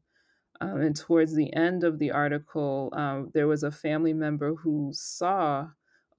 um, 0.61 0.81
and 0.81 0.95
towards 0.95 1.35
the 1.35 1.53
end 1.53 1.83
of 1.83 1.99
the 1.99 2.11
article 2.11 2.89
um, 2.93 3.31
there 3.33 3.47
was 3.47 3.63
a 3.63 3.71
family 3.71 4.13
member 4.13 4.55
who 4.55 4.91
saw 4.93 5.67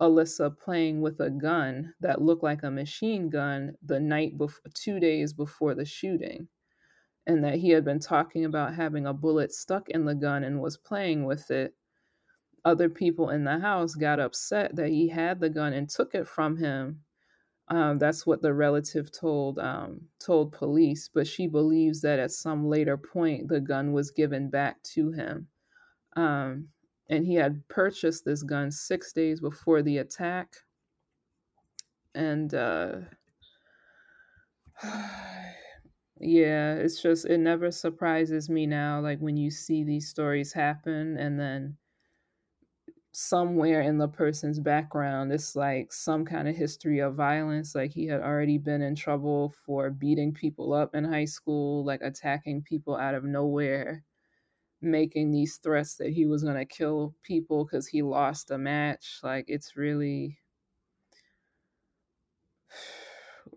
Alissa 0.01 0.57
playing 0.57 1.01
with 1.01 1.21
a 1.21 1.31
gun 1.31 1.93
that 2.01 2.23
looked 2.23 2.45
like 2.45 2.63
a 2.63 2.71
machine 2.71 3.29
gun 3.29 3.75
the 3.85 3.99
night 3.99 4.39
before, 4.39 4.71
two 4.75 5.01
days 5.01 5.33
before 5.33 5.75
the 5.75 5.85
shooting, 5.85 6.49
and 7.27 7.43
that 7.43 7.57
he 7.57 7.71
had 7.71 7.85
been 7.85 7.99
talking 7.99 8.45
about 8.45 8.75
having 8.75 9.07
a 9.07 9.13
bullet 9.13 9.53
stuck 9.53 9.89
in 9.89 10.05
the 10.05 10.15
gun 10.15 10.45
and 10.45 10.61
was 10.61 10.77
playing 10.77 11.25
with 11.25 11.51
it. 11.51 11.75
Other 12.69 12.91
people 12.91 13.31
in 13.31 13.45
the 13.45 13.59
house 13.59 13.95
got 13.95 14.21
upset 14.21 14.77
that 14.77 14.91
he 14.91 15.09
had 15.09 15.41
the 15.41 15.49
gun 15.49 15.73
and 15.73 15.89
took 15.89 16.15
it 16.15 16.29
from 16.29 16.55
him. 16.59 17.01
Um, 17.69 17.97
that's 17.97 18.27
what 18.27 18.43
the 18.43 18.53
relative 18.53 19.11
told 19.11 19.59
um, 19.59 20.03
told 20.21 20.53
police, 20.53 21.09
but 21.09 21.27
she 21.27 21.47
believes 21.47 22.03
that 22.03 22.19
at 22.19 22.31
some 22.31 22.69
later 22.69 22.99
point 22.99 23.49
the 23.49 23.59
gun 23.59 23.95
was 23.95 24.11
given 24.11 24.51
back 24.51 24.83
to 24.95 25.11
him. 25.13 25.49
Um, 26.15 26.69
and 27.09 27.25
he 27.25 27.37
had 27.37 27.67
purchased 27.69 28.27
this 28.27 28.43
gun 28.43 28.71
six 28.71 29.15
days 29.15 29.41
before 29.41 29.81
the 29.81 29.97
attack. 29.97 30.53
And 32.15 32.53
uh, 32.53 32.97
yeah, 36.21 36.75
it's 36.75 37.01
just, 37.01 37.25
it 37.25 37.39
never 37.39 37.71
surprises 37.71 38.51
me 38.51 38.67
now, 38.67 39.01
like 39.01 39.21
when 39.21 39.39
you 39.39 39.51
see 39.51 39.85
these 39.85 40.11
stories 40.11 40.53
happen 40.53 41.17
and 41.17 41.41
then 41.41 41.79
somewhere 43.19 43.81
in 43.81 43.99
the 43.99 44.09
person's 44.09 44.61
background 44.61 45.33
it's 45.33 45.57
like 45.57 45.93
some 45.93 46.25
kind 46.25 46.49
of 46.49 46.57
history 46.57 47.01
of 47.01 47.15
violence 47.15 47.75
like 47.75 47.91
he 47.91 48.07
had 48.07 48.21
already 48.21 48.59
been 48.59 48.83
in 48.83 48.95
trouble 48.95 49.53
for 49.67 49.91
beating 49.91 50.33
people 50.33 50.73
up 50.73 50.95
in 50.95 51.05
high 51.05 51.25
school 51.25 51.85
like 51.85 52.01
attacking 52.03 52.63
people 52.63 52.97
out 52.97 53.15
of 53.15 53.25
nowhere 53.25 54.05
making 54.81 55.31
these 55.31 55.57
threats 55.57 55.97
that 55.97 56.11
he 56.11 56.27
was 56.27 56.43
going 56.43 56.57
to 56.57 56.65
kill 56.65 57.15
people 57.23 57.65
because 57.65 57.87
he 57.87 58.03
lost 58.03 58.51
a 58.51 58.59
match. 58.59 59.21
Like, 59.23 59.47
it's 59.49 59.77
really. 59.77 60.39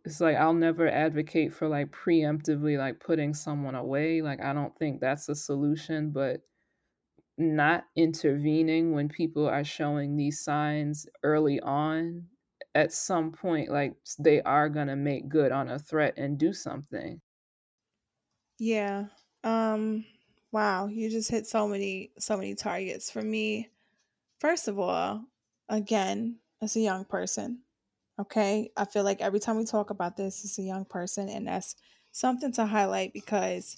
It's 0.05 0.22
like 0.22 0.36
I'll 0.38 0.53
never 0.53 0.88
advocate 0.88 1.53
for 1.53 1.68
like 1.68 1.91
preemptively 1.91 2.78
like 2.78 2.99
putting 2.99 3.34
someone 3.36 3.76
away. 3.76 4.22
Like 4.24 4.41
I 4.41 4.53
don't 4.53 4.76
think 4.80 4.99
that's 4.99 5.30
a 5.30 5.36
solution, 5.36 6.09
but 6.12 6.41
not 7.42 7.86
intervening 7.96 8.94
when 8.94 9.10
people 9.10 9.48
are 9.48 9.64
showing 9.64 10.16
these 10.16 10.42
signs 10.44 11.08
early 11.24 11.60
on 11.62 12.30
at 12.76 12.94
some 12.94 13.32
point 13.32 13.70
like 13.70 13.96
they 14.20 14.42
are 14.44 14.70
going 14.70 14.88
to 14.88 14.96
make 14.96 15.28
good 15.30 15.52
on 15.52 15.70
a 15.70 15.80
threat 15.80 16.14
and 16.18 16.38
do 16.39 16.54
something. 16.54 17.22
Yeah. 18.60 19.08
Um 19.44 20.06
wow, 20.52 20.88
you 20.88 21.10
just 21.10 21.32
hit 21.32 21.48
so 21.48 21.68
many 21.68 22.14
so 22.20 22.38
many 22.38 22.56
targets 22.56 23.12
for 23.12 23.22
me. 23.22 23.70
First 24.39 24.68
of 24.70 24.80
all, 24.80 25.28
again, 25.70 26.39
as 26.62 26.76
a 26.76 26.82
young 26.82 27.06
person, 27.06 27.64
okay? 28.20 28.72
I 28.78 28.86
feel 28.86 29.04
like 29.04 29.22
every 29.22 29.39
time 29.39 29.58
we 29.58 29.66
talk 29.66 29.89
about 29.92 30.18
this, 30.18 30.46
it's 30.46 30.60
a 30.60 30.64
young 30.64 30.86
person 30.86 31.30
and 31.30 31.48
that's 31.48 31.76
something 32.12 32.54
to 32.54 32.66
highlight 32.68 33.14
because 33.14 33.78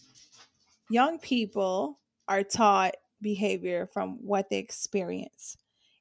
young 0.89 1.19
people 1.19 2.01
are 2.27 2.43
taught 2.43 2.95
behavior 3.23 3.87
from 3.91 4.19
what 4.21 4.49
they 4.49 4.57
experience. 4.57 5.57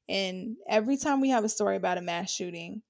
And 0.07 0.57
every 0.69 0.97
time 0.97 1.21
we 1.21 1.29
have 1.29 1.43
a 1.43 1.49
story 1.49 1.75
about 1.75 1.97
a 1.97 2.01
mass 2.01 2.31
shooting, 2.31 2.83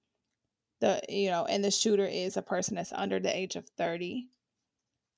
the 0.82 1.00
you 1.08 1.30
know, 1.30 1.46
and 1.46 1.64
the 1.64 1.72
shooter 1.72 2.06
is 2.06 2.36
a 2.36 2.42
person 2.42 2.76
that's 2.76 2.92
under 2.92 3.20
the 3.20 3.36
age 3.36 3.56
of 3.56 3.70
30, 3.78 4.28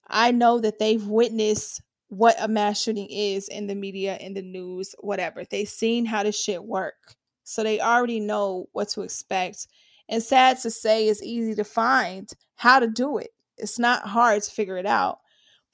I 0.08 0.32
know 0.32 0.60
that 0.60 0.78
they've 0.78 1.06
witnessed 1.06 1.82
what 2.10 2.36
a 2.40 2.48
mass 2.48 2.80
shooting 2.80 3.08
is 3.10 3.48
in 3.48 3.68
the 3.68 3.76
media, 3.76 4.18
in 4.18 4.34
the 4.34 4.42
news, 4.42 4.94
whatever. 5.00 5.44
They've 5.44 5.68
seen 5.68 6.06
how 6.06 6.24
this 6.24 6.40
shit 6.40 6.64
work. 6.64 7.16
So 7.44 7.64
they 7.64 7.80
already 7.80 8.20
know 8.20 8.68
what 8.74 8.90
to 8.90 9.02
expect. 9.02 9.68
And 10.08 10.22
sad 10.22 10.60
to 10.60 10.70
say, 10.70 11.08
it's 11.08 11.24
easy 11.24 11.56
to 11.56 11.64
find 11.64 12.30
how 12.56 12.80
to 12.80 12.88
do 12.88 13.18
it. 13.18 13.32
It's 13.58 13.80
not 13.80 14.08
hard 14.08 14.44
to 14.44 14.52
figure 14.52 14.78
it 14.78 14.86
out. 14.86 15.20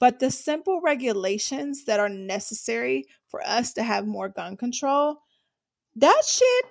But 0.02 0.18
the 0.18 0.32
simple 0.32 0.80
regulations 0.80 1.84
that 1.84 2.00
are 2.00 2.08
necessary 2.08 3.06
for 3.28 3.40
us 3.46 3.72
to 3.74 3.84
have 3.84 4.04
more 4.04 4.28
gun 4.28 4.56
control, 4.56 5.18
that 5.94 6.22
shit 6.26 6.64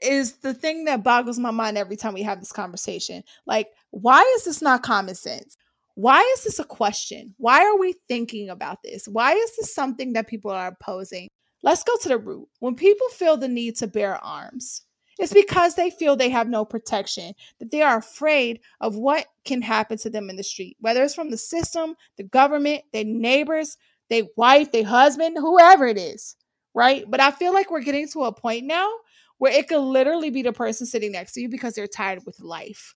is 0.00 0.38
the 0.38 0.54
thing 0.54 0.86
that 0.86 1.04
boggles 1.04 1.38
my 1.38 1.50
mind 1.50 1.76
every 1.76 1.96
time 1.96 2.14
we 2.14 2.22
have 2.22 2.40
this 2.40 2.52
conversation. 2.52 3.22
Like, 3.44 3.68
why 3.90 4.22
is 4.34 4.46
this 4.46 4.62
not 4.62 4.82
common 4.82 5.14
sense? 5.14 5.58
Why 5.94 6.22
is 6.34 6.44
this 6.44 6.58
a 6.58 6.64
question? 6.64 7.34
Why 7.36 7.66
are 7.66 7.78
we 7.78 7.96
thinking 8.08 8.48
about 8.48 8.82
this? 8.82 9.06
Why 9.06 9.34
is 9.34 9.56
this 9.58 9.74
something 9.74 10.14
that 10.14 10.26
people 10.26 10.50
are 10.50 10.68
opposing? 10.68 11.28
Let's 11.62 11.84
go 11.84 11.98
to 12.00 12.08
the 12.08 12.16
root. 12.16 12.48
When 12.60 12.76
people 12.76 13.08
feel 13.10 13.36
the 13.36 13.46
need 13.46 13.76
to 13.76 13.88
bear 13.88 14.16
arms, 14.24 14.86
it's 15.20 15.32
because 15.32 15.74
they 15.74 15.90
feel 15.90 16.16
they 16.16 16.30
have 16.30 16.48
no 16.48 16.64
protection, 16.64 17.34
that 17.58 17.70
they 17.70 17.82
are 17.82 17.98
afraid 17.98 18.60
of 18.80 18.96
what 18.96 19.26
can 19.44 19.62
happen 19.62 19.98
to 19.98 20.10
them 20.10 20.30
in 20.30 20.36
the 20.36 20.42
street, 20.42 20.76
whether 20.80 21.02
it's 21.02 21.14
from 21.14 21.30
the 21.30 21.36
system, 21.36 21.94
the 22.16 22.24
government, 22.24 22.82
their 22.92 23.04
neighbors, 23.04 23.76
their 24.08 24.24
wife, 24.36 24.72
their 24.72 24.84
husband, 24.84 25.36
whoever 25.38 25.86
it 25.86 25.98
is, 25.98 26.36
right? 26.74 27.04
But 27.08 27.20
I 27.20 27.30
feel 27.30 27.52
like 27.52 27.70
we're 27.70 27.82
getting 27.82 28.08
to 28.08 28.24
a 28.24 28.32
point 28.32 28.66
now 28.66 28.90
where 29.38 29.52
it 29.52 29.68
could 29.68 29.80
literally 29.80 30.30
be 30.30 30.42
the 30.42 30.52
person 30.52 30.86
sitting 30.86 31.12
next 31.12 31.32
to 31.32 31.40
you 31.40 31.48
because 31.48 31.74
they're 31.74 31.86
tired 31.86 32.20
with 32.26 32.40
life. 32.40 32.94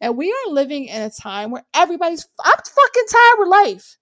And 0.00 0.16
we 0.16 0.30
are 0.30 0.52
living 0.52 0.86
in 0.86 1.02
a 1.02 1.10
time 1.10 1.50
where 1.50 1.64
everybody's, 1.74 2.26
I'm 2.44 2.56
fucking 2.56 3.04
tired 3.10 3.38
with 3.38 3.48
life. 3.48 3.96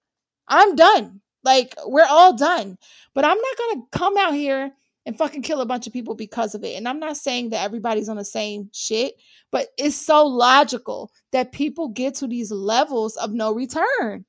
I'm 0.47 0.75
done. 0.75 1.21
Like, 1.43 1.75
we're 1.85 2.07
all 2.09 2.35
done. 2.35 2.77
But 3.13 3.23
I'm 3.23 3.37
not 3.37 3.57
going 3.57 3.81
to 3.81 3.97
come 3.97 4.17
out 4.17 4.33
here 4.33 4.71
and 5.05 5.17
fucking 5.17 5.41
kill 5.41 5.61
a 5.61 5.65
bunch 5.65 5.87
of 5.87 5.93
people 5.93 6.15
because 6.15 6.55
of 6.55 6.63
it. 6.63 6.75
And 6.75 6.87
I'm 6.87 6.99
not 6.99 7.17
saying 7.17 7.49
that 7.49 7.63
everybody's 7.63 8.09
on 8.09 8.17
the 8.17 8.25
same 8.25 8.69
shit, 8.73 9.15
but 9.51 9.67
it's 9.77 9.95
so 9.95 10.25
logical 10.25 11.11
that 11.31 11.51
people 11.51 11.89
get 11.89 12.15
to 12.15 12.27
these 12.27 12.51
levels 12.51 13.15
of 13.17 13.31
no 13.31 13.53
return. 13.53 14.25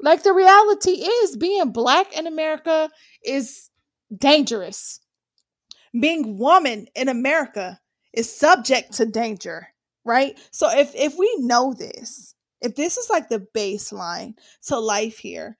Like, 0.00 0.22
the 0.22 0.32
reality 0.32 0.90
is 0.90 1.36
being 1.36 1.72
black 1.72 2.16
in 2.16 2.26
America 2.26 2.90
is 3.24 3.70
dangerous. 4.16 5.00
Being 5.98 6.38
woman 6.38 6.86
in 6.94 7.08
America 7.08 7.80
is 8.12 8.34
subject 8.34 8.92
to 8.94 9.06
danger 9.06 9.68
right 10.06 10.38
so 10.52 10.70
if 10.70 10.94
if 10.94 11.18
we 11.18 11.32
know 11.40 11.74
this 11.74 12.34
if 12.62 12.74
this 12.74 12.96
is 12.96 13.10
like 13.10 13.28
the 13.28 13.46
baseline 13.54 14.34
to 14.62 14.78
life 14.78 15.18
here 15.18 15.58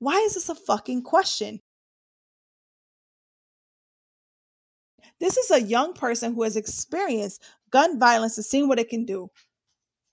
why 0.00 0.16
is 0.16 0.34
this 0.34 0.50
a 0.50 0.54
fucking 0.54 1.02
question 1.02 1.60
this 5.20 5.36
is 5.36 5.50
a 5.50 5.62
young 5.62 5.94
person 5.94 6.34
who 6.34 6.42
has 6.42 6.56
experienced 6.56 7.42
gun 7.70 7.98
violence 7.98 8.36
and 8.38 8.44
seen 8.44 8.68
what 8.68 8.78
it 8.78 8.88
can 8.88 9.04
do. 9.04 9.30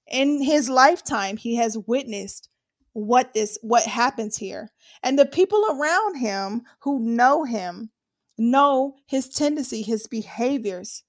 In 0.07 0.41
his 0.41 0.69
lifetime 0.69 1.37
he 1.37 1.55
has 1.55 1.77
witnessed 1.77 2.49
what 2.93 3.33
this 3.33 3.57
what 3.61 3.83
happens 3.83 4.37
here. 4.37 4.69
And 5.03 5.19
the 5.19 5.25
people 5.25 5.63
around 5.71 6.15
him 6.15 6.63
who 6.79 6.99
know 6.99 7.43
him 7.43 7.89
know 8.37 8.95
his 9.05 9.29
tendency 9.29 9.81
his 9.81 10.07
behaviors. 10.07 11.03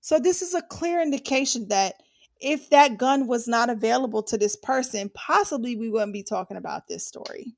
So 0.00 0.18
this 0.18 0.42
is 0.42 0.54
a 0.54 0.62
clear 0.62 1.00
indication 1.00 1.68
that 1.68 1.94
if 2.40 2.70
that 2.70 2.96
gun 2.96 3.26
was 3.26 3.46
not 3.46 3.68
available 3.68 4.22
to 4.24 4.38
this 4.38 4.56
person, 4.56 5.10
possibly 5.14 5.76
we 5.76 5.90
wouldn't 5.90 6.12
be 6.12 6.22
talking 6.22 6.56
about 6.56 6.88
this 6.88 7.06
story. 7.06 7.54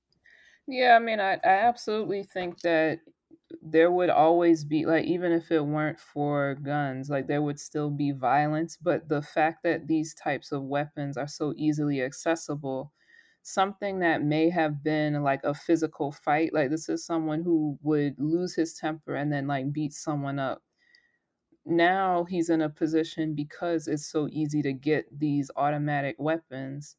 Yeah, 0.67 0.97
I 0.97 0.99
mean, 0.99 1.21
I, 1.21 1.35
I 1.35 1.49
absolutely 1.49 2.25
think 2.25 2.61
that 2.63 3.01
there 3.63 3.91
would 3.91 4.11
always 4.11 4.65
be, 4.65 4.87
like, 4.87 5.05
even 5.05 5.33
if 5.33 5.51
it 5.51 5.61
weren't 5.65 6.01
for 6.01 6.55
guns, 6.57 7.11
like, 7.11 7.27
there 7.27 7.43
would 7.43 7.59
still 7.61 7.91
be 7.91 8.13
violence. 8.13 8.77
But 8.77 9.09
the 9.09 9.23
fact 9.23 9.63
that 9.65 9.87
these 9.89 10.15
types 10.15 10.53
of 10.53 10.63
weapons 10.65 11.17
are 11.17 11.27
so 11.29 11.53
easily 11.57 12.03
accessible, 12.03 12.93
something 13.43 13.99
that 14.01 14.23
may 14.23 14.49
have 14.51 14.83
been 14.83 15.23
like 15.23 15.43
a 15.45 15.55
physical 15.55 16.13
fight, 16.13 16.53
like, 16.55 16.71
this 16.71 16.89
is 16.89 17.05
someone 17.05 17.43
who 17.43 17.79
would 17.83 18.15
lose 18.19 18.55
his 18.55 18.75
temper 18.75 19.15
and 19.17 19.33
then, 19.33 19.47
like, 19.47 19.73
beat 19.73 19.93
someone 19.93 20.39
up 20.39 20.63
now 21.65 22.25
he's 22.25 22.51
in 22.51 22.61
a 22.61 22.69
position 22.69 23.35
because 23.35 23.87
it's 23.87 24.07
so 24.07 24.29
easy 24.33 24.63
to 24.63 24.73
get 24.73 25.07
these 25.19 25.51
automatic 25.57 26.17
weapons 26.19 26.97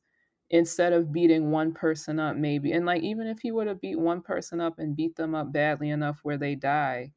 instead 0.54 0.93
of 0.93 1.14
beating 1.14 1.51
one 1.51 1.74
person 1.74 2.20
up 2.22 2.38
maybe 2.38 2.74
and 2.74 2.88
like 2.88 3.04
even 3.04 3.28
if 3.28 3.41
he 3.41 3.51
would 3.51 3.68
have 3.68 3.82
beat 3.82 3.99
one 3.99 4.22
person 4.24 4.62
up 4.62 4.80
and 4.80 4.95
beat 4.97 5.18
them 5.18 5.36
up 5.36 5.54
badly 5.54 5.91
enough 5.91 6.22
where 6.24 6.38
they 6.39 6.56
die 6.56 7.12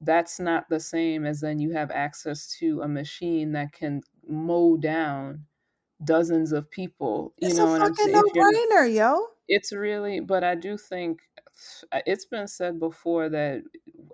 that's 0.00 0.40
not 0.40 0.68
the 0.70 0.80
same 0.80 1.26
as 1.26 1.40
then 1.40 1.58
you 1.60 1.72
have 1.72 1.90
access 1.90 2.48
to 2.58 2.82
a 2.82 2.88
machine 2.88 3.52
that 3.52 3.72
can 3.72 4.02
mow 4.28 4.76
down 4.76 5.46
dozens 6.04 6.52
of 6.52 6.70
people 6.70 7.34
you 7.38 7.52
It's 7.52 7.54
know 7.54 7.66
a 7.66 7.68
what 7.68 7.82
i'm 7.82 7.96
fucking 7.96 7.96
saying 7.96 8.20
no 8.22 8.22
if 8.24 8.34
you're 8.34 8.46
brainer, 8.46 8.86
yo. 8.94 9.30
it's 9.48 9.72
really 9.72 10.20
but 10.20 10.44
i 10.44 10.54
do 10.54 10.76
think 10.76 11.20
uh, 11.92 12.00
it's 12.06 12.26
been 12.26 12.46
said 12.48 12.78
before 12.78 13.28
that 13.28 13.62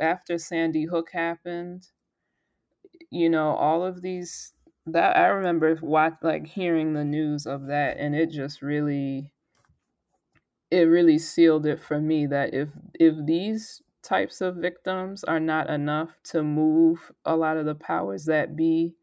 after 0.00 0.38
sandy 0.38 0.84
hook 0.84 1.11
happened 1.12 1.88
you 3.11 3.28
know 3.28 3.50
all 3.55 3.84
of 3.84 4.02
these 4.02 4.52
that 4.87 5.16
i 5.16 5.26
remember 5.26 5.76
watch 5.82 6.14
like 6.22 6.47
hearing 6.47 6.93
the 6.93 7.05
news 7.05 7.47
of 7.47 7.66
that 7.66 7.97
and 7.99 8.14
it 8.14 8.30
just 8.30 8.62
really 8.62 9.32
it 10.70 10.82
really 10.85 11.18
sealed 11.18 11.66
it 11.66 11.80
for 11.80 12.01
me 12.01 12.26
that 12.26 12.53
if 12.53 12.68
if 12.99 13.14
these 13.26 13.82
types 14.03 14.41
of 14.41 14.57
victims 14.57 15.24
are 15.24 15.41
not 15.41 15.70
enough 15.70 16.18
to 16.22 16.43
move 16.43 17.11
a 17.24 17.37
lot 17.37 17.57
of 17.57 17.64
the 17.64 17.74
powers 17.74 18.26
that 18.26 18.57
be 18.57 18.95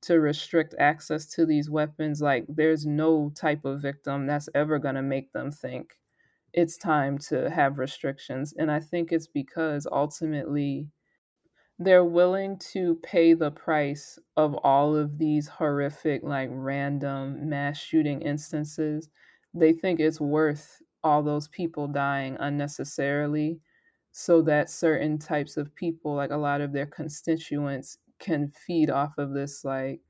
to 0.00 0.20
restrict 0.20 0.74
access 0.78 1.26
to 1.26 1.44
these 1.44 1.68
weapons 1.68 2.22
like 2.22 2.44
there's 2.48 2.86
no 2.86 3.30
type 3.34 3.64
of 3.64 3.82
victim 3.82 4.26
that's 4.26 4.48
ever 4.54 4.78
going 4.78 4.94
to 4.94 5.02
make 5.02 5.32
them 5.32 5.50
think 5.50 5.98
it's 6.54 6.78
time 6.78 7.18
to 7.18 7.50
have 7.50 7.78
restrictions. 7.78 8.54
And 8.58 8.70
i 8.70 8.80
think 8.80 9.12
it's 9.12 9.26
because 9.28 9.86
ultimately 9.90 10.88
they're 11.78 12.04
willing 12.04 12.58
to 12.58 12.96
pay 13.02 13.34
the 13.34 13.50
price 13.50 14.18
of 14.36 14.54
all 14.56 14.96
of 14.96 15.18
these 15.18 15.46
horrific 15.48 16.22
like 16.22 16.48
random 16.52 17.48
mass 17.48 17.78
shooting 17.78 18.20
instances 18.22 19.08
they 19.54 19.72
think 19.72 20.00
it's 20.00 20.20
worth 20.20 20.82
all 21.04 21.22
those 21.22 21.48
people 21.48 21.86
dying 21.86 22.36
unnecessarily 22.40 23.60
so 24.10 24.42
that 24.42 24.68
certain 24.70 25.18
types 25.18 25.56
of 25.56 25.74
people 25.74 26.14
like 26.14 26.30
a 26.30 26.36
lot 26.36 26.60
of 26.60 26.72
their 26.72 26.86
constituents 26.86 27.98
can 28.18 28.48
feed 28.48 28.90
off 28.90 29.16
of 29.18 29.32
this 29.32 29.64
like 29.64 30.00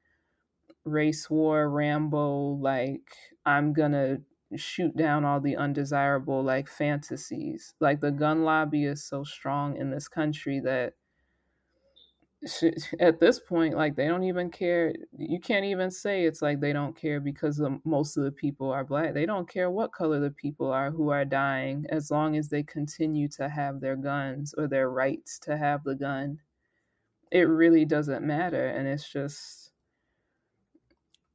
race 0.85 1.29
war 1.29 1.69
rambo 1.71 2.59
like 2.61 3.13
i'm 3.45 3.73
gonna 3.75 4.19
shoot 4.57 4.97
down 4.97 5.25
all 5.25 5.41
the 5.41 5.57
undesirable 5.57 6.43
like 6.43 6.69
fantasies. 6.69 7.75
Like 7.81 8.01
the 8.01 8.11
gun 8.11 8.45
lobby 8.45 8.85
is 8.85 9.05
so 9.05 9.25
strong 9.25 9.77
in 9.77 9.91
this 9.91 10.09
country 10.09 10.61
that 10.61 10.95
at 13.01 13.19
this 13.19 13.41
point 13.41 13.75
like 13.75 13.97
they 13.97 14.07
don't 14.07 14.23
even 14.23 14.49
care 14.49 14.95
you 15.19 15.41
can't 15.41 15.65
even 15.65 15.91
say 15.91 16.25
it's 16.25 16.41
like 16.41 16.61
they 16.61 16.73
don't 16.73 16.97
care 16.97 17.19
because 17.21 17.57
the, 17.57 17.81
most 17.85 18.17
of 18.17 18.23
the 18.23 18.31
people 18.31 18.71
are 18.71 18.85
black 18.85 19.13
they 19.13 19.27
don't 19.27 19.49
care 19.49 19.69
what 19.71 19.93
color 19.93 20.21
the 20.21 20.31
people 20.31 20.71
are 20.71 20.93
who 20.93 21.09
are 21.11 21.25
dying 21.25 21.85
as 21.89 22.11
long 22.13 22.37
as 22.37 22.49
they 22.49 22.63
continue 22.63 23.29
to 23.29 23.49
have 23.49 23.81
their 23.81 23.97
guns 23.97 24.55
or 24.57 24.69
their 24.69 24.89
rights 24.89 25.39
to 25.39 25.57
have 25.57 25.83
the 25.83 25.97
gun 25.97 26.39
it 27.33 27.43
really 27.49 27.85
doesn't 27.85 28.25
matter 28.25 28.69
and 28.69 28.87
it's 28.89 29.11
just 29.11 29.73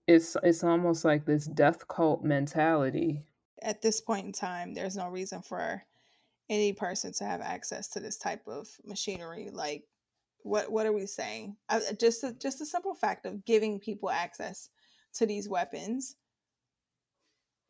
it's 0.08 0.38
it's 0.44 0.64
almost 0.64 1.04
like 1.04 1.26
this 1.26 1.46
death 1.46 1.88
cult 1.90 2.24
mentality 2.24 3.26
At 3.64 3.82
this 3.82 4.00
point 4.02 4.26
in 4.28 4.32
time, 4.32 4.74
there's 4.76 4.96
no 4.96 5.08
reason 5.08 5.42
for 5.42 5.84
any 6.50 6.74
person 6.74 7.14
to 7.14 7.26
have 7.26 7.42
access 7.42 7.90
to 7.90 8.00
this 8.00 8.18
type 8.18 8.48
of 8.48 8.68
machinery. 8.86 9.50
Like, 9.52 9.86
what 10.44 10.72
what 10.72 10.86
are 10.86 10.94
we 10.94 11.06
saying? 11.06 11.56
Uh, 11.70 11.80
just 12.00 12.24
a, 12.24 12.34
just 12.34 12.60
the 12.60 12.66
simple 12.66 12.96
fact 12.96 13.26
of 13.26 13.46
giving 13.46 13.80
people 13.80 14.10
access 14.10 14.70
to 15.16 15.26
these 15.26 15.50
weapons 15.50 16.16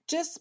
just 0.07 0.39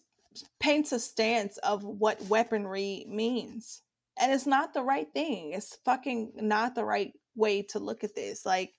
paints 0.59 0.91
a 0.91 0.99
stance 0.99 1.57
of 1.57 1.83
what 1.83 2.21
weaponry 2.23 3.05
means. 3.07 3.81
And 4.19 4.31
it's 4.31 4.45
not 4.45 4.73
the 4.73 4.83
right 4.83 5.07
thing. 5.13 5.53
It's 5.53 5.77
fucking 5.85 6.33
not 6.35 6.75
the 6.75 6.85
right 6.85 7.13
way 7.35 7.63
to 7.69 7.79
look 7.79 8.03
at 8.03 8.15
this. 8.15 8.45
Like, 8.45 8.71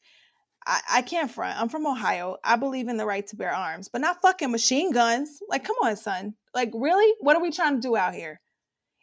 I, 0.67 0.81
I 0.91 1.03
can't 1.03 1.31
front. 1.31 1.61
I'm 1.61 1.69
from 1.69 1.87
Ohio. 1.87 2.37
I 2.45 2.57
believe 2.57 2.89
in 2.89 2.97
the 2.97 3.07
right 3.07 3.27
to 3.29 3.37
bear 3.37 3.53
arms, 3.53 3.89
but 3.89 4.01
not 4.01 4.23
fucking 4.23 4.51
machine 4.51 4.93
guns. 4.93 5.41
Like, 5.49 5.65
come 5.65 5.77
on, 5.83 5.97
son. 5.97 6.35
Like, 6.55 6.71
really? 6.75 7.15
What 7.21 7.37
are 7.37 7.43
we 7.43 7.51
trying 7.51 7.75
to 7.77 7.81
do 7.81 7.97
out 7.97 8.15
here? 8.15 8.41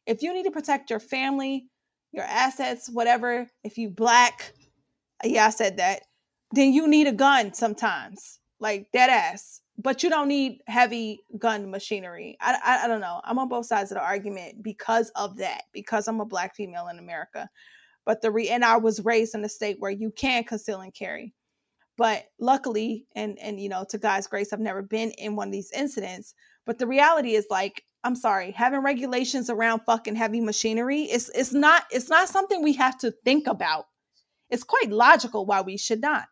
If 0.06 0.24
you 0.24 0.34
need 0.34 0.43
to 0.43 0.52
protect 0.52 0.89
your 0.89 0.99
family, 0.99 1.66
your 2.12 2.26
assets, 2.26 2.89
whatever, 2.89 3.47
if 3.64 3.78
you 3.78 3.89
black, 3.89 4.53
yeah, 5.24 5.47
I 5.47 5.49
said 5.49 5.78
that, 5.78 6.01
then 6.51 6.74
you 6.74 6.88
need 6.88 7.07
a 7.07 7.14
gun 7.14 7.53
sometimes. 7.53 8.39
Like, 8.59 8.91
dead 8.91 9.09
ass. 9.09 9.62
But 9.78 10.03
you 10.03 10.09
don't 10.09 10.28
need 10.28 10.62
heavy 10.68 11.22
gun 11.39 11.72
machinery. 11.72 12.38
I, 12.41 12.59
I, 12.64 12.86
I 12.86 12.88
don't 12.88 13.01
know. 13.01 13.22
I'm 13.24 13.39
on 13.39 13.49
both 13.49 13.66
sides 13.66 13.91
of 13.91 13.95
the 13.95 14.03
argument 14.03 14.62
because 14.62 15.09
of 15.16 15.38
that, 15.38 15.64
because 15.74 16.07
I'm 16.07 16.20
a 16.20 16.26
black 16.26 16.55
female 16.55 16.88
in 16.89 16.99
America. 16.99 17.49
But 18.05 18.22
the 18.22 18.32
re 18.32 18.49
and 18.49 18.64
I 18.64 18.78
was 18.78 19.03
raised 19.03 19.34
in 19.34 19.43
a 19.43 19.49
state 19.49 19.78
where 19.80 19.91
you 19.91 20.12
can 20.12 20.43
conceal 20.43 20.82
and 20.82 20.93
carry 20.93 21.34
but 21.97 22.26
luckily 22.39 23.05
and 23.16 23.38
and 23.39 23.59
you 23.59 23.70
know 23.70 23.86
to 23.88 23.97
god's 23.97 24.26
grace 24.26 24.51
i've 24.51 24.59
never 24.59 24.82
been 24.82 25.12
in 25.12 25.36
one 25.36 25.49
of 25.49 25.51
these 25.51 25.72
incidents 25.72 26.34
but 26.66 26.80
the 26.80 26.88
reality 26.88 27.36
is 27.36 27.45
like 27.49 27.84
i'm 28.04 28.16
sorry 28.16 28.52
having 28.52 28.82
regulations 28.82 29.49
around 29.49 29.82
fucking 29.86 30.16
heavy 30.16 30.41
machinery 30.41 31.04
is 31.04 31.32
it's 31.36 31.54
not 31.54 31.84
it's 31.91 32.10
not 32.10 32.30
something 32.30 32.64
we 32.64 32.74
have 32.74 32.97
to 32.97 33.12
think 33.26 33.47
about 33.47 33.86
it's 34.49 34.64
quite 34.64 34.89
logical 34.91 35.45
why 35.45 35.62
we 35.62 35.78
should 35.78 36.02
not 36.02 36.28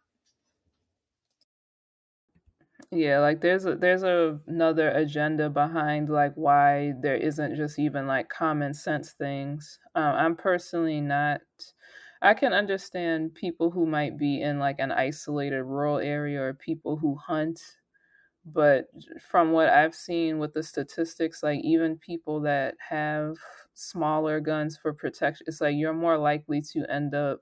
Yeah, 2.91 3.19
like 3.19 3.41
there's 3.41 3.65
a 3.65 3.75
there's 3.75 4.03
a, 4.03 4.39
another 4.47 4.89
agenda 4.89 5.49
behind 5.49 6.09
like 6.09 6.33
why 6.35 6.93
there 7.01 7.15
isn't 7.15 7.55
just 7.55 7.77
even 7.77 8.07
like 8.07 8.29
common 8.29 8.73
sense 8.73 9.11
things. 9.13 9.79
Um, 9.95 10.15
I'm 10.15 10.35
personally 10.35 11.01
not. 11.01 11.41
I 12.21 12.33
can 12.33 12.51
understand 12.53 13.35
people 13.35 13.71
who 13.71 13.85
might 13.85 14.17
be 14.17 14.41
in 14.41 14.59
like 14.59 14.79
an 14.79 14.91
isolated 14.91 15.63
rural 15.63 15.99
area 15.99 16.41
or 16.41 16.53
people 16.53 16.97
who 16.97 17.15
hunt, 17.15 17.61
but 18.53 18.87
from 19.21 19.51
what 19.51 19.69
I've 19.69 19.95
seen 19.95 20.39
with 20.39 20.53
the 20.53 20.63
statistics, 20.63 21.43
like 21.43 21.61
even 21.63 21.97
people 21.97 22.41
that 22.41 22.75
have 22.89 23.37
smaller 23.73 24.39
guns 24.39 24.77
for 24.77 24.93
protection, 24.93 25.45
it's 25.47 25.61
like 25.61 25.75
you're 25.75 25.93
more 25.93 26.17
likely 26.17 26.61
to 26.73 26.85
end 26.91 27.13
up 27.15 27.41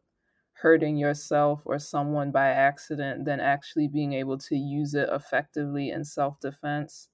hurting 0.54 0.98
yourself 0.98 1.62
or 1.66 1.80
someone 1.80 2.32
by 2.32 2.48
accident 2.50 3.26
than 3.26 3.40
actually 3.40 3.88
being 3.88 4.14
able 4.14 4.38
to 4.40 4.56
use 4.58 4.94
it 4.96 5.10
effectively 5.12 5.90
in 5.92 6.04
self 6.06 6.40
defense. 6.40 7.10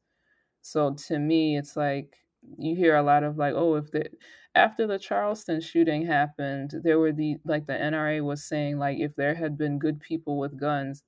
So 0.62 0.94
to 1.08 1.20
me, 1.20 1.58
it's 1.58 1.76
like 1.76 2.18
you 2.58 2.76
hear 2.76 2.96
a 2.96 3.04
lot 3.04 3.24
of 3.24 3.38
like, 3.38 3.54
oh, 3.56 3.76
if 3.76 3.92
the 3.92 4.10
after 4.56 4.86
the 4.88 5.00
Charleston 5.00 5.62
shooting 5.62 6.06
happened, 6.06 6.72
there 6.84 7.00
were 7.00 7.12
the 7.12 7.38
like 7.46 7.66
the 7.68 7.74
NRA 7.74 8.22
was 8.22 8.44
saying 8.44 8.78
like 8.80 9.00
if 9.00 9.16
there 9.16 9.36
had 9.36 9.58
been 9.58 9.80
good 9.80 10.00
people 10.00 10.38
with 10.40 10.60
guns, 10.60 11.04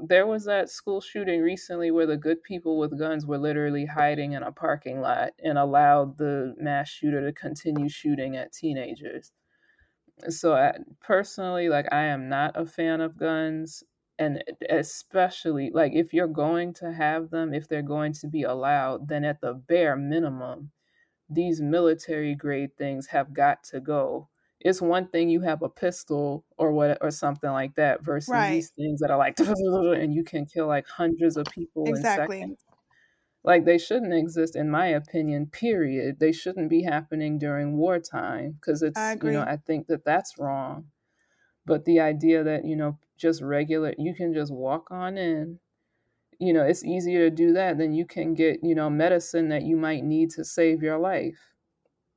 there 0.00 0.26
was 0.26 0.44
that 0.44 0.70
school 0.70 1.00
shooting 1.00 1.42
recently 1.42 1.90
where 1.90 2.06
the 2.06 2.16
good 2.16 2.42
people 2.42 2.78
with 2.78 2.98
guns 2.98 3.26
were 3.26 3.38
literally 3.38 3.86
hiding 3.86 4.32
in 4.32 4.42
a 4.42 4.52
parking 4.52 5.00
lot 5.00 5.32
and 5.42 5.58
allowed 5.58 6.18
the 6.18 6.54
mass 6.58 6.88
shooter 6.88 7.20
to 7.24 7.32
continue 7.32 7.88
shooting 7.88 8.36
at 8.36 8.52
teenagers. 8.52 9.32
So 10.28 10.54
I, 10.54 10.72
personally 11.00 11.68
like 11.68 11.86
i 11.92 12.04
am 12.04 12.28
not 12.28 12.52
a 12.56 12.66
fan 12.66 13.00
of 13.00 13.18
guns 13.18 13.84
and 14.18 14.42
especially 14.70 15.70
like 15.74 15.92
if 15.94 16.14
you're 16.14 16.26
going 16.26 16.72
to 16.74 16.92
have 16.92 17.30
them 17.30 17.52
if 17.52 17.68
they're 17.68 17.82
going 17.82 18.12
to 18.14 18.26
be 18.26 18.42
allowed 18.42 19.08
then 19.08 19.24
at 19.24 19.40
the 19.40 19.54
bare 19.54 19.96
minimum 19.96 20.70
these 21.28 21.60
military 21.60 22.34
grade 22.34 22.76
things 22.78 23.08
have 23.08 23.34
got 23.34 23.62
to 23.64 23.80
go 23.80 24.28
it's 24.66 24.82
one 24.82 25.06
thing 25.06 25.28
you 25.28 25.42
have 25.42 25.62
a 25.62 25.68
pistol 25.68 26.44
or 26.58 26.72
what 26.72 26.98
or 27.00 27.12
something 27.12 27.50
like 27.50 27.76
that 27.76 28.04
versus 28.04 28.28
right. 28.28 28.50
these 28.50 28.70
things 28.70 28.98
that 28.98 29.12
are 29.12 29.16
like 29.16 29.38
and 29.38 30.12
you 30.12 30.24
can 30.24 30.44
kill 30.44 30.66
like 30.66 30.86
hundreds 30.88 31.36
of 31.36 31.46
people 31.46 31.84
in 31.84 31.96
seconds. 32.02 32.64
Like 33.44 33.64
they 33.64 33.78
shouldn't 33.78 34.12
exist 34.12 34.56
in 34.56 34.68
my 34.68 34.88
opinion 34.88 35.46
period. 35.46 36.18
They 36.18 36.32
shouldn't 36.32 36.68
be 36.68 36.82
happening 36.82 37.38
during 37.38 37.76
wartime 37.76 38.58
because 38.60 38.82
it's 38.82 38.98
you 39.22 39.30
know 39.30 39.42
i 39.42 39.56
think 39.56 39.86
that 39.86 40.04
that's 40.04 40.34
wrong. 40.36 40.86
But 41.64 41.84
the 41.84 42.00
idea 42.00 42.42
that 42.42 42.64
you 42.64 42.74
know 42.74 42.98
just 43.16 43.42
regular 43.42 43.94
you 43.98 44.14
can 44.14 44.34
just 44.34 44.52
walk 44.52 44.90
on 44.90 45.16
in. 45.16 45.60
You 46.40 46.52
know 46.52 46.64
it's 46.64 46.84
easier 46.84 47.30
to 47.30 47.34
do 47.34 47.52
that 47.52 47.78
than 47.78 47.92
you 47.92 48.04
can 48.04 48.34
get 48.34 48.64
you 48.64 48.74
know 48.74 48.90
medicine 48.90 49.48
that 49.50 49.62
you 49.62 49.76
might 49.76 50.02
need 50.02 50.30
to 50.30 50.44
save 50.44 50.82
your 50.82 50.98
life 50.98 51.38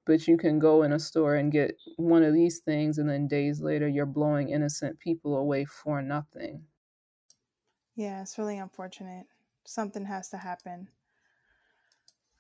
but 0.10 0.28
you 0.28 0.38
can 0.38 0.58
go 0.58 0.82
in 0.82 0.94
a 0.94 1.00
store 1.00 1.36
and 1.36 1.52
get 1.52 1.78
one 1.98 2.24
of 2.24 2.34
these 2.34 2.62
things 2.66 2.98
and 2.98 3.08
then 3.08 3.28
days 3.28 3.62
later 3.62 3.88
you're 3.88 4.08
blowing 4.08 4.50
innocent 4.50 4.98
people 4.98 5.38
away 5.38 5.64
for 5.66 6.02
nothing 6.02 6.64
yeah 7.96 8.20
it's 8.20 8.40
really 8.40 8.58
unfortunate 8.58 9.28
something 9.66 10.04
has 10.04 10.28
to 10.30 10.38
happen 10.38 10.88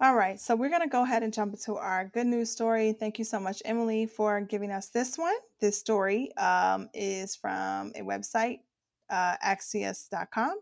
All 0.02 0.16
right, 0.16 0.40
so 0.40 0.56
we're 0.56 0.70
going 0.70 0.82
to 0.82 0.88
go 0.88 1.04
ahead 1.04 1.22
and 1.22 1.32
jump 1.32 1.54
into 1.54 1.76
our 1.76 2.06
good 2.06 2.26
news 2.26 2.50
story. 2.50 2.94
Thank 2.94 3.20
you 3.20 3.26
so 3.26 3.40
much, 3.40 3.62
Emily, 3.66 4.08
for 4.08 4.40
giving 4.42 4.72
us 4.72 4.88
this 4.88 5.18
one. 5.18 5.36
This 5.60 5.78
story 5.78 6.36
um, 6.38 6.90
is 6.94 7.36
from 7.36 7.92
a 7.96 8.02
website, 8.02 8.60
uh, 9.10 9.36
axios.com. 9.46 10.56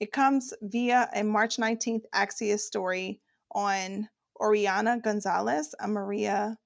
It 0.00 0.12
comes 0.12 0.52
via 0.60 1.08
a 1.14 1.24
March 1.24 1.56
19th 1.56 2.04
Axios 2.14 2.60
story 2.60 3.22
on 3.52 4.08
Oriana 4.42 4.98
Gonzalez, 4.98 5.72
a 5.78 5.86
Maria 5.86 6.58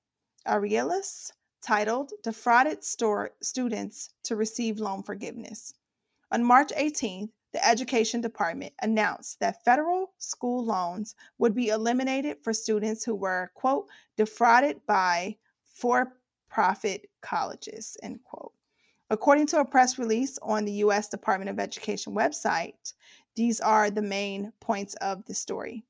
Arelis, 0.46 1.30
titled 1.60 2.10
Defrauded 2.22 2.82
Store 2.82 3.32
Students 3.42 4.14
to 4.22 4.34
Receive 4.34 4.80
Loan 4.80 5.02
Forgiveness. 5.02 5.74
On 6.30 6.42
March 6.42 6.72
18th, 6.74 7.28
the 7.52 7.62
Education 7.62 8.22
Department 8.22 8.72
announced 8.80 9.40
that 9.40 9.62
federal 9.62 10.14
school 10.16 10.64
loans 10.64 11.14
would 11.36 11.54
be 11.54 11.68
eliminated 11.68 12.38
for 12.42 12.54
students 12.54 13.04
who 13.04 13.14
were, 13.14 13.50
quote, 13.54 13.88
defrauded 14.16 14.80
by 14.86 15.36
for 15.66 16.16
profit 16.48 17.10
colleges, 17.20 17.98
end 18.02 18.24
quote. 18.24 18.54
According 19.10 19.48
to 19.48 19.60
a 19.60 19.66
press 19.66 19.98
release 19.98 20.38
on 20.40 20.64
the 20.64 20.78
U.S. 20.86 21.10
Department 21.10 21.50
of 21.50 21.60
Education 21.60 22.14
website, 22.14 22.94
these 23.34 23.60
are 23.60 23.90
the 23.90 24.00
main 24.00 24.54
points 24.60 24.94
of 24.94 25.26
the 25.26 25.34
story. 25.34 25.84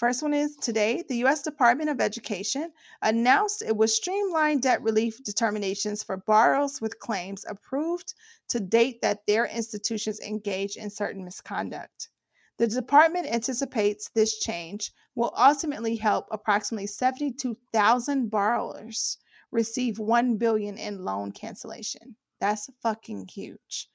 First 0.00 0.22
one 0.22 0.32
is 0.32 0.56
today, 0.56 1.04
the 1.06 1.18
U.S. 1.18 1.42
Department 1.42 1.90
of 1.90 2.00
Education 2.00 2.72
announced 3.02 3.60
it 3.60 3.76
would 3.76 3.90
streamline 3.90 4.58
debt 4.58 4.80
relief 4.80 5.22
determinations 5.22 6.02
for 6.02 6.16
borrowers 6.16 6.80
with 6.80 6.98
claims 7.00 7.44
approved 7.46 8.14
to 8.48 8.60
date 8.60 9.02
that 9.02 9.26
their 9.26 9.44
institutions 9.44 10.18
engage 10.20 10.76
in 10.76 10.88
certain 10.88 11.22
misconduct. 11.22 12.08
The 12.56 12.66
department 12.66 13.26
anticipates 13.26 14.08
this 14.08 14.38
change 14.38 14.90
will 15.16 15.34
ultimately 15.36 15.96
help 15.96 16.28
approximately 16.30 16.86
72,000 16.86 18.30
borrowers 18.30 19.18
receive 19.50 19.98
1 19.98 20.38
billion 20.38 20.78
in 20.78 21.04
loan 21.04 21.30
cancellation. 21.30 22.16
That's 22.40 22.70
fucking 22.82 23.28
huge. 23.30 23.90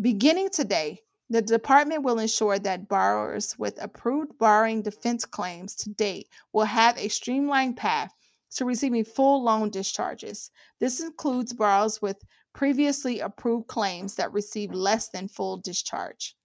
Beginning 0.00 0.48
today, 0.48 1.02
the 1.30 1.40
department 1.40 2.02
will 2.02 2.18
ensure 2.18 2.58
that 2.58 2.88
borrowers 2.88 3.56
with 3.56 3.80
approved 3.80 4.36
borrowing 4.36 4.82
defense 4.82 5.24
claims 5.24 5.76
to 5.76 5.88
date 5.90 6.28
will 6.52 6.64
have 6.64 6.98
a 6.98 7.06
streamlined 7.06 7.76
path 7.76 8.12
to 8.50 8.64
receiving 8.64 9.04
full 9.04 9.44
loan 9.44 9.70
discharges. 9.70 10.50
This 10.80 10.98
includes 10.98 11.52
borrowers 11.52 12.02
with 12.02 12.24
previously 12.52 13.20
approved 13.20 13.68
claims 13.68 14.16
that 14.16 14.32
receive 14.32 14.72
less 14.72 15.08
than 15.08 15.28
full 15.28 15.58
discharge. 15.58 16.36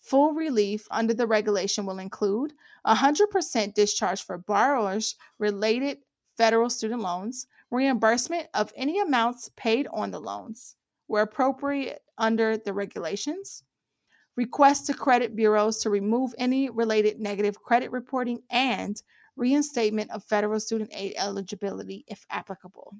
Full 0.00 0.32
relief 0.32 0.88
under 0.90 1.12
the 1.12 1.26
regulation 1.26 1.84
will 1.84 1.98
include 1.98 2.54
100% 2.86 3.74
discharge 3.74 4.22
for 4.22 4.38
borrowers 4.38 5.14
related 5.38 5.98
federal 6.38 6.70
student 6.70 7.02
loans, 7.02 7.46
reimbursement 7.70 8.48
of 8.54 8.72
any 8.76 8.98
amounts 8.98 9.50
paid 9.56 9.86
on 9.92 10.10
the 10.10 10.20
loans 10.20 10.76
where 11.06 11.22
appropriate 11.22 12.02
under 12.16 12.56
the 12.56 12.72
regulations, 12.72 13.62
request 14.36 14.86
to 14.86 14.94
credit 14.94 15.36
bureaus 15.36 15.78
to 15.82 15.90
remove 15.90 16.34
any 16.38 16.70
related 16.70 17.20
negative 17.20 17.60
credit 17.62 17.90
reporting, 17.90 18.42
and 18.50 19.02
reinstatement 19.36 20.10
of 20.10 20.24
federal 20.24 20.60
student 20.60 20.90
aid 20.94 21.14
eligibility 21.16 22.04
if 22.08 22.24
applicable. 22.30 22.94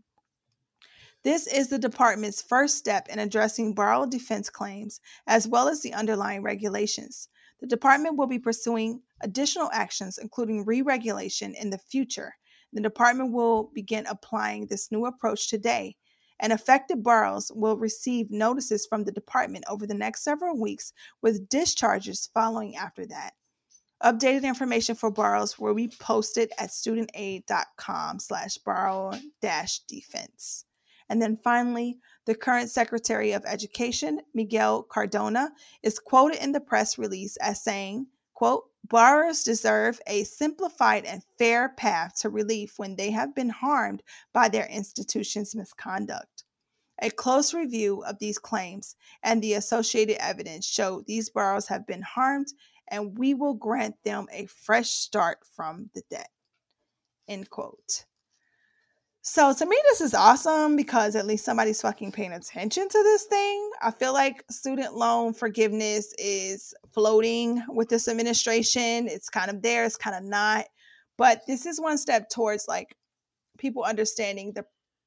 This 1.22 1.46
is 1.46 1.68
the 1.68 1.78
department's 1.78 2.42
first 2.42 2.76
step 2.76 3.08
in 3.08 3.20
addressing 3.20 3.74
borrower 3.74 4.08
defense 4.08 4.50
claims 4.50 5.00
as 5.26 5.46
well 5.46 5.68
as 5.68 5.80
the 5.80 5.94
underlying 5.94 6.42
regulations. 6.42 7.28
The 7.60 7.68
department 7.68 8.16
will 8.16 8.26
be 8.26 8.40
pursuing 8.40 9.00
additional 9.20 9.70
actions, 9.72 10.18
including 10.18 10.64
re 10.64 10.82
regulation, 10.82 11.54
in 11.54 11.70
the 11.70 11.78
future. 11.78 12.34
The 12.72 12.80
department 12.80 13.32
will 13.32 13.70
begin 13.72 14.04
applying 14.06 14.66
this 14.66 14.90
new 14.90 15.06
approach 15.06 15.48
today 15.48 15.96
and 16.42 16.52
affected 16.52 17.02
borrowers 17.02 17.50
will 17.54 17.78
receive 17.78 18.30
notices 18.30 18.84
from 18.84 19.04
the 19.04 19.12
department 19.12 19.64
over 19.68 19.86
the 19.86 19.94
next 19.94 20.24
several 20.24 20.60
weeks 20.60 20.92
with 21.22 21.48
discharges 21.48 22.28
following 22.34 22.76
after 22.76 23.06
that. 23.06 23.32
Updated 24.02 24.42
information 24.42 24.96
for 24.96 25.12
borrowers 25.12 25.56
will 25.58 25.74
be 25.74 25.88
posted 26.00 26.50
at 26.58 26.70
studentaid.com 26.70 28.18
slash 28.18 28.58
borrower 28.58 29.18
dash 29.40 29.78
defense. 29.86 30.64
And 31.08 31.22
then 31.22 31.38
finally, 31.44 31.98
the 32.26 32.34
current 32.34 32.70
Secretary 32.70 33.30
of 33.32 33.44
Education, 33.46 34.20
Miguel 34.34 34.82
Cardona, 34.82 35.52
is 35.84 36.00
quoted 36.00 36.42
in 36.42 36.50
the 36.50 36.60
press 36.60 36.98
release 36.98 37.36
as 37.36 37.62
saying, 37.62 38.06
quote, 38.34 38.64
borrowers 38.84 39.42
deserve 39.42 40.00
a 40.06 40.24
simplified 40.24 41.04
and 41.04 41.22
fair 41.38 41.70
path 41.70 42.16
to 42.20 42.28
relief 42.28 42.78
when 42.78 42.96
they 42.96 43.10
have 43.10 43.34
been 43.34 43.48
harmed 43.48 44.02
by 44.32 44.48
their 44.48 44.66
institution's 44.66 45.54
misconduct. 45.54 46.44
A 47.00 47.10
close 47.10 47.54
review 47.54 48.04
of 48.04 48.18
these 48.18 48.38
claims 48.38 48.96
and 49.22 49.42
the 49.42 49.54
associated 49.54 50.22
evidence 50.22 50.66
show 50.66 51.02
these 51.02 51.30
borrowers 51.30 51.66
have 51.68 51.86
been 51.86 52.02
harmed 52.02 52.52
and 52.88 53.18
we 53.18 53.34
will 53.34 53.54
grant 53.54 53.96
them 54.04 54.26
a 54.30 54.46
fresh 54.46 54.90
start 54.90 55.38
from 55.54 55.90
the 55.94 56.02
debt. 56.10 56.30
End 57.28 57.48
quote. 57.48 58.04
So 59.24 59.54
to 59.54 59.66
me, 59.66 59.76
this 59.84 60.00
is 60.00 60.14
awesome 60.14 60.74
because 60.74 61.14
at 61.14 61.26
least 61.26 61.44
somebody's 61.44 61.80
fucking 61.80 62.10
paying 62.10 62.32
attention 62.32 62.88
to 62.88 63.02
this 63.04 63.22
thing. 63.24 63.70
I 63.80 63.92
feel 63.92 64.12
like 64.12 64.44
student 64.50 64.96
loan 64.96 65.32
forgiveness 65.32 66.12
is 66.18 66.74
floating 66.92 67.62
with 67.68 67.88
this 67.88 68.08
administration. 68.08 69.06
It's 69.06 69.28
kind 69.28 69.48
of 69.48 69.62
there, 69.62 69.84
it's 69.84 69.96
kind 69.96 70.16
of 70.16 70.24
not. 70.24 70.64
But 71.16 71.42
this 71.46 71.66
is 71.66 71.80
one 71.80 71.98
step 71.98 72.30
towards 72.30 72.66
like 72.66 72.96
people 73.58 73.84
understanding 73.84 74.54
the 74.54 74.64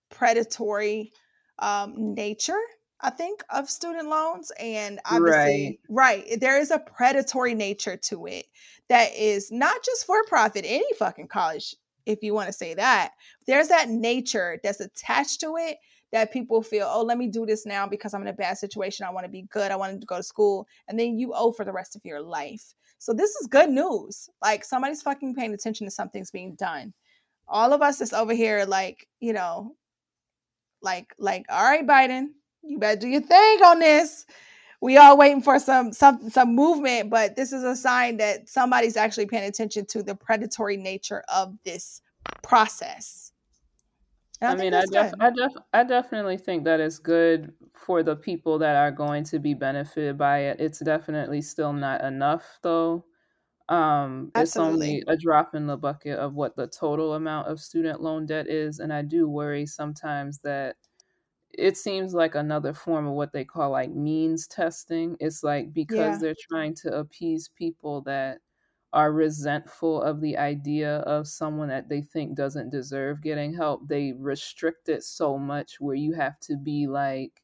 predatory 0.09 1.11
um, 1.59 2.13
nature, 2.13 2.61
I 3.01 3.09
think, 3.09 3.43
of 3.49 3.69
student 3.69 4.07
loans. 4.07 4.49
And 4.57 5.01
obviously, 5.11 5.81
right. 5.89 6.23
right, 6.23 6.39
there 6.39 6.57
is 6.57 6.71
a 6.71 6.79
predatory 6.79 7.53
nature 7.53 7.97
to 7.97 8.27
it 8.27 8.45
that 8.87 9.13
is 9.13 9.51
not 9.51 9.83
just 9.83 10.05
for 10.05 10.23
profit. 10.23 10.63
Any 10.65 10.85
fucking 10.97 11.27
college 11.27 11.75
if 12.05 12.23
you 12.23 12.33
want 12.33 12.47
to 12.47 12.53
say 12.53 12.73
that. 12.73 13.11
There's 13.47 13.67
that 13.69 13.89
nature 13.89 14.59
that's 14.63 14.79
attached 14.79 15.41
to 15.41 15.55
it 15.57 15.77
that 16.11 16.31
people 16.31 16.61
feel, 16.61 16.89
oh, 16.89 17.03
let 17.03 17.17
me 17.17 17.27
do 17.27 17.45
this 17.45 17.65
now 17.65 17.87
because 17.87 18.13
I'm 18.13 18.21
in 18.21 18.27
a 18.27 18.33
bad 18.33 18.57
situation. 18.57 19.05
I 19.05 19.09
want 19.11 19.25
to 19.25 19.31
be 19.31 19.43
good. 19.51 19.71
I 19.71 19.75
want 19.75 19.99
to 19.99 20.05
go 20.05 20.17
to 20.17 20.23
school. 20.23 20.67
And 20.87 20.99
then 20.99 21.17
you 21.17 21.33
owe 21.33 21.51
for 21.51 21.65
the 21.65 21.73
rest 21.73 21.95
of 21.95 22.05
your 22.05 22.21
life. 22.21 22.73
So 22.99 23.13
this 23.13 23.31
is 23.35 23.47
good 23.47 23.69
news. 23.69 24.29
Like 24.41 24.63
somebody's 24.63 25.01
fucking 25.01 25.35
paying 25.35 25.53
attention 25.53 25.85
to 25.85 25.91
something's 25.91 26.31
being 26.31 26.55
done. 26.55 26.93
All 27.47 27.73
of 27.73 27.81
us 27.81 28.01
is 28.01 28.13
over 28.13 28.33
here, 28.33 28.65
like, 28.65 29.07
you 29.19 29.33
know, 29.33 29.75
like, 30.81 31.13
like, 31.17 31.45
all 31.49 31.63
right, 31.63 31.85
Biden, 31.85 32.27
you 32.63 32.79
better 32.79 32.99
do 32.99 33.07
your 33.07 33.21
thing 33.21 33.63
on 33.63 33.79
this 33.79 34.25
we 34.81 34.97
all 34.97 35.17
waiting 35.17 35.41
for 35.41 35.59
some 35.59 35.91
some 35.93 36.29
some 36.29 36.55
movement 36.55 37.09
but 37.09 37.35
this 37.35 37.51
is 37.53 37.63
a 37.63 37.75
sign 37.75 38.17
that 38.17 38.47
somebody's 38.49 38.97
actually 38.97 39.25
paying 39.25 39.47
attention 39.47 39.85
to 39.85 40.03
the 40.03 40.15
predatory 40.15 40.77
nature 40.77 41.23
of 41.33 41.55
this 41.63 42.01
process. 42.41 43.31
I, 44.41 44.47
I 44.47 44.55
mean 44.55 44.73
I, 44.73 44.85
def- 44.91 45.13
I, 45.19 45.29
def- 45.29 45.63
I 45.73 45.83
definitely 45.83 46.37
think 46.37 46.65
that 46.65 46.79
it's 46.79 46.99
good 46.99 47.53
for 47.73 48.03
the 48.03 48.15
people 48.15 48.59
that 48.59 48.75
are 48.75 48.91
going 48.91 49.23
to 49.25 49.39
be 49.39 49.53
benefited 49.53 50.17
by 50.17 50.39
it. 50.39 50.59
It's 50.59 50.79
definitely 50.79 51.41
still 51.41 51.73
not 51.73 52.03
enough 52.03 52.59
though. 52.61 53.05
Um 53.69 54.31
Absolutely. 54.35 54.41
it's 54.43 54.57
only 54.57 55.03
a 55.07 55.17
drop 55.17 55.55
in 55.55 55.65
the 55.65 55.77
bucket 55.77 56.19
of 56.19 56.35
what 56.35 56.55
the 56.55 56.67
total 56.67 57.13
amount 57.13 57.47
of 57.47 57.59
student 57.59 58.01
loan 58.01 58.27
debt 58.27 58.47
is 58.47 58.77
and 58.77 58.93
i 58.93 59.01
do 59.01 59.27
worry 59.27 59.65
sometimes 59.65 60.37
that 60.43 60.75
it 61.57 61.77
seems 61.77 62.13
like 62.13 62.35
another 62.35 62.73
form 62.73 63.07
of 63.07 63.13
what 63.13 63.33
they 63.33 63.45
call 63.45 63.71
like 63.71 63.91
means 63.91 64.47
testing. 64.47 65.17
It's 65.19 65.43
like 65.43 65.73
because 65.73 65.97
yeah. 65.97 66.17
they're 66.19 66.35
trying 66.49 66.75
to 66.75 66.97
appease 66.97 67.49
people 67.57 68.01
that 68.01 68.39
are 68.93 69.11
resentful 69.11 70.01
of 70.01 70.21
the 70.21 70.37
idea 70.37 70.99
of 70.99 71.27
someone 71.27 71.67
that 71.67 71.89
they 71.89 72.01
think 72.01 72.35
doesn't 72.35 72.69
deserve 72.69 73.21
getting 73.21 73.53
help, 73.53 73.87
they 73.87 74.13
restrict 74.13 74.87
it 74.87 75.03
so 75.03 75.37
much 75.37 75.81
where 75.81 75.95
you 75.95 76.13
have 76.13 76.39
to 76.39 76.55
be 76.55 76.87
like, 76.87 77.43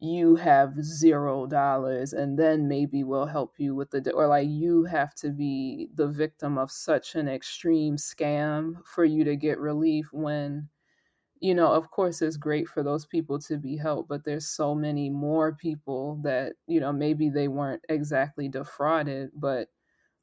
you 0.00 0.34
have 0.36 0.74
zero 0.82 1.46
dollars 1.46 2.12
and 2.12 2.38
then 2.38 2.68
maybe 2.68 3.04
we'll 3.04 3.24
help 3.24 3.54
you 3.58 3.74
with 3.74 3.90
the 3.90 4.10
or 4.12 4.26
like 4.26 4.48
you 4.48 4.84
have 4.84 5.14
to 5.14 5.30
be 5.30 5.88
the 5.94 6.08
victim 6.08 6.58
of 6.58 6.70
such 6.70 7.14
an 7.14 7.28
extreme 7.28 7.96
scam 7.96 8.74
for 8.84 9.04
you 9.04 9.24
to 9.24 9.36
get 9.36 9.58
relief 9.58 10.06
when 10.12 10.68
you 11.44 11.54
know, 11.54 11.70
of 11.74 11.90
course, 11.90 12.22
it's 12.22 12.38
great 12.38 12.66
for 12.66 12.82
those 12.82 13.04
people 13.04 13.38
to 13.38 13.58
be 13.58 13.76
helped, 13.76 14.08
but 14.08 14.24
there's 14.24 14.48
so 14.48 14.74
many 14.74 15.10
more 15.10 15.54
people 15.54 16.18
that, 16.22 16.54
you 16.66 16.80
know, 16.80 16.90
maybe 16.90 17.28
they 17.28 17.48
weren't 17.48 17.84
exactly 17.90 18.48
defrauded, 18.48 19.30
but 19.34 19.68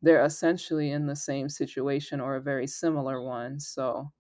they're 0.02 0.26
essentially 0.26 0.90
in 0.90 1.06
the 1.06 1.16
same 1.16 1.48
situation 1.48 2.20
or 2.20 2.38
a 2.38 2.42
very 2.42 2.66
similar 2.66 3.22
one. 3.22 3.60
So 3.60 4.12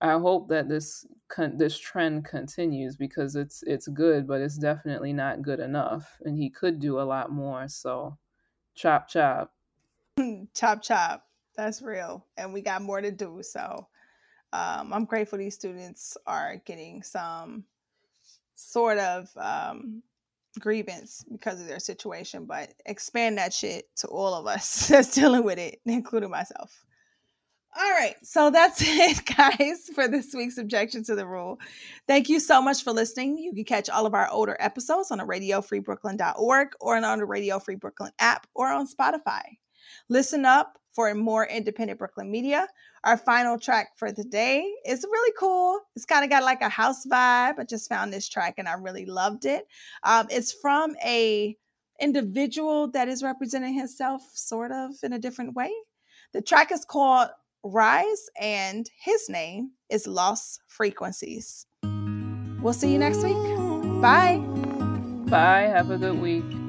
I 0.00 0.12
hope 0.12 0.48
that 0.50 0.68
this 0.68 1.04
con- 1.26 1.56
this 1.58 1.76
trend 1.76 2.24
continues 2.24 2.94
because 2.96 3.34
it's 3.34 3.64
it's 3.64 3.88
good, 3.88 4.28
but 4.28 4.40
it's 4.40 4.58
definitely 4.58 5.12
not 5.12 5.42
good 5.42 5.58
enough, 5.58 6.18
and 6.24 6.38
he 6.38 6.50
could 6.50 6.78
do 6.78 7.00
a 7.00 7.02
lot 7.02 7.32
more. 7.32 7.66
So, 7.66 8.16
chop 8.76 9.08
chop, 9.08 9.54
chop 10.54 10.82
chop. 10.82 11.26
That's 11.56 11.82
real. 11.82 12.26
And 12.36 12.52
we 12.52 12.62
got 12.62 12.82
more 12.82 13.00
to 13.00 13.10
do. 13.10 13.40
So 13.42 13.88
um, 14.52 14.92
I'm 14.92 15.04
grateful 15.04 15.38
these 15.38 15.54
students 15.54 16.16
are 16.26 16.56
getting 16.64 17.02
some 17.02 17.64
sort 18.54 18.98
of 18.98 19.28
um, 19.36 20.02
grievance 20.58 21.24
because 21.30 21.60
of 21.60 21.66
their 21.66 21.78
situation, 21.78 22.44
but 22.44 22.74
expand 22.86 23.38
that 23.38 23.52
shit 23.52 23.94
to 23.96 24.08
all 24.08 24.34
of 24.34 24.46
us 24.46 24.88
that's 24.88 25.14
dealing 25.14 25.44
with 25.44 25.58
it, 25.58 25.80
including 25.86 26.30
myself. 26.30 26.84
All 27.74 27.90
right, 27.92 28.16
so 28.22 28.50
that's 28.50 28.82
it, 28.84 29.24
guys, 29.24 29.88
for 29.94 30.06
this 30.06 30.34
week's 30.34 30.58
Objection 30.58 31.02
to 31.04 31.14
the 31.14 31.26
Rule. 31.26 31.58
Thank 32.06 32.28
you 32.28 32.38
so 32.38 32.60
much 32.60 32.84
for 32.84 32.92
listening. 32.92 33.38
You 33.38 33.54
can 33.54 33.64
catch 33.64 33.88
all 33.88 34.04
of 34.04 34.12
our 34.12 34.28
older 34.30 34.56
episodes 34.60 35.10
on 35.10 35.18
the 35.18 35.24
radiofreebrooklyn.org 35.24 36.68
or 36.80 36.96
on 36.96 37.18
the 37.18 37.24
Radio 37.24 37.58
Free 37.58 37.76
Brooklyn 37.76 38.12
app 38.18 38.46
or 38.54 38.68
on 38.68 38.86
Spotify. 38.86 39.42
Listen 40.10 40.44
up 40.44 40.78
for 40.92 41.08
a 41.08 41.14
more 41.14 41.46
independent 41.46 41.98
Brooklyn 41.98 42.30
media. 42.30 42.68
Our 43.04 43.16
final 43.16 43.58
track 43.58 43.96
for 43.96 44.12
the 44.12 44.24
day 44.24 44.72
is 44.86 45.04
really 45.04 45.32
cool. 45.38 45.80
It's 45.96 46.04
kind 46.04 46.24
of 46.24 46.30
got 46.30 46.44
like 46.44 46.62
a 46.62 46.68
house 46.68 47.06
vibe. 47.06 47.58
I 47.58 47.64
just 47.68 47.88
found 47.88 48.12
this 48.12 48.28
track 48.28 48.54
and 48.58 48.68
I 48.68 48.74
really 48.74 49.06
loved 49.06 49.44
it. 49.44 49.66
Um, 50.04 50.26
it's 50.30 50.52
from 50.52 50.94
a 51.04 51.56
individual 52.00 52.88
that 52.88 53.08
is 53.08 53.22
representing 53.22 53.74
himself 53.74 54.22
sort 54.34 54.72
of 54.72 54.92
in 55.02 55.12
a 55.12 55.18
different 55.18 55.54
way. 55.54 55.70
The 56.32 56.42
track 56.42 56.72
is 56.72 56.84
called 56.84 57.28
Rise, 57.64 58.28
and 58.40 58.88
his 59.00 59.28
name 59.28 59.72
is 59.88 60.06
Lost 60.06 60.62
Frequencies. 60.66 61.66
We'll 62.60 62.72
see 62.72 62.92
you 62.92 62.98
next 62.98 63.22
week. 63.22 63.36
Bye. 64.00 64.38
Bye. 65.28 65.70
Have 65.72 65.90
a 65.90 65.98
good 65.98 66.20
week. 66.20 66.61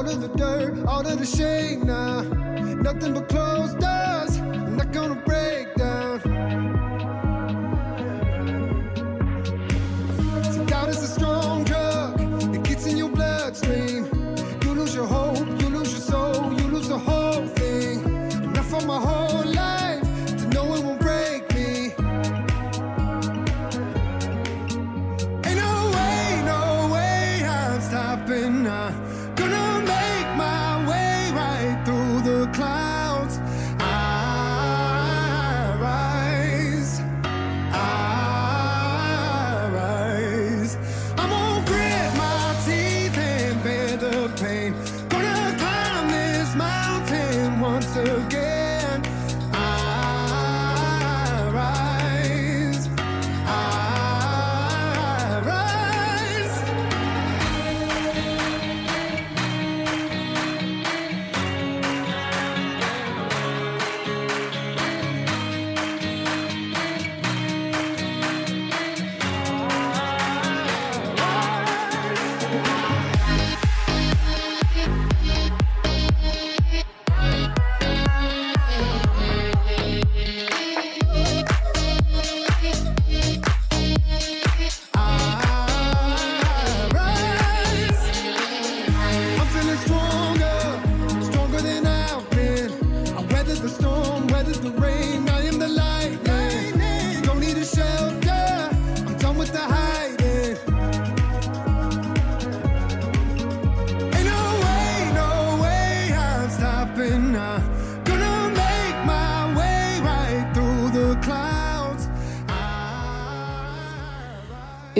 All 0.00 0.08
of 0.08 0.20
the 0.22 0.28
dirt, 0.28 0.86
all 0.86 1.06
of 1.06 1.18
the 1.18 1.26
shame 1.26 1.84
now. 1.86 2.22
Nothing 2.22 3.12
but 3.12 3.28
closed 3.28 3.78
doors, 3.78 4.38
I'm 4.38 4.74
not 4.78 4.92
gonna 4.92 5.20